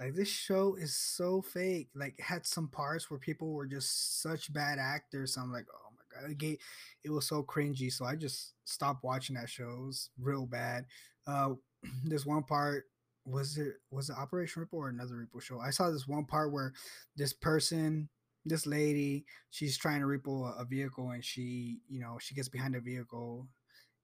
[0.00, 1.88] Like this show is so fake.
[1.94, 5.34] Like had some parts where people were just such bad actors.
[5.34, 6.58] So I'm like, oh my god, it,
[7.04, 7.92] it was so cringy.
[7.92, 9.70] So I just stopped watching that show.
[9.70, 10.86] It was real bad.
[11.26, 11.54] Uh,
[12.04, 12.84] this one part
[13.24, 15.60] was it was it Operation Repo or another Repo show?
[15.60, 16.72] I saw this one part where
[17.16, 18.08] this person,
[18.48, 20.06] this lady, she's trying to
[20.44, 23.48] a, a vehicle and she, you know, she gets behind the vehicle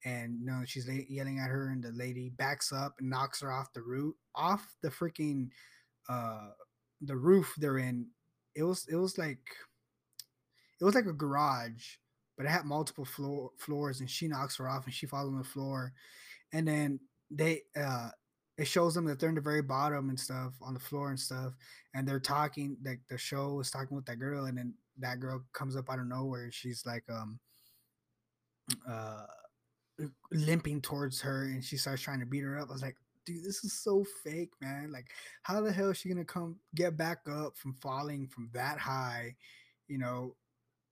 [0.05, 3.51] and you know she's yelling at her and the lady backs up and knocks her
[3.51, 5.49] off the roof off the freaking
[6.09, 6.51] uh
[7.01, 8.07] the roof they're in.
[8.55, 9.41] It was it was like
[10.81, 11.97] it was like a garage
[12.37, 15.39] but it had multiple floor floors and she knocks her off and she falls on
[15.39, 15.93] the floor.
[16.53, 17.01] And then
[17.31, 18.11] they uh
[18.57, 21.19] it shows them that they're in the very bottom and stuff on the floor and
[21.19, 21.53] stuff
[21.95, 25.43] and they're talking like the show is talking with that girl and then that girl
[25.53, 27.39] comes up out of nowhere and she's like um
[28.89, 29.27] uh
[30.33, 32.69] limping towards her and she starts trying to beat her up.
[32.69, 34.91] I was like, dude, this is so fake, man.
[34.93, 35.07] Like,
[35.43, 39.35] how the hell is she gonna come get back up from falling from that high,
[39.89, 40.35] you know?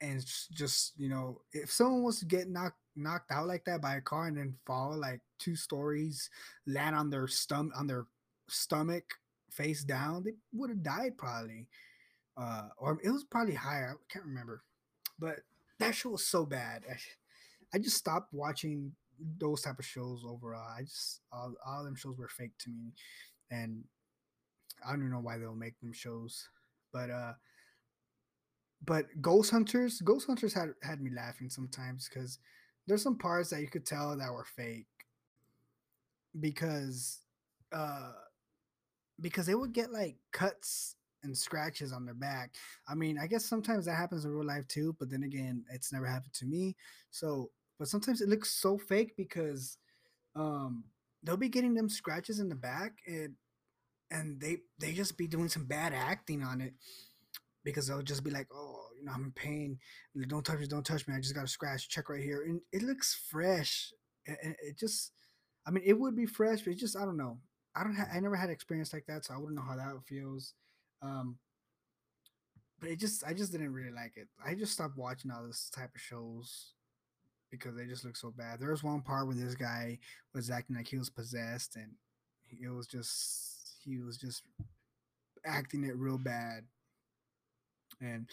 [0.01, 3.97] And just, you know, if someone was to get knocked knocked out like that by
[3.97, 6.31] a car and then fall like two stories,
[6.67, 8.07] land on their stomach on their
[8.49, 9.05] stomach,
[9.51, 11.67] face down, they would have died probably.
[12.37, 13.91] Uh, or it was probably higher.
[13.95, 14.63] I can't remember,
[15.19, 15.41] but
[15.79, 16.83] that show was so bad.
[16.91, 16.97] I,
[17.75, 18.93] I just stopped watching
[19.39, 20.75] those type of shows overall.
[20.79, 22.95] I just all, all them shows were fake to me,
[23.51, 23.85] and
[24.87, 26.49] I don't know why they'll make them shows.
[26.93, 27.33] But uh,
[28.85, 32.39] but Ghost Hunters, Ghost Hunters had had me laughing sometimes because
[32.87, 34.87] there's some parts that you could tell that were fake
[36.41, 37.21] because
[37.73, 38.13] uh
[39.21, 42.55] because they would get like cuts and scratches on their back.
[42.89, 45.93] I mean, I guess sometimes that happens in real life too, but then again, it's
[45.93, 46.77] never happened to me.
[47.11, 49.79] So but sometimes it looks so fake because
[50.37, 50.85] um
[51.23, 53.35] they'll be getting them scratches in the back and
[54.11, 56.75] and they they just be doing some bad acting on it
[57.65, 59.79] because they'll just be like oh you know i'm in pain.
[60.29, 61.15] Don't touch me don't touch me.
[61.15, 61.89] I just got a scratch.
[61.89, 62.43] Check right here.
[62.43, 63.93] And it looks fresh.
[64.27, 65.13] And it just
[65.67, 67.39] i mean it would be fresh but it just i don't know
[67.75, 69.95] i don't ha- i never had experience like that so i wouldn't know how that
[70.07, 70.55] feels
[71.03, 71.37] um
[72.81, 75.71] but it just i just didn't really like it i just stopped watching all this
[75.71, 76.75] type of shows
[77.53, 78.59] because they just look so bad.
[78.59, 79.99] There was one part where this guy
[80.35, 81.93] was acting like he was possessed and
[82.61, 84.43] it was just he was just
[85.45, 86.65] acting it real bad.
[88.01, 88.29] And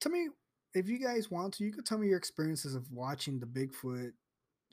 [0.00, 0.28] tell me
[0.74, 4.10] if you guys want to, you could tell me your experiences of watching the Bigfoot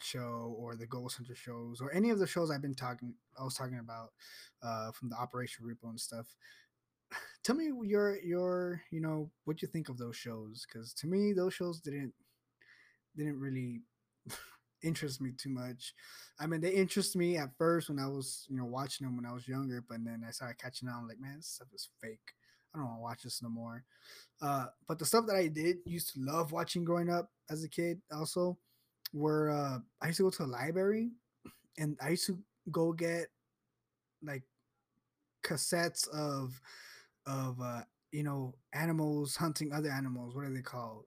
[0.04, 3.44] show or the Ghost Hunter shows or any of the shows I've been talking I
[3.44, 4.12] was talking about
[4.64, 6.28] uh, from the Operation Repo and stuff.
[7.44, 11.34] Tell me your your you know what you think of those shows because to me
[11.34, 12.14] those shows didn't
[13.16, 13.82] didn't really
[14.84, 15.94] interest me too much.
[16.40, 19.26] I mean, they interest me at first when I was, you know, watching them when
[19.26, 21.08] I was younger, but then I started catching on.
[21.08, 22.20] like, man, this stuff is fake.
[22.74, 23.84] I don't want to watch this no more.
[24.42, 27.70] Uh, but the stuff that I did used to love watching growing up as a
[27.70, 28.58] kid, also,
[29.14, 31.12] were uh, I used to go to a library,
[31.78, 32.38] and I used to
[32.72, 33.28] go get
[34.24, 34.44] like
[35.44, 36.60] cassettes of
[37.26, 37.82] of uh,
[38.12, 40.36] you know animals hunting other animals.
[40.36, 41.06] What are they called?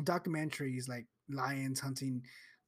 [0.00, 2.22] Documentaries like lions hunting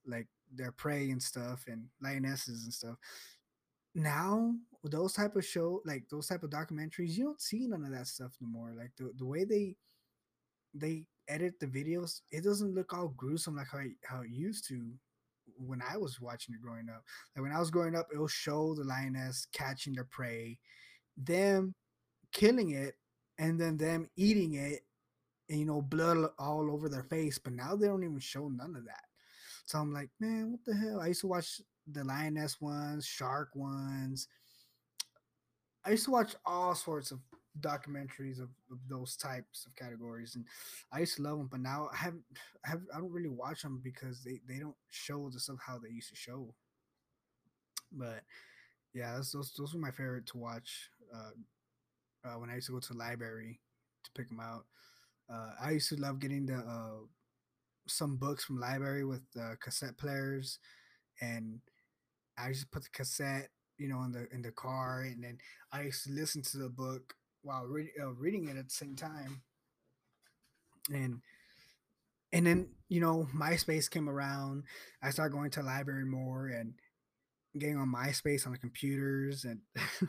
[0.07, 2.97] like their prey and stuff and lionesses and stuff
[3.95, 4.53] now
[4.85, 8.07] those type of show like those type of documentaries you don't see none of that
[8.07, 9.75] stuff no more like the, the way they
[10.75, 14.67] they edit the videos it doesn't look all gruesome like how it, how it used
[14.69, 14.93] to
[15.57, 17.03] when i was watching it growing up
[17.35, 20.59] like when i was growing up it'll show the lioness catching their prey
[21.17, 21.75] them
[22.33, 22.95] killing it
[23.39, 24.81] and then them eating it
[25.49, 28.75] and you know blood all over their face but now they don't even show none
[28.75, 29.05] of that
[29.65, 31.01] so I'm like, man, what the hell?
[31.01, 31.61] I used to watch
[31.91, 34.29] the lioness ones, shark ones.
[35.85, 37.21] I used to watch all sorts of
[37.61, 40.45] documentaries of, of, those types of categories, and
[40.93, 41.49] I used to love them.
[41.51, 42.15] But now I have,
[42.65, 45.79] I have, I don't really watch them because they they don't show the stuff how
[45.79, 46.55] they used to show.
[47.93, 48.23] But
[48.93, 52.81] yeah, those those, were my favorite to watch uh, uh, when I used to go
[52.81, 53.61] to the library
[54.05, 54.65] to pick them out.
[55.33, 57.07] Uh, I used to love getting the uh,
[57.87, 59.23] some books from library with
[59.61, 60.59] cassette players,
[61.21, 61.61] and
[62.37, 65.39] I used to put the cassette, you know, in the in the car, and then
[65.73, 67.15] I used to listen to the book
[67.45, 69.43] while re- uh, reading it at the same time.
[70.93, 71.21] And
[72.33, 74.65] and then you know, MySpace came around.
[75.03, 76.75] I started going to library more and
[77.59, 79.61] getting on MySpace on the computers and.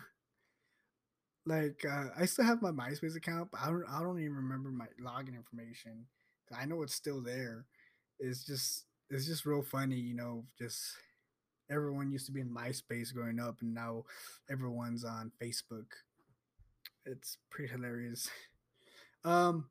[1.45, 4.70] like uh, I still have my MySpace account, but I don't I don't even remember
[4.70, 6.06] my login information.
[6.56, 7.66] I know it's still there.
[8.20, 10.82] It's just it's just real funny, you know, just
[11.70, 14.03] everyone used to be in MySpace growing up and now
[14.49, 15.88] everyone's on Facebook.
[17.06, 18.30] It's pretty hilarious.
[19.23, 19.69] Um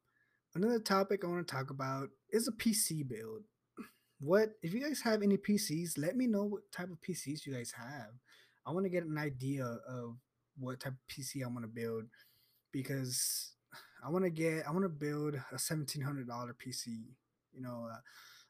[0.54, 3.42] another topic I want to talk about is a PC build.
[4.20, 7.54] What if you guys have any PCs, let me know what type of PCs you
[7.54, 8.12] guys have.
[8.66, 10.16] I want to get an idea of
[10.58, 12.04] what type of PC I want to build
[12.72, 13.52] because
[14.04, 16.86] I want to get, I want to build a seventeen hundred dollar PC.
[17.52, 17.98] You know, uh,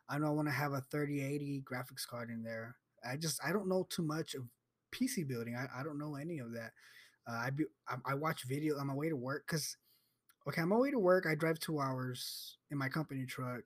[0.09, 2.77] I know I want to have a thirty eighty graphics card in there.
[3.09, 4.45] I just I don't know too much of
[4.93, 5.57] PC building.
[5.57, 6.73] I, I don't know any of that.
[7.27, 9.77] Uh, I, be, I I watch video on my way to work because
[10.49, 13.63] okay, I'm on my way to work, I drive two hours in my company truck.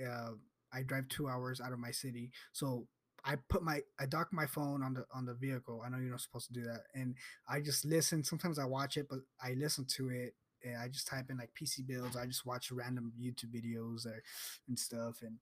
[0.00, 0.32] Uh,
[0.72, 2.86] I drive two hours out of my city, so
[3.24, 5.82] I put my I dock my phone on the on the vehicle.
[5.84, 7.14] I know you're not supposed to do that, and
[7.48, 8.22] I just listen.
[8.24, 11.50] Sometimes I watch it, but I listen to it and I just type in like
[11.60, 12.16] PC builds.
[12.16, 14.22] I just watch random YouTube videos or
[14.68, 15.38] and stuff, and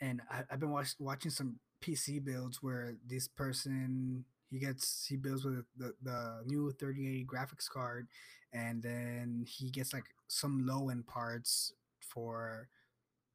[0.00, 5.16] and I, have been watch, watching some PC builds where this person he gets he
[5.16, 8.08] builds with the, the new 3080 graphics card,
[8.52, 12.68] and then he gets like some low end parts for,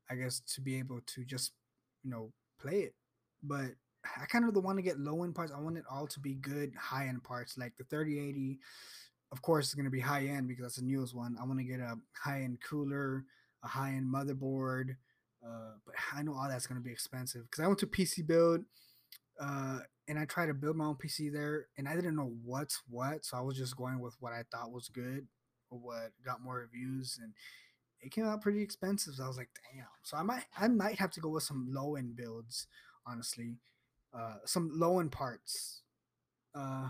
[0.09, 1.53] I guess, to be able to just
[2.03, 2.95] you know play it,
[3.43, 3.71] but
[4.05, 5.51] I kind of don't want to get low end parts.
[5.55, 8.59] I want it all to be good high end parts, like the 3080
[9.31, 11.37] of course, it's going to be high end because that's the newest one.
[11.39, 13.25] I want to get a high end cooler,
[13.63, 14.95] a high end motherboard,
[15.45, 18.25] uh, but I know all that's going to be expensive because I went to PC
[18.25, 18.61] build
[19.39, 19.79] uh,
[20.09, 23.23] and I tried to build my own PC there, and I didn't know what's what,
[23.23, 25.27] so I was just going with what I thought was good
[25.69, 27.33] or what got more reviews, and
[28.01, 29.13] it came out pretty expensive.
[29.13, 29.85] So I was like, damn.
[30.01, 32.65] So I might I might have to go with some low end builds,
[33.05, 33.57] honestly,
[34.13, 35.83] uh, some low end parts.
[36.55, 36.89] Uh,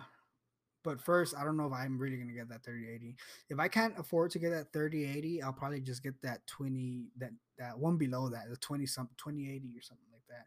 [0.81, 3.17] but first, I don't know if I'm really gonna get that 3080.
[3.49, 7.31] If I can't afford to get that 3080, I'll probably just get that 20 that
[7.57, 10.45] that one below that, the 20 something 2080 or something like that.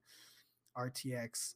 [0.75, 1.55] RTX.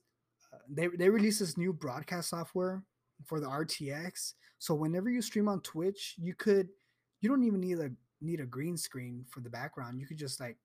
[0.68, 2.82] They they released this new broadcast software
[3.24, 4.34] for the RTX.
[4.58, 6.68] So whenever you stream on Twitch, you could
[7.20, 7.90] you don't even need a
[8.20, 10.00] need a green screen for the background.
[10.00, 10.56] You could just like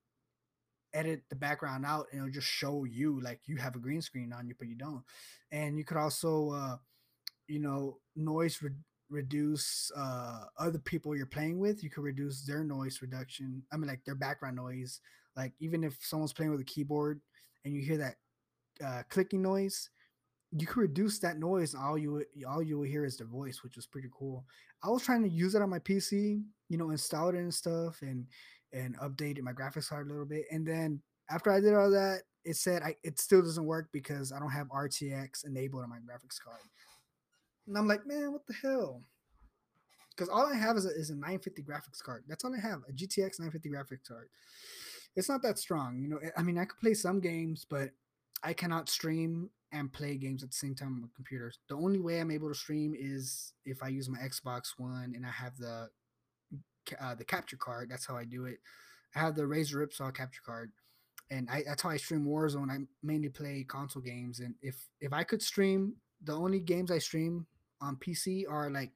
[0.94, 4.34] edit the background out and it'll just show you like you have a green screen
[4.34, 5.04] on you, but you don't.
[5.52, 6.78] And you could also uh
[7.48, 8.72] you know noise re-
[9.10, 13.88] reduce uh, other people you're playing with you could reduce their noise reduction i mean
[13.90, 15.02] like their background noise
[15.36, 17.20] like even if someone's playing with a keyboard
[17.66, 18.16] and you hear that
[18.84, 19.90] uh, clicking noise
[20.52, 23.76] you can reduce that noise all you all you will hear is the voice which
[23.76, 24.46] was pretty cool.
[24.84, 28.02] I was trying to use it on my pc you know install it and stuff
[28.02, 28.26] and
[28.74, 32.22] and updated my graphics card a little bit and then after i did all that
[32.44, 35.98] it said I, it still doesn't work because i don't have rtx enabled on my
[35.98, 36.62] graphics card.
[37.68, 39.02] And i'm like man what the hell?
[40.10, 42.24] Because all i have is a, is a 950 graphics card.
[42.28, 44.30] That's all i have a gtx 950 graphics card.
[45.16, 47.92] It's not that strong you know i mean i could play some games but
[48.44, 51.52] i cannot stream and play games at the same time on my computer.
[51.70, 55.26] The only way I'm able to stream is if I use my Xbox One and
[55.26, 55.90] I have the
[57.00, 57.90] uh, the capture card.
[57.90, 58.58] That's how I do it.
[59.16, 60.72] I have the Razer Ripsaw capture card,
[61.30, 62.72] and I, that's how I stream Warzone.
[62.72, 66.98] I mainly play console games, and if if I could stream, the only games I
[66.98, 67.46] stream
[67.82, 68.92] on PC are like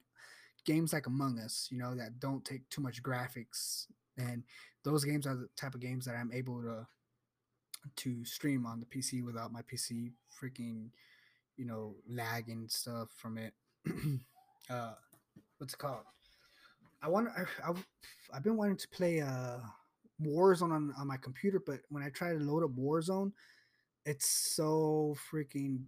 [0.64, 3.86] games like Among Us, you know, that don't take too much graphics,
[4.18, 4.42] and
[4.84, 6.86] those games are the type of games that I'm able to
[7.96, 10.90] to stream on the PC without my PC freaking,
[11.56, 13.54] you know, lagging stuff from it.
[14.70, 14.92] uh,
[15.58, 16.04] what's it called?
[17.02, 17.28] I want.
[17.36, 17.72] I, I
[18.34, 19.58] I've been wanting to play uh
[20.22, 23.32] Warzone on on my computer, but when I try to load up Warzone,
[24.04, 25.84] it's so freaking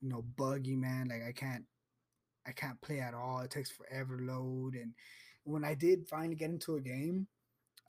[0.00, 1.08] you know buggy, man.
[1.08, 1.64] Like I can't
[2.46, 3.40] I can't play at all.
[3.40, 4.74] It takes forever to load.
[4.74, 4.92] And
[5.44, 7.26] when I did finally get into a game,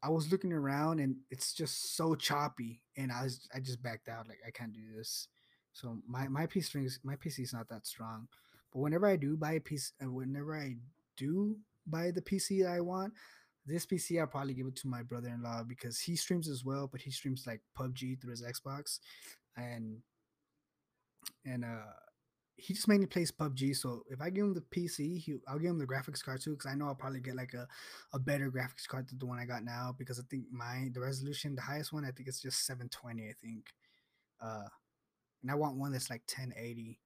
[0.03, 4.09] I was looking around and it's just so choppy, and I was I just backed
[4.09, 4.27] out.
[4.27, 5.27] Like I can't do this.
[5.73, 8.27] So my my PC strings my PC is not that strong,
[8.73, 10.75] but whenever I do buy a piece, and whenever I
[11.15, 13.13] do buy the PC I want,
[13.65, 17.01] this PC I'll probably give it to my brother-in-law because he streams as well, but
[17.01, 18.99] he streams like PUBG through his Xbox,
[19.55, 19.97] and
[21.45, 21.93] and uh
[22.57, 23.75] he just mainly plays PUBG.
[23.75, 26.51] So if I give him the PC, he, I'll give him the graphics card too,
[26.51, 27.67] because I know I'll probably get like a,
[28.13, 29.93] a better graphics card than the one I got now.
[29.97, 33.29] Because I think my the resolution, the highest one, I think it's just 720.
[33.29, 33.65] I think,
[34.41, 34.67] uh,
[35.43, 36.99] and I want one that's like 1080.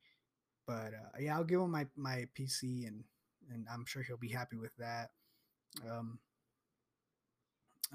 [0.66, 3.04] But uh, yeah, I'll give him my my PC, and
[3.52, 5.10] and I'm sure he'll be happy with that.
[5.90, 6.20] Um,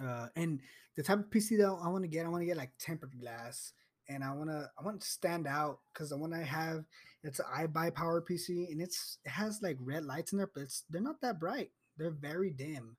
[0.02, 0.60] uh, and
[0.94, 3.18] the type of PC that I want to get, I want to get like tempered
[3.18, 3.72] glass
[4.08, 6.84] and I wanna I want to stand out because the one I have
[7.22, 10.84] it's an iBUYPOWER PC and it's it has like red lights in there, but it's
[10.90, 11.70] they're not that bright.
[11.96, 12.96] They're very dim,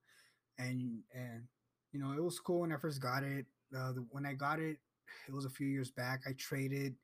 [0.58, 1.44] and and
[1.94, 3.46] you know it was cool when I first got it.
[3.76, 4.78] Uh, the, when I got it,
[5.28, 6.22] it was a few years back.
[6.28, 6.96] I traded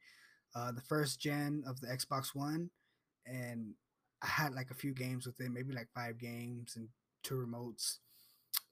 [0.55, 2.69] uh, the first gen of the Xbox One,
[3.25, 3.73] and
[4.21, 6.89] I had like a few games with it, maybe like five games and
[7.23, 7.99] two remotes.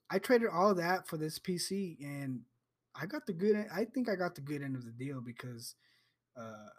[0.10, 2.42] I traded all that for this PC, and
[2.96, 3.56] I got the good.
[3.74, 5.76] I think I got the good end of the deal because
[6.38, 6.70] uh,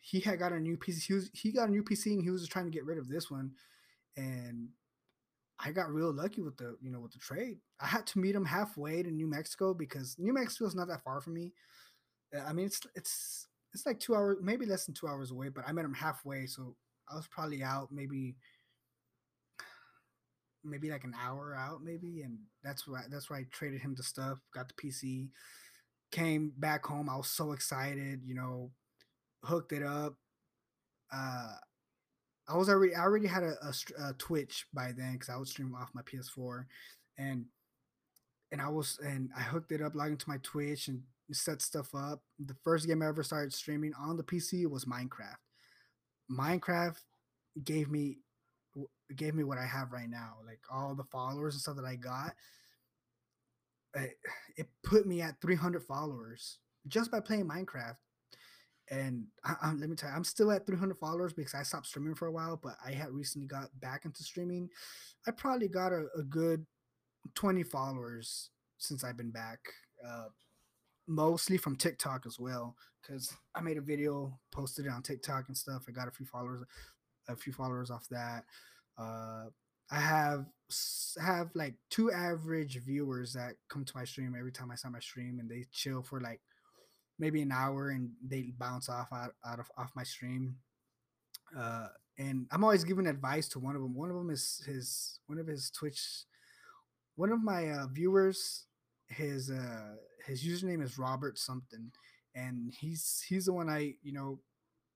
[0.00, 1.06] he had got a new PC.
[1.06, 3.08] He was he got a new PC and he was trying to get rid of
[3.08, 3.52] this one,
[4.16, 4.68] and
[5.60, 7.58] I got real lucky with the you know with the trade.
[7.80, 11.02] I had to meet him halfway to New Mexico because New Mexico is not that
[11.02, 11.52] far from me.
[12.36, 15.48] Uh, I mean it's it's it's like two hours, maybe less than two hours away.
[15.48, 16.76] But I met him halfway, so
[17.10, 18.36] I was probably out maybe
[20.64, 24.02] maybe like an hour out, maybe, and that's why that's why I traded him the
[24.02, 25.28] stuff, got the PC,
[26.10, 27.08] came back home.
[27.08, 28.70] I was so excited, you know,
[29.44, 30.14] hooked it up.
[31.12, 31.54] Uh,
[32.48, 35.50] I was already I already had a, a, a Twitch by then because I was
[35.50, 36.66] streaming off my PS4,
[37.18, 37.46] and
[38.50, 41.02] and I was and I hooked it up, logged into my Twitch and
[41.32, 42.22] set stuff up.
[42.38, 45.36] The first game I ever started streaming on the PC was Minecraft.
[46.30, 46.98] Minecraft
[47.64, 48.18] gave me
[49.16, 51.96] gave me what I have right now, like all the followers and stuff that I
[51.96, 52.34] got.
[53.94, 54.16] It,
[54.56, 56.58] it put me at 300 followers
[56.88, 57.96] just by playing Minecraft.
[58.90, 61.86] And I, I, let me tell you, I'm still at 300 followers because I stopped
[61.86, 64.68] streaming for a while, but I had recently got back into streaming.
[65.26, 66.66] I probably got a, a good
[67.34, 69.60] 20 followers since I've been back.
[70.06, 70.26] Uh,
[71.06, 75.56] mostly from TikTok as well, because I made a video, posted it on TikTok and
[75.56, 75.84] stuff.
[75.88, 76.62] I got a few followers,
[77.28, 78.44] a few followers off that.
[78.98, 79.46] Uh,
[79.90, 80.46] I have
[81.20, 85.00] have like two average viewers that come to my stream every time I start my
[85.00, 86.40] stream, and they chill for like
[87.18, 90.56] maybe an hour, and they bounce off out, out of off my stream.
[91.56, 91.88] Uh,
[92.18, 93.94] and I'm always giving advice to one of them.
[93.94, 96.24] One of them is his one of his Twitch.
[97.16, 98.66] One of my uh, viewers,
[99.08, 99.96] his uh,
[100.26, 101.90] his username is Robert something,
[102.34, 104.38] and he's he's the one I you know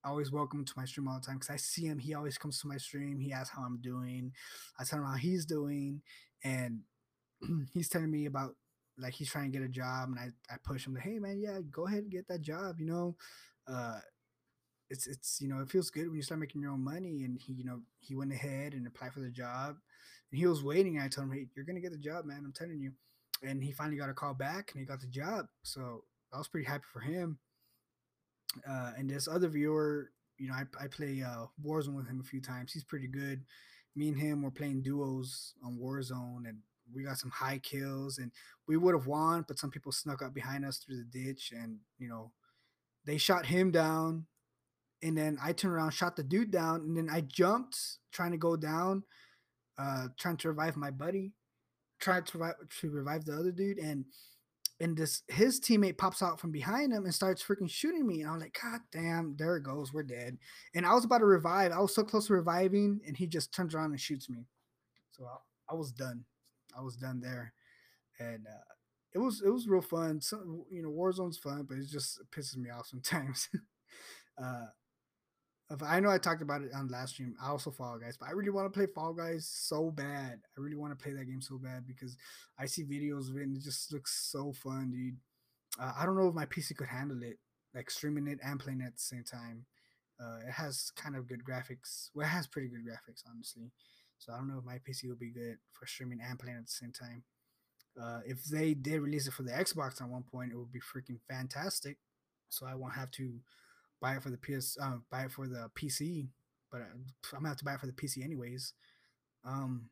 [0.06, 1.98] always welcome to my stream all the time because I see him.
[1.98, 3.18] He always comes to my stream.
[3.18, 4.32] He asks how I'm doing.
[4.78, 6.00] I tell him how he's doing,
[6.44, 6.80] and
[7.72, 8.54] he's telling me about
[8.98, 11.40] like he's trying to get a job, and I, I push him to, hey man,
[11.40, 12.76] yeah, go ahead and get that job.
[12.78, 13.16] You know,
[13.68, 13.98] uh,
[14.88, 17.24] it's it's you know it feels good when you start making your own money.
[17.24, 19.76] And he you know he went ahead and applied for the job,
[20.30, 20.98] and he was waiting.
[20.98, 22.42] I told him, hey, you're gonna get the job, man.
[22.44, 22.92] I'm telling you.
[23.42, 25.46] And he finally got a call back, and he got the job.
[25.62, 27.38] So I was pretty happy for him
[28.68, 32.28] uh, and this other viewer, you know, I, I play uh, Warzone with him a
[32.28, 32.72] few times.
[32.72, 33.44] He's pretty good.
[33.94, 36.58] Me and him were playing duos on Warzone, and
[36.94, 38.30] we got some high kills, and
[38.68, 41.78] we would have won, but some people snuck up behind us through the ditch, and
[41.98, 42.32] you know,
[43.04, 44.26] they shot him down,
[45.02, 47.78] and then I turned around, shot the dude down, and then I jumped
[48.12, 49.04] trying to go down,
[49.78, 51.32] uh, trying to revive my buddy,
[52.00, 54.04] tried to revive, to revive the other dude, and
[54.80, 58.20] and this his teammate pops out from behind him and starts freaking shooting me.
[58.20, 60.38] And I'm like, God damn, there it goes, we're dead.
[60.74, 61.72] And I was about to revive.
[61.72, 64.46] I was so close to reviving, and he just turns around and shoots me.
[65.12, 66.24] So I, I was done.
[66.76, 67.54] I was done there,
[68.20, 68.74] and uh,
[69.14, 70.20] it was it was real fun.
[70.20, 73.48] So you know, Warzone's fun, but it just pisses me off sometimes.
[74.42, 74.66] uh,
[75.82, 78.32] I know I talked about it on last stream, I also Fall Guys, but I
[78.32, 80.40] really want to play Fall Guys so bad.
[80.56, 82.16] I really want to play that game so bad because
[82.58, 85.16] I see videos of it and it just looks so fun, dude.
[85.80, 87.38] Uh, I don't know if my PC could handle it,
[87.74, 89.66] like streaming it and playing it at the same time.
[90.20, 92.10] Uh, it has kind of good graphics.
[92.14, 93.72] Well, it has pretty good graphics, honestly.
[94.18, 96.66] So I don't know if my PC will be good for streaming and playing at
[96.66, 97.24] the same time.
[98.00, 100.80] Uh, if they did release it for the Xbox at one point, it would be
[100.80, 101.98] freaking fantastic.
[102.48, 103.40] So I won't have to
[104.00, 106.28] buy it for the PS, uh, buy it for the PC.
[106.70, 106.84] But uh,
[107.32, 108.72] I'm gonna have to buy it for the PC anyways.
[109.44, 109.88] Um,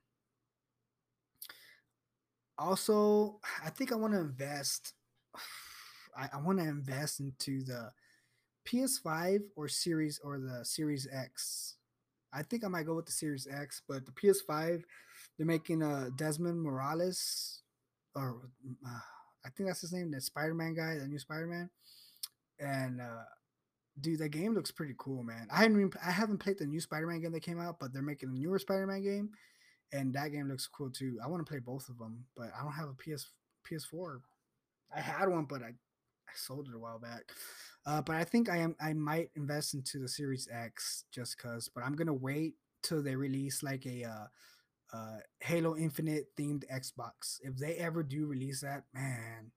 [2.58, 4.94] also, I think I want to invest.
[6.16, 7.90] I, I want to invest into the
[8.66, 11.76] PS5 or Series or the Series X.
[12.32, 14.82] I think I might go with the Series X, but the PS5,
[15.36, 17.62] they're making a uh, Desmond Morales,
[18.14, 18.42] or
[18.86, 19.00] uh,
[19.44, 21.70] I think that's his name, the Spider-Man guy, the new Spider-Man,
[22.58, 23.24] and uh,
[24.00, 25.48] dude, that game looks pretty cool, man.
[25.52, 28.02] I haven't even, I haven't played the new Spider-Man game that came out, but they're
[28.02, 29.30] making a newer Spider-Man game,
[29.92, 31.18] and that game looks cool too.
[31.22, 33.30] I want to play both of them, but I don't have a PS
[33.70, 34.20] PS4.
[34.94, 35.74] I had one, but I
[36.28, 37.22] I sold it a while back.
[37.86, 41.68] Uh, but I think I am I might invest into the Series X just cause.
[41.72, 47.38] But I'm gonna wait till they release like a uh, uh, Halo Infinite themed Xbox.
[47.42, 49.50] If they ever do release that, man,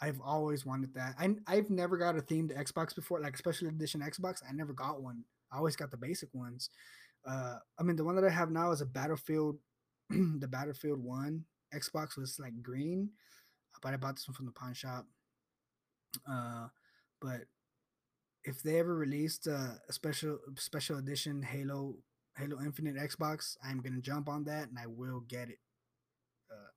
[0.00, 1.14] I've always wanted that.
[1.18, 4.42] I I've never got a themed Xbox before, like special edition Xbox.
[4.48, 5.24] I never got one.
[5.52, 6.70] I always got the basic ones.
[7.26, 9.56] Uh, I mean, the one that I have now is a Battlefield,
[10.10, 11.44] the Battlefield One
[11.74, 13.10] Xbox was like green,
[13.82, 15.06] but I bought this one from the pawn shop.
[16.28, 16.68] Uh,
[17.20, 17.42] but
[18.44, 21.96] if they ever released a, special special edition Halo
[22.36, 25.58] Halo Infinite Xbox, I'm gonna jump on that and I will get it.
[26.50, 26.70] Uh,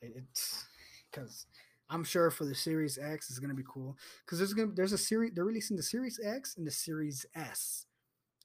[0.00, 0.64] it it's
[1.10, 1.46] because
[1.90, 4.98] I'm sure for the Series X is gonna be cool because there's gonna there's a
[4.98, 7.86] series they're releasing the Series X and the Series S.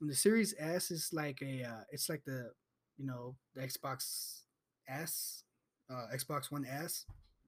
[0.02, 2.52] And the Series S is like a uh, it's like the
[2.98, 4.42] you know the Xbox
[4.88, 5.44] S,
[5.90, 7.06] uh, Xbox One S.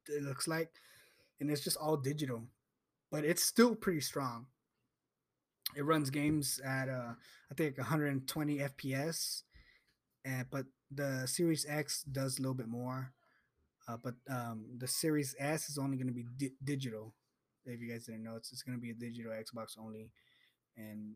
[0.08, 0.72] It looks like
[1.42, 2.44] and it's just all digital,
[3.12, 4.46] but it's still pretty strong.
[5.76, 7.14] It runs games at uh,
[7.50, 9.44] I think 120 FPS,
[10.24, 13.14] and but the Series X does a little bit more.
[13.88, 17.14] Uh, but um, the Series S is only going to be di- digital.
[17.66, 20.12] If you guys didn't know, it's, it's going to be a digital Xbox only.
[20.78, 21.16] And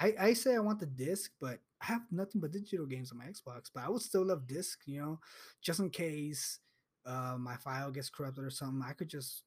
[0.00, 3.18] I, I say I want the disc, but I have nothing but digital games on
[3.18, 3.70] my Xbox.
[3.72, 5.20] But I would still love disc, you know,
[5.62, 6.58] just in case
[7.06, 9.44] uh, my file gets corrupted or something, I could just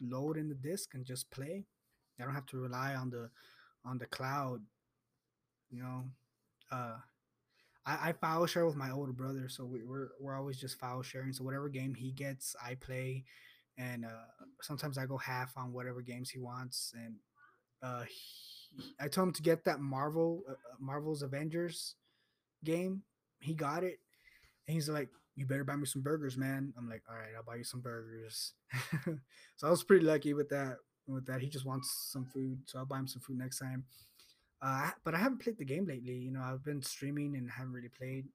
[0.00, 1.66] load in the disk and just play.
[2.18, 3.30] I don't have to rely on the
[3.84, 4.60] on the cloud.
[5.70, 6.04] You know,
[6.72, 6.98] uh,
[7.86, 11.02] I, I file share with my older brother, so we, we're we're always just file
[11.02, 11.32] sharing.
[11.32, 13.24] So whatever game he gets, I play,
[13.78, 16.92] and uh, sometimes I go half on whatever games he wants.
[16.94, 17.14] And
[17.82, 21.94] uh, he, I told him to get that Marvel uh, uh Marvel's Avengers
[22.64, 23.02] game.
[23.40, 23.98] He got it,
[24.68, 26.72] and he's like, you better buy me some burgers, man.
[26.76, 28.52] I'm like, all right, I'll buy you some burgers.
[29.56, 30.76] so I was pretty lucky with that.
[31.06, 33.84] With that, he just wants some food, so I'll buy him some food next time.
[34.62, 36.14] Uh, but I haven't played the game lately.
[36.14, 38.26] You know, I've been streaming and haven't really played.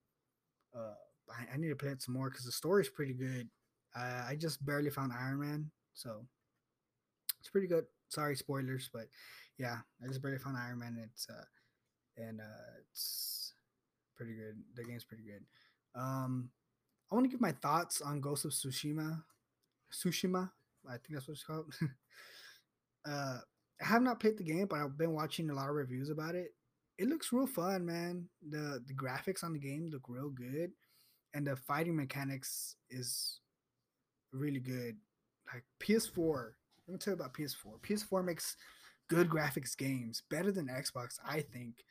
[0.76, 0.95] Uh,
[1.30, 3.47] I, I need to play it some more because the story's pretty good.
[3.95, 6.26] Uh, I just barely found Iron Man, so
[7.39, 7.85] it's pretty good.
[8.10, 9.07] Sorry, spoilers, but
[9.57, 10.97] yeah, I just barely found Iron Man.
[11.02, 11.43] It's uh,
[12.18, 13.53] and uh, it's
[14.15, 14.56] pretty good.
[14.76, 15.43] The game's pretty good.
[15.99, 16.49] Um,
[17.11, 19.23] I want to give my thoughts on Ghost of Tsushima.
[19.93, 20.49] Tsushima,
[20.88, 21.73] I think that's what it's called.
[23.07, 23.39] uh,
[23.81, 26.35] I have not played the game, but I've been watching a lot of reviews about
[26.35, 26.53] it.
[26.97, 28.30] It looks real fun, man.
[28.47, 30.72] the The graphics on the game look real good,
[31.34, 33.39] and the fighting mechanics is
[34.31, 34.95] really good.
[35.53, 36.53] Like PS4,
[36.88, 37.80] let me tell you about PS4.
[37.81, 38.56] PS4 makes
[39.07, 41.84] good graphics games, better than Xbox, I think.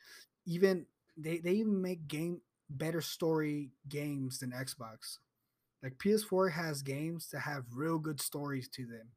[0.45, 0.85] Even
[1.17, 5.19] they they even make game better story games than Xbox.
[5.83, 9.09] Like PS4 has games that have real good stories to them.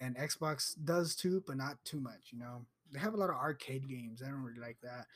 [0.00, 2.66] And Xbox does too, but not too much, you know.
[2.92, 4.22] they have a lot of arcade games.
[4.22, 5.06] I don't really like that.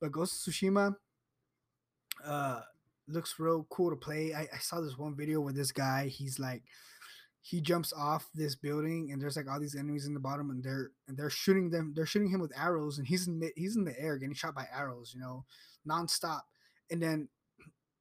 [0.00, 0.94] But Ghost of Tsushima
[2.24, 2.60] uh
[3.06, 4.34] looks real cool to play.
[4.34, 6.62] I, I saw this one video where this guy, he's like
[7.40, 10.62] he jumps off this building and there's like all these enemies in the bottom and
[10.62, 13.84] they're and they're shooting them they're shooting him with arrows and he's in he's in
[13.84, 15.44] the air getting shot by arrows you know
[15.88, 16.42] nonstop
[16.90, 17.28] and then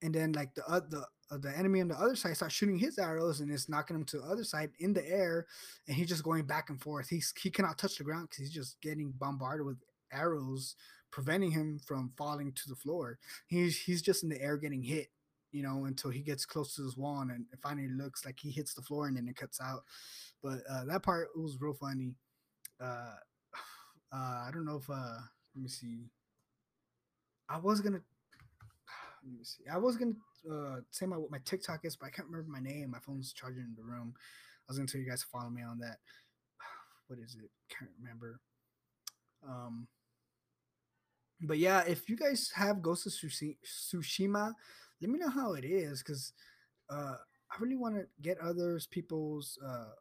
[0.01, 2.77] and then like the uh, the uh, the enemy on the other side starts shooting
[2.77, 5.45] his arrows and it's knocking him to the other side in the air
[5.87, 8.53] and he's just going back and forth he's he cannot touch the ground because he's
[8.53, 9.77] just getting bombarded with
[10.13, 10.75] arrows
[11.11, 13.17] preventing him from falling to the floor
[13.47, 15.09] he's he's just in the air getting hit
[15.51, 18.51] you know, until he gets close to his wand and it finally looks like he
[18.51, 19.83] hits the floor and then it cuts out.
[20.43, 22.13] But uh, that part was real funny.
[22.79, 23.15] Uh,
[24.13, 25.17] uh, I don't know if uh,
[25.55, 26.11] let me see.
[27.49, 28.01] I was gonna
[29.27, 29.63] let me see.
[29.71, 30.13] I was gonna
[30.49, 32.91] uh, say my what my TikTok is, but I can't remember my name.
[32.91, 34.13] My phone's charging in the room.
[34.15, 35.97] I was gonna tell you guys to follow me on that.
[37.07, 37.49] What is it?
[37.69, 38.41] Can't remember.
[39.47, 39.87] Um,
[41.41, 44.53] but yeah, if you guys have Ghost of Tsushima,
[45.01, 46.33] let me know how it is because
[46.89, 47.15] uh,
[47.51, 49.91] I really want to get others people's uh,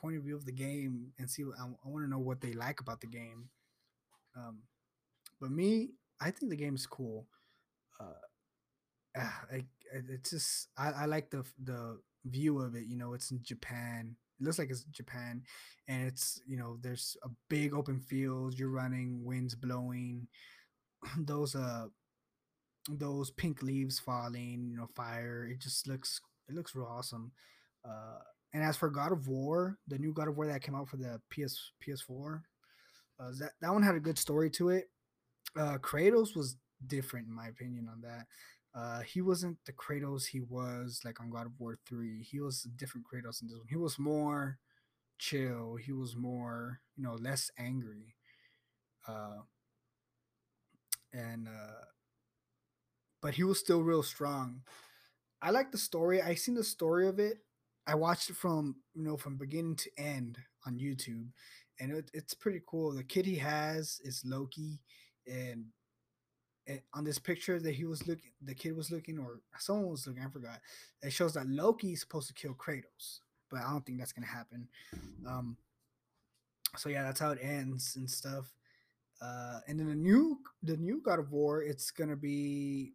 [0.00, 1.42] point of view of the game and see.
[1.42, 3.48] I, I want to know what they like about the game.
[4.36, 4.58] Um,
[5.40, 5.90] but me,
[6.20, 7.26] I think the game is cool.
[8.00, 8.20] Uh,
[9.16, 9.64] I,
[10.08, 12.86] it's just I, I like the the view of it.
[12.86, 14.16] You know, it's in Japan.
[14.40, 15.42] It looks like it's Japan,
[15.88, 18.58] and it's you know there's a big open field.
[18.58, 20.26] You're running, winds blowing
[21.18, 21.86] those uh
[22.88, 25.48] those pink leaves falling, you know, fire.
[25.50, 27.32] It just looks it looks real awesome.
[27.84, 28.18] Uh,
[28.54, 30.96] and as for God of War, the new God of War that came out for
[30.96, 32.42] the PS PS4,
[33.20, 34.90] uh, that that one had a good story to it.
[35.58, 36.56] Uh, Kratos was
[36.86, 38.26] different in my opinion on that.
[38.74, 42.22] Uh, he wasn't the Kratos he was like on God of War three.
[42.22, 43.68] He was a different Kratos in this one.
[43.68, 44.58] He was more
[45.18, 45.76] chill.
[45.76, 48.16] He was more you know less angry.
[49.06, 49.42] Uh,
[51.12, 51.84] and uh,
[53.20, 54.62] but he was still real strong.
[55.42, 56.22] I like the story.
[56.22, 57.38] I seen the story of it.
[57.86, 61.28] I watched it from you know from beginning to end on YouTube,
[61.80, 62.92] and it, it's pretty cool.
[62.92, 64.80] The kid he has is Loki,
[65.26, 65.66] and,
[66.94, 70.22] on this picture that he was looking, the kid was looking, or someone was looking.
[70.22, 70.60] I forgot.
[71.02, 73.20] It shows that Loki is supposed to kill Kratos,
[73.50, 74.68] but I don't think that's gonna happen.
[75.26, 75.56] Um,
[76.76, 78.52] so yeah, that's how it ends and stuff.
[79.20, 82.92] Uh, and then the new the new God of War, it's gonna be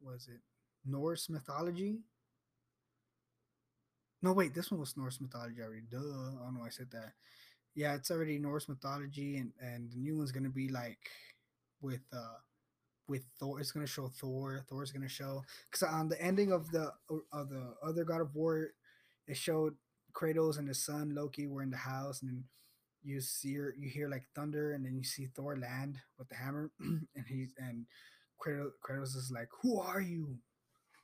[0.00, 0.40] was it
[0.84, 2.00] Norse mythology?
[4.22, 5.82] No, wait, this one was Norse mythology already.
[5.90, 7.12] Duh, I don't know why I said that.
[7.74, 11.10] Yeah, it's already Norse mythology, and and the new one's gonna be like
[11.80, 12.38] with uh
[13.08, 13.60] with Thor.
[13.60, 14.64] It's gonna show Thor.
[14.68, 16.92] Thor's gonna show because on the ending of the
[17.32, 18.70] of the other God of War,
[19.26, 19.74] it showed
[20.12, 22.44] Kratos and his son Loki were in the house, and
[23.02, 26.70] you see you hear like thunder and then you see Thor land with the hammer
[26.80, 27.86] and he's and
[28.40, 30.38] Kratos, Kratos is like, "Who are you?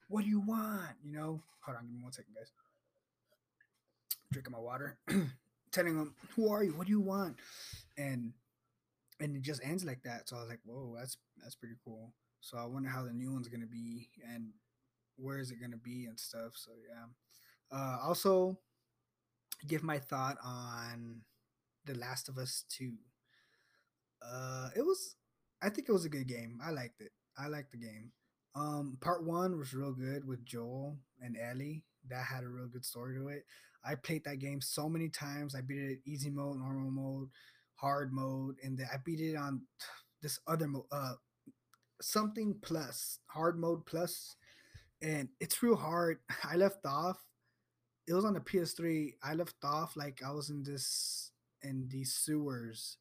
[0.09, 1.43] What do you want?" You know.
[1.65, 2.51] Hold on, give me one second, guys.
[4.33, 4.99] Drinking my water,
[5.73, 6.73] telling him, "Who are you?
[6.73, 7.37] What do you want?"
[7.97, 8.33] And
[9.20, 10.28] and it just ends like that.
[10.28, 13.32] So I was like, "Whoa, that's that's pretty cool." So I wonder how the new
[13.32, 14.51] one's gonna be and
[15.16, 16.53] where is it gonna be and stuff.
[16.57, 17.07] So yeah.
[17.70, 18.59] Uh, also,
[19.66, 21.20] give my thought on
[21.86, 22.95] the Last of Us 2.
[24.23, 25.16] Uh it was
[25.62, 26.61] I think it was a good game.
[26.65, 27.12] I liked it.
[27.36, 28.12] I liked the game.
[28.55, 31.85] Um part 1 was real good with Joel and Ellie.
[32.09, 33.45] That had a real good story to it.
[33.85, 35.55] I played that game so many times.
[35.55, 37.28] I beat it easy mode, normal mode,
[37.81, 39.63] hard mode, and then I beat it on
[40.23, 41.15] this other uh
[42.01, 44.37] something plus, hard mode plus
[45.01, 46.19] and it's real hard.
[46.45, 47.19] I left off
[48.09, 49.15] it was on the PS3.
[49.23, 51.31] I left off like I was in this
[51.63, 52.97] in these sewers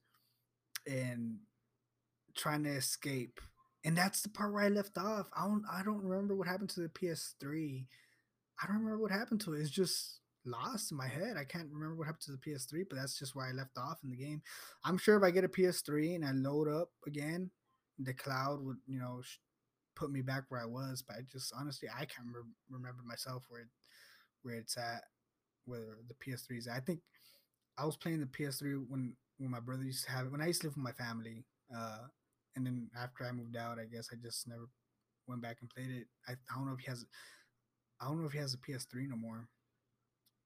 [0.86, 1.38] and
[2.36, 3.40] trying to escape.
[3.86, 5.30] And that's the part where I left off.
[5.36, 7.86] I don't I don't remember what happened to the PS3.
[8.62, 9.62] I don't remember what happened to it.
[9.62, 11.38] It's just lost in my head.
[11.38, 14.00] I can't remember what happened to the PS3, but that's just where I left off
[14.04, 14.42] in the game.
[14.84, 17.52] I'm sure if I get a PS3 and I load up again,
[18.00, 19.22] the cloud would, you know,
[19.96, 21.04] put me back where I was.
[21.06, 23.68] But I just honestly, I can't remember, remember myself where
[24.44, 25.04] where it's at,
[25.66, 26.68] where the PS3 is.
[26.68, 27.00] I think
[27.78, 30.32] I was playing the PS3 when when my brother used to have it.
[30.32, 31.44] When I used to live with my family,
[31.76, 32.08] uh,
[32.56, 34.68] and then after I moved out, I guess I just never
[35.28, 36.08] went back and played it.
[36.28, 37.06] I, I don't know if he has,
[38.02, 39.48] I don't know if he has a PS3 no more.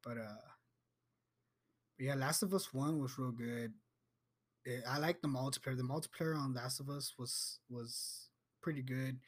[0.03, 0.41] But uh,
[1.99, 3.73] yeah, Last of Us One was real good.
[4.65, 5.77] It, I like the multiplayer.
[5.77, 8.29] The multiplayer on Last of Us was was
[8.61, 9.19] pretty good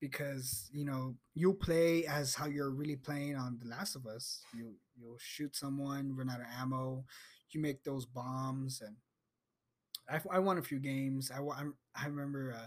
[0.00, 4.42] because you know you play as how you're really playing on The Last of Us.
[4.54, 7.04] You you'll shoot someone, run out of ammo,
[7.50, 8.96] you make those bombs, and
[10.08, 11.30] I, I won a few games.
[11.30, 12.66] I I, I remember uh,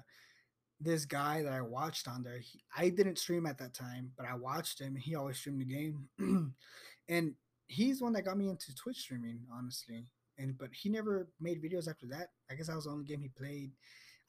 [0.80, 2.40] this guy that I watched on there.
[2.40, 4.96] He, I didn't stream at that time, but I watched him.
[4.96, 6.08] He always streamed the game,
[7.10, 7.36] and
[7.74, 10.06] he's one that got me into Twitch streaming, honestly.
[10.38, 12.30] And but he never made videos after that.
[12.50, 13.72] I guess that was the only game he played.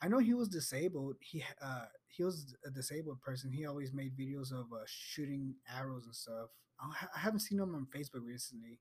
[0.02, 1.16] I know he was disabled.
[1.20, 3.52] He uh he was a disabled person.
[3.52, 6.50] He always made videos of uh, shooting arrows and stuff.
[6.80, 8.78] I haven't seen him on Facebook recently.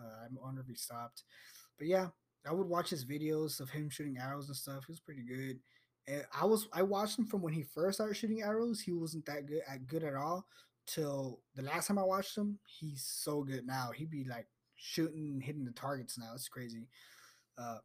[0.00, 1.22] Uh, I wonder if he stopped.
[1.78, 2.08] But yeah,
[2.48, 4.84] I would watch his videos of him shooting arrows and stuff.
[4.86, 5.58] He was pretty good.
[6.08, 8.80] And I was I watched him from when he first started shooting arrows.
[8.80, 10.46] He wasn't that good at good at all
[10.86, 12.58] till the last time I watched him.
[12.66, 13.90] He's so good now.
[13.94, 14.46] He'd be like
[14.76, 16.32] shooting, hitting the targets now.
[16.34, 16.88] It's crazy.
[17.58, 17.78] Uh,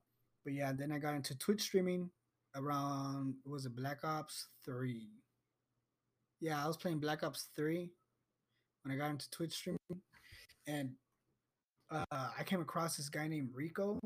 [0.44, 2.10] but yeah, then I got into Twitch streaming
[2.56, 5.10] around was it Black Ops Three?
[6.40, 7.91] Yeah, I was playing Black Ops Three
[8.84, 9.80] when I got into Twitch streaming,
[10.68, 10.91] and
[11.91, 13.99] uh, I came across this guy named Rico,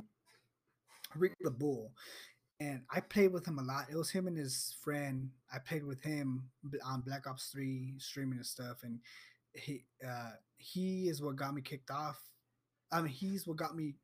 [1.15, 1.93] Rico the Bull,
[2.59, 3.87] and I played with him a lot.
[3.91, 5.29] It was him and his friend.
[5.53, 6.43] I played with him
[6.85, 8.99] on Black Ops Three streaming and stuff, and
[9.53, 12.19] he uh, he is what got me kicked off.
[12.91, 13.95] I mean, he's what got me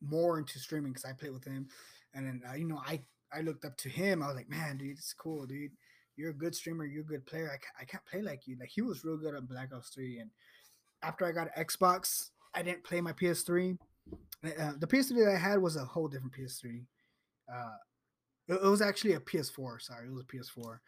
[0.00, 1.68] more into streaming because I played with him,
[2.14, 3.00] and then uh, you know I
[3.32, 4.22] I looked up to him.
[4.22, 5.72] I was like, man, dude, it's cool, dude.
[6.16, 6.84] You're a good streamer.
[6.84, 7.46] You're a good player.
[7.46, 8.56] I can't, I can't play like you.
[8.58, 10.30] Like he was real good at Black Ops Three, and
[11.02, 13.76] after I got Xbox, I didn't play my PS3.
[14.44, 16.84] Uh, the PS3 that I had was a whole different PS3.
[17.52, 17.76] Uh,
[18.48, 19.80] it, it, was actually a PS4.
[19.80, 20.78] Sorry, it was a PS4.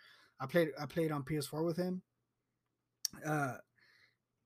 [0.41, 2.03] I played I played on PS4 with him.
[3.27, 3.55] Uh,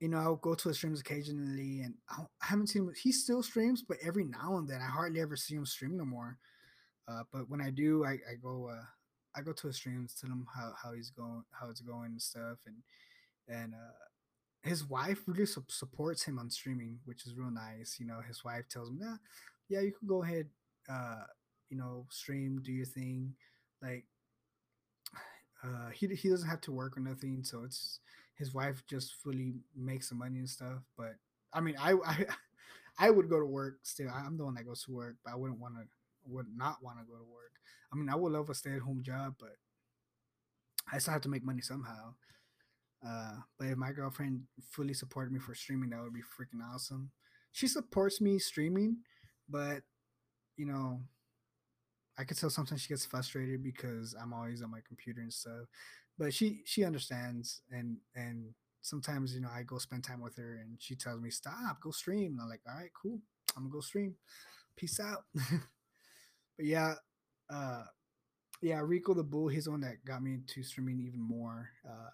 [0.01, 2.93] you know, I'll go to his streams occasionally, and I, I haven't seen him.
[3.01, 6.05] He still streams, but every now and then, I hardly ever see him stream no
[6.05, 6.39] more.
[7.09, 8.85] Uh, but when I do, I, I go uh,
[9.37, 12.23] I go to his streams, tell him how, how he's going, how it's going and
[12.23, 12.77] stuff, and
[13.49, 17.97] and uh, his wife really su- supports him on streaming, which is real nice.
[18.01, 19.17] You know, his wife tells him, "Yeah,
[19.69, 20.49] yeah, you can go ahead,
[20.89, 21.25] uh,
[21.71, 23.35] you know, stream, do your thing."
[23.83, 24.05] Like,
[25.65, 28.01] uh, he he doesn't have to work or nothing, so it's
[28.37, 30.79] his wife just fully makes the money and stuff.
[30.97, 31.15] But
[31.53, 32.27] I mean, I I
[32.99, 34.11] I would go to work still.
[34.15, 35.85] I'm the one that goes to work, but I wouldn't want to
[36.27, 37.53] would not want to go to work.
[37.93, 39.57] I mean, I would love a stay at home job, but
[40.93, 42.15] I still have to make money somehow.
[43.07, 47.11] Uh, but if my girlfriend fully supported me for streaming, that would be freaking awesome.
[47.53, 48.99] She supports me streaming,
[49.49, 49.83] but
[50.57, 51.01] you know,
[52.19, 55.67] I could tell sometimes she gets frustrated because I'm always on my computer and stuff.
[56.19, 60.61] But she she understands and and sometimes you know I go spend time with her
[60.63, 62.33] and she tells me stop, go stream.
[62.33, 63.21] And I'm like, all right, cool,
[63.57, 64.15] I'm gonna go stream.
[64.77, 65.25] Peace out.
[65.35, 66.95] but yeah,
[67.51, 67.85] uh,
[68.63, 71.71] yeah, Rico the Bull, he's the one that got me into streaming even more.
[71.89, 72.11] Uh,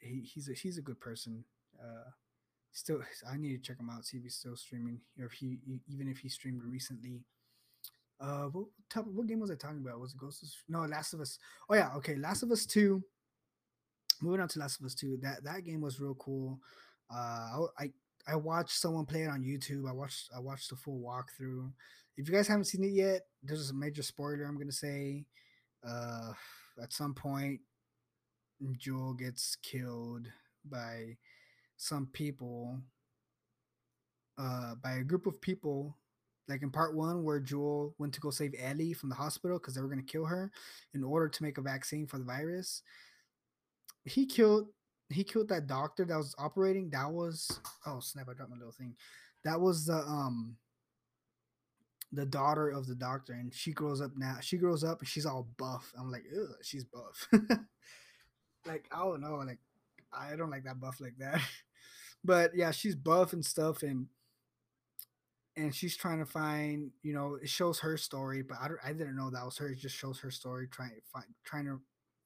[0.00, 1.44] he, he's a he's a good person.
[1.80, 2.10] Uh,
[2.72, 3.00] still,
[3.30, 5.58] I need to check him out, see if he's still streaming, or if he
[5.88, 7.24] even if he streamed recently.
[8.20, 10.00] Uh, what type, what game was I talking about?
[10.00, 10.42] Was it Ghost?
[10.42, 11.38] Of, no, Last of Us.
[11.68, 13.02] Oh yeah, okay, Last of Us Two.
[14.20, 15.18] Moving on to Last of Us Two.
[15.22, 16.58] That that game was real cool.
[17.14, 17.92] Uh, I
[18.26, 19.88] I watched someone play it on YouTube.
[19.88, 21.70] I watched I watched the full walkthrough.
[22.16, 25.24] If you guys haven't seen it yet, there's a major spoiler I'm gonna say.
[25.86, 26.32] Uh,
[26.82, 27.60] at some point,
[28.76, 30.26] Joel gets killed
[30.64, 31.16] by
[31.76, 32.80] some people,
[34.36, 35.96] uh, by a group of people.
[36.48, 39.74] Like in part one, where Joel went to go save Ellie from the hospital because
[39.74, 40.50] they were gonna kill her
[40.94, 42.82] in order to make a vaccine for the virus.
[44.04, 44.68] He killed
[45.10, 46.90] he killed that doctor that was operating.
[46.90, 48.28] That was oh snap!
[48.30, 48.94] I dropped my little thing.
[49.44, 50.56] That was the um
[52.12, 54.38] the daughter of the doctor, and she grows up now.
[54.40, 55.92] She grows up and she's all buff.
[55.98, 57.28] I'm like, Ugh, she's buff.
[58.66, 59.58] like I don't know, like
[60.12, 61.40] I don't like that buff like that.
[62.24, 64.06] but yeah, she's buff and stuff, and
[65.58, 69.16] and she's trying to find, you know, it shows her story, but I I didn't
[69.16, 69.68] know that was her.
[69.68, 71.80] It just shows her story, trying find, trying to,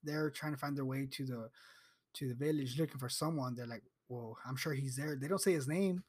[0.04, 1.50] they're trying to find their way to the
[2.14, 3.54] to the village looking for someone.
[3.54, 5.16] They're like, well, I'm sure he's there.
[5.16, 6.04] They don't say his name.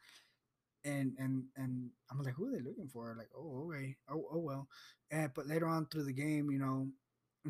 [0.86, 3.16] And and and I'm like, who are they looking for?
[3.18, 4.68] Like, oh, okay, oh, oh well.
[5.12, 6.90] And but later on through the game, you know,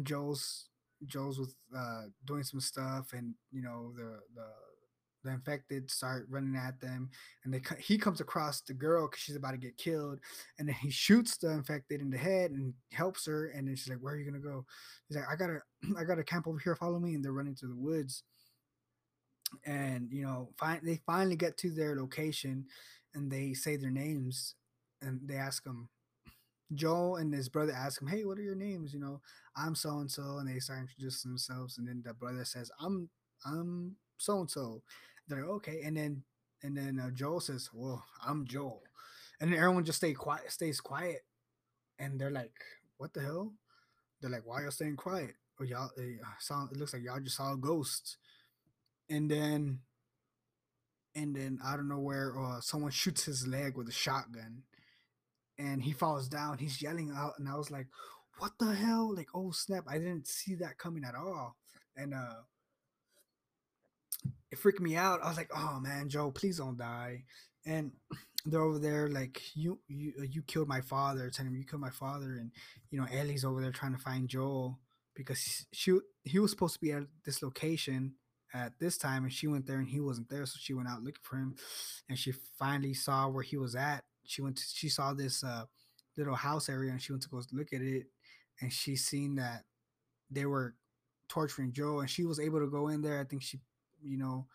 [0.04, 0.68] Joel's
[1.06, 4.48] Joel's with uh, doing some stuff, and you know the the
[5.24, 7.10] the infected start running at them,
[7.44, 10.20] and they he comes across the girl because she's about to get killed,
[10.60, 13.90] and then he shoots the infected in the head and helps her, and then she's
[13.90, 14.66] like, "Where are you gonna go?"
[15.08, 15.62] He's like, "I gotta
[15.98, 16.76] I gotta camp over here.
[16.76, 18.24] Follow me." And they're running through the woods,
[19.66, 22.66] and you know, find they finally get to their location,
[23.14, 24.56] and they say their names,
[25.02, 25.90] and they ask them.
[26.74, 29.22] Joel and his brother ask him, "Hey, what are your names?" You know,
[29.56, 33.10] I'm so and so, and they start introducing themselves, and then the brother says, "I'm
[33.46, 34.82] I'm so and so."
[35.28, 36.24] They're like, okay, and then
[36.62, 38.84] and then uh, Joel says, "Well, I'm Joel,"
[39.40, 41.26] and then everyone just stay quiet, stays quiet,
[42.00, 42.54] and they're like,
[42.98, 43.54] what the hell?
[44.22, 45.36] They're like, why y'all staying quiet?
[45.60, 48.18] Or y'all, it, saw, it looks like y'all just saw a ghost.
[49.10, 49.80] And then,
[51.16, 54.64] and then out of nowhere, uh, someone shoots his leg with a shotgun,
[55.58, 56.58] and he falls down.
[56.58, 57.88] He's yelling out, and I was like,
[58.40, 59.14] what the hell?
[59.16, 59.84] Like, oh snap!
[59.88, 61.56] I didn't see that coming at all.
[61.96, 62.42] And uh,
[64.54, 65.20] it freaked me out.
[65.24, 67.24] I was like, "Oh man, Joe, please don't die."
[67.66, 67.92] And
[68.46, 71.82] they're over there like, "You, you, uh, you killed my father." Telling him, "You killed
[71.82, 72.52] my father," and
[72.92, 74.80] you know, Ellie's over there trying to find Joel
[75.16, 78.14] because she he was supposed to be at this location
[78.54, 81.02] at this time, and she went there and he wasn't there, so she went out
[81.02, 81.56] looking for him,
[82.08, 84.04] and she finally saw where he was at.
[84.26, 85.66] She went to she saw this uh,
[86.16, 88.06] little house area, and she went to go look at it,
[88.62, 89.64] and she seen that
[90.30, 90.76] they were
[91.28, 93.20] torturing Joe, and she was able to go in there.
[93.20, 93.60] I think she
[94.04, 94.48] you know,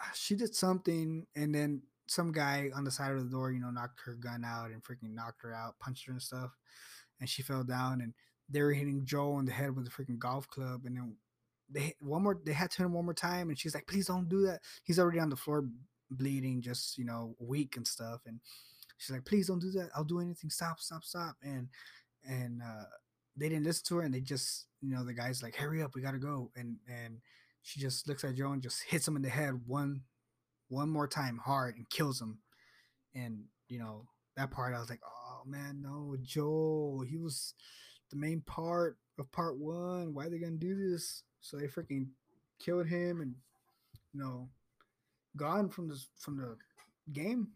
[0.00, 3.60] ah, she did something, and then some guy on the side of the door, you
[3.60, 6.50] know, knocked her gun out and freaking knocked her out, punched her and stuff,
[7.20, 8.00] and she fell down.
[8.00, 8.14] And
[8.48, 11.16] they were hitting Joe in the head with a freaking golf club, and then
[11.70, 14.06] they one more, they had to hit him one more time, and she's like, "Please
[14.06, 15.64] don't do that." He's already on the floor,
[16.10, 18.40] bleeding, just you know, weak and stuff, and
[18.96, 19.90] she's like, "Please don't do that.
[19.94, 20.50] I'll do anything.
[20.50, 21.68] Stop, stop, stop." And
[22.26, 22.84] and uh,
[23.36, 25.94] they didn't listen to her, and they just, you know, the guy's like, "Hurry up,
[25.94, 27.20] we gotta go," and and
[27.68, 30.00] she just looks at Joe and just hits him in the head one
[30.70, 32.38] one more time hard and kills him.
[33.14, 34.06] And you know,
[34.38, 37.52] that part I was like, oh man, no, Joe, he was
[38.10, 40.14] the main part of part one.
[40.14, 41.24] Why are they gonna do this?
[41.42, 42.06] So they freaking
[42.58, 43.34] killed him and
[44.14, 44.48] you know
[45.36, 46.56] gone from the from the
[47.12, 47.48] game.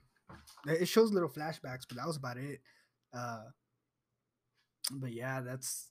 [0.67, 2.61] It shows little flashbacks, but that was about it.
[3.15, 3.45] Uh,
[4.91, 5.89] but yeah, that's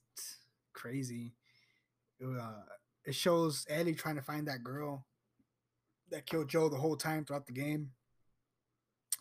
[0.72, 1.34] crazy.
[2.24, 2.62] Uh,
[3.04, 5.06] it shows Ellie trying to find that girl
[6.10, 7.90] that killed Joe the whole time throughout the game.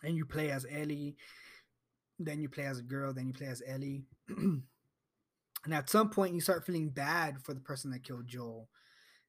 [0.04, 1.16] And you play as Ellie,
[2.20, 4.06] then you play as a girl, then you play as Ellie.
[4.28, 4.64] and
[5.72, 8.68] at some point, you start feeling bad for the person that killed Joel.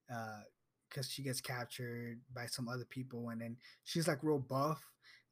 [0.08, 4.82] Because uh, she gets captured by some other people, and then she's like real buff.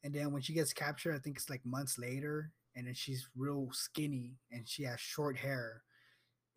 [0.05, 3.29] And then when she gets captured, I think it's like months later, and then she's
[3.37, 5.83] real skinny and she has short hair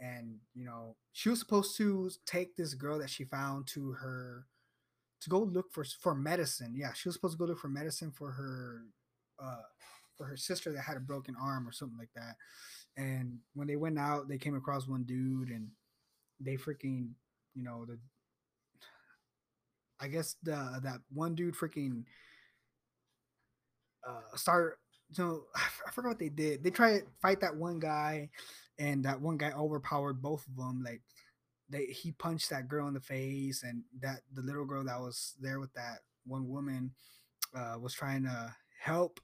[0.04, 4.46] and you know she was supposed to take this girl that she found to her
[5.22, 6.74] to go look for for medicine.
[6.76, 8.82] Yeah, she was supposed to go look for medicine for her
[9.42, 9.62] uh
[10.18, 12.36] for her sister that had a broken arm or something like that.
[12.98, 15.70] And when they went out, they came across one dude and
[16.40, 17.10] they freaking,
[17.56, 17.98] you know, the
[20.00, 22.04] I guess the that one dude freaking
[24.06, 24.80] uh start
[25.12, 25.46] so
[25.88, 26.64] I forgot what they did.
[26.64, 28.30] They tried to fight that one guy
[28.80, 30.84] and that one guy overpowered both of them.
[30.84, 31.02] Like
[31.70, 35.36] they he punched that girl in the face, and that the little girl that was
[35.40, 36.92] there with that one woman
[37.56, 39.20] uh, was trying to help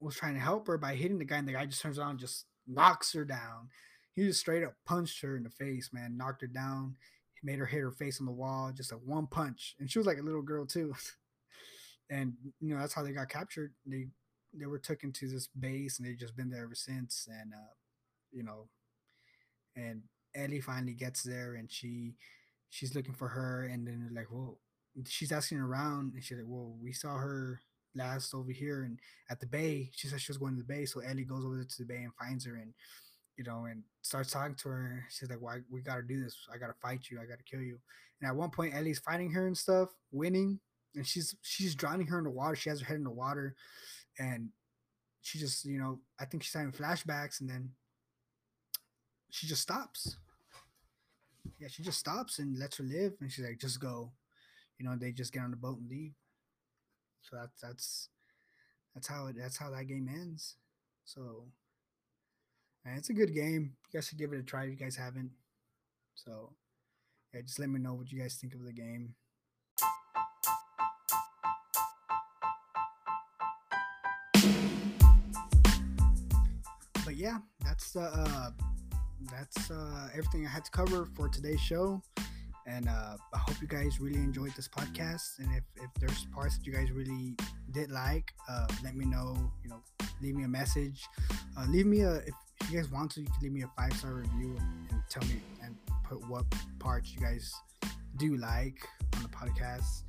[0.00, 2.10] was trying to help her by hitting the guy, and the guy just turns around
[2.10, 3.68] and just knocks her down.
[4.14, 6.96] He just straight up punched her in the face, man, knocked her down.
[7.34, 9.98] He made her hit her face on the wall, just a one punch, and she
[9.98, 10.94] was like a little girl too.
[12.10, 13.74] and you know that's how they got captured.
[13.86, 14.08] They
[14.54, 17.28] they were taken to this base, and they've just been there ever since.
[17.30, 17.74] And uh,
[18.36, 18.68] you know,
[19.74, 20.02] and
[20.34, 22.14] Ellie finally gets there and she
[22.68, 24.58] she's looking for her and then like, well,
[25.06, 27.60] she's asking around and she's like, well, we saw her
[27.94, 28.98] last over here and
[29.30, 29.90] at the bay.
[29.94, 32.02] She said she was going to the bay, so Ellie goes over to the bay
[32.02, 32.74] and finds her and
[33.38, 35.04] you know and starts talking to her.
[35.08, 36.36] She's like, "Why we gotta do this?
[36.52, 37.18] I gotta fight you.
[37.20, 37.78] I gotta kill you."
[38.20, 40.60] And at one point, Ellie's fighting her and stuff, winning,
[40.94, 42.56] and she's she's drowning her in the water.
[42.56, 43.54] She has her head in the water,
[44.18, 44.50] and
[45.22, 47.70] she just you know I think she's having flashbacks, and then
[49.30, 50.16] she just stops.
[51.58, 54.12] Yeah, she just stops and lets her live, and she's like, "Just go,"
[54.78, 54.96] you know.
[54.96, 56.14] They just get on the boat and leave.
[57.22, 58.08] So that's that's
[58.94, 60.56] that's how it that's how that game ends.
[61.04, 61.44] So,
[62.84, 63.76] man, it's a good game.
[63.92, 65.30] You guys should give it a try if you guys haven't.
[66.14, 66.54] So,
[67.32, 69.14] yeah, just let me know what you guys think of the game.
[77.04, 78.50] But yeah, that's the uh,
[79.30, 82.02] that's uh, everything I had to cover for today's show.
[82.66, 85.38] And uh, I hope you guys really enjoyed this podcast.
[85.38, 87.36] And if, if there's parts that you guys really
[87.70, 89.36] did like, uh, let me know.
[89.62, 89.80] You know,
[90.20, 91.06] leave me a message.
[91.56, 92.22] Uh, leave me a
[92.60, 95.02] if you guys want to, you can leave me a five star review and, and
[95.08, 96.44] tell me and put what
[96.78, 97.54] parts you guys
[98.16, 98.78] do like
[99.16, 100.02] on the podcast.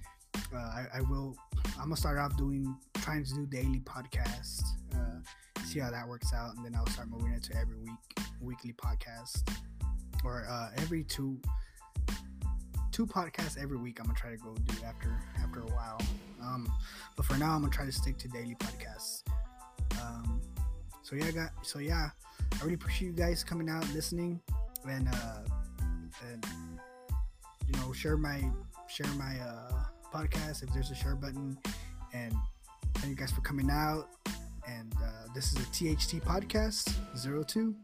[0.54, 1.36] Uh, I, I, will.
[1.78, 4.64] I'm gonna start off doing trying to do daily podcasts.
[4.94, 5.20] Uh,
[5.68, 8.74] see how that works out, and then I'll start moving it to every week weekly
[8.74, 9.50] podcast
[10.24, 11.40] or uh, every two
[12.92, 14.00] two podcasts every week.
[14.00, 16.02] I'm gonna try to go do it after after a while.
[16.42, 16.72] Um,
[17.16, 19.24] but for now, I'm gonna try to stick to daily podcasts.
[20.02, 20.42] Um,
[21.04, 22.10] so yeah, got so yeah.
[22.54, 24.40] I really appreciate you guys coming out listening,
[24.90, 25.40] and uh,
[26.32, 26.46] and
[27.68, 28.50] you know share my
[28.88, 29.84] share my uh,
[30.14, 31.58] podcast if there's a share button,
[32.14, 32.34] and
[32.96, 34.08] thank you guys for coming out.
[34.68, 37.76] And uh, this is a THT podcast zero two.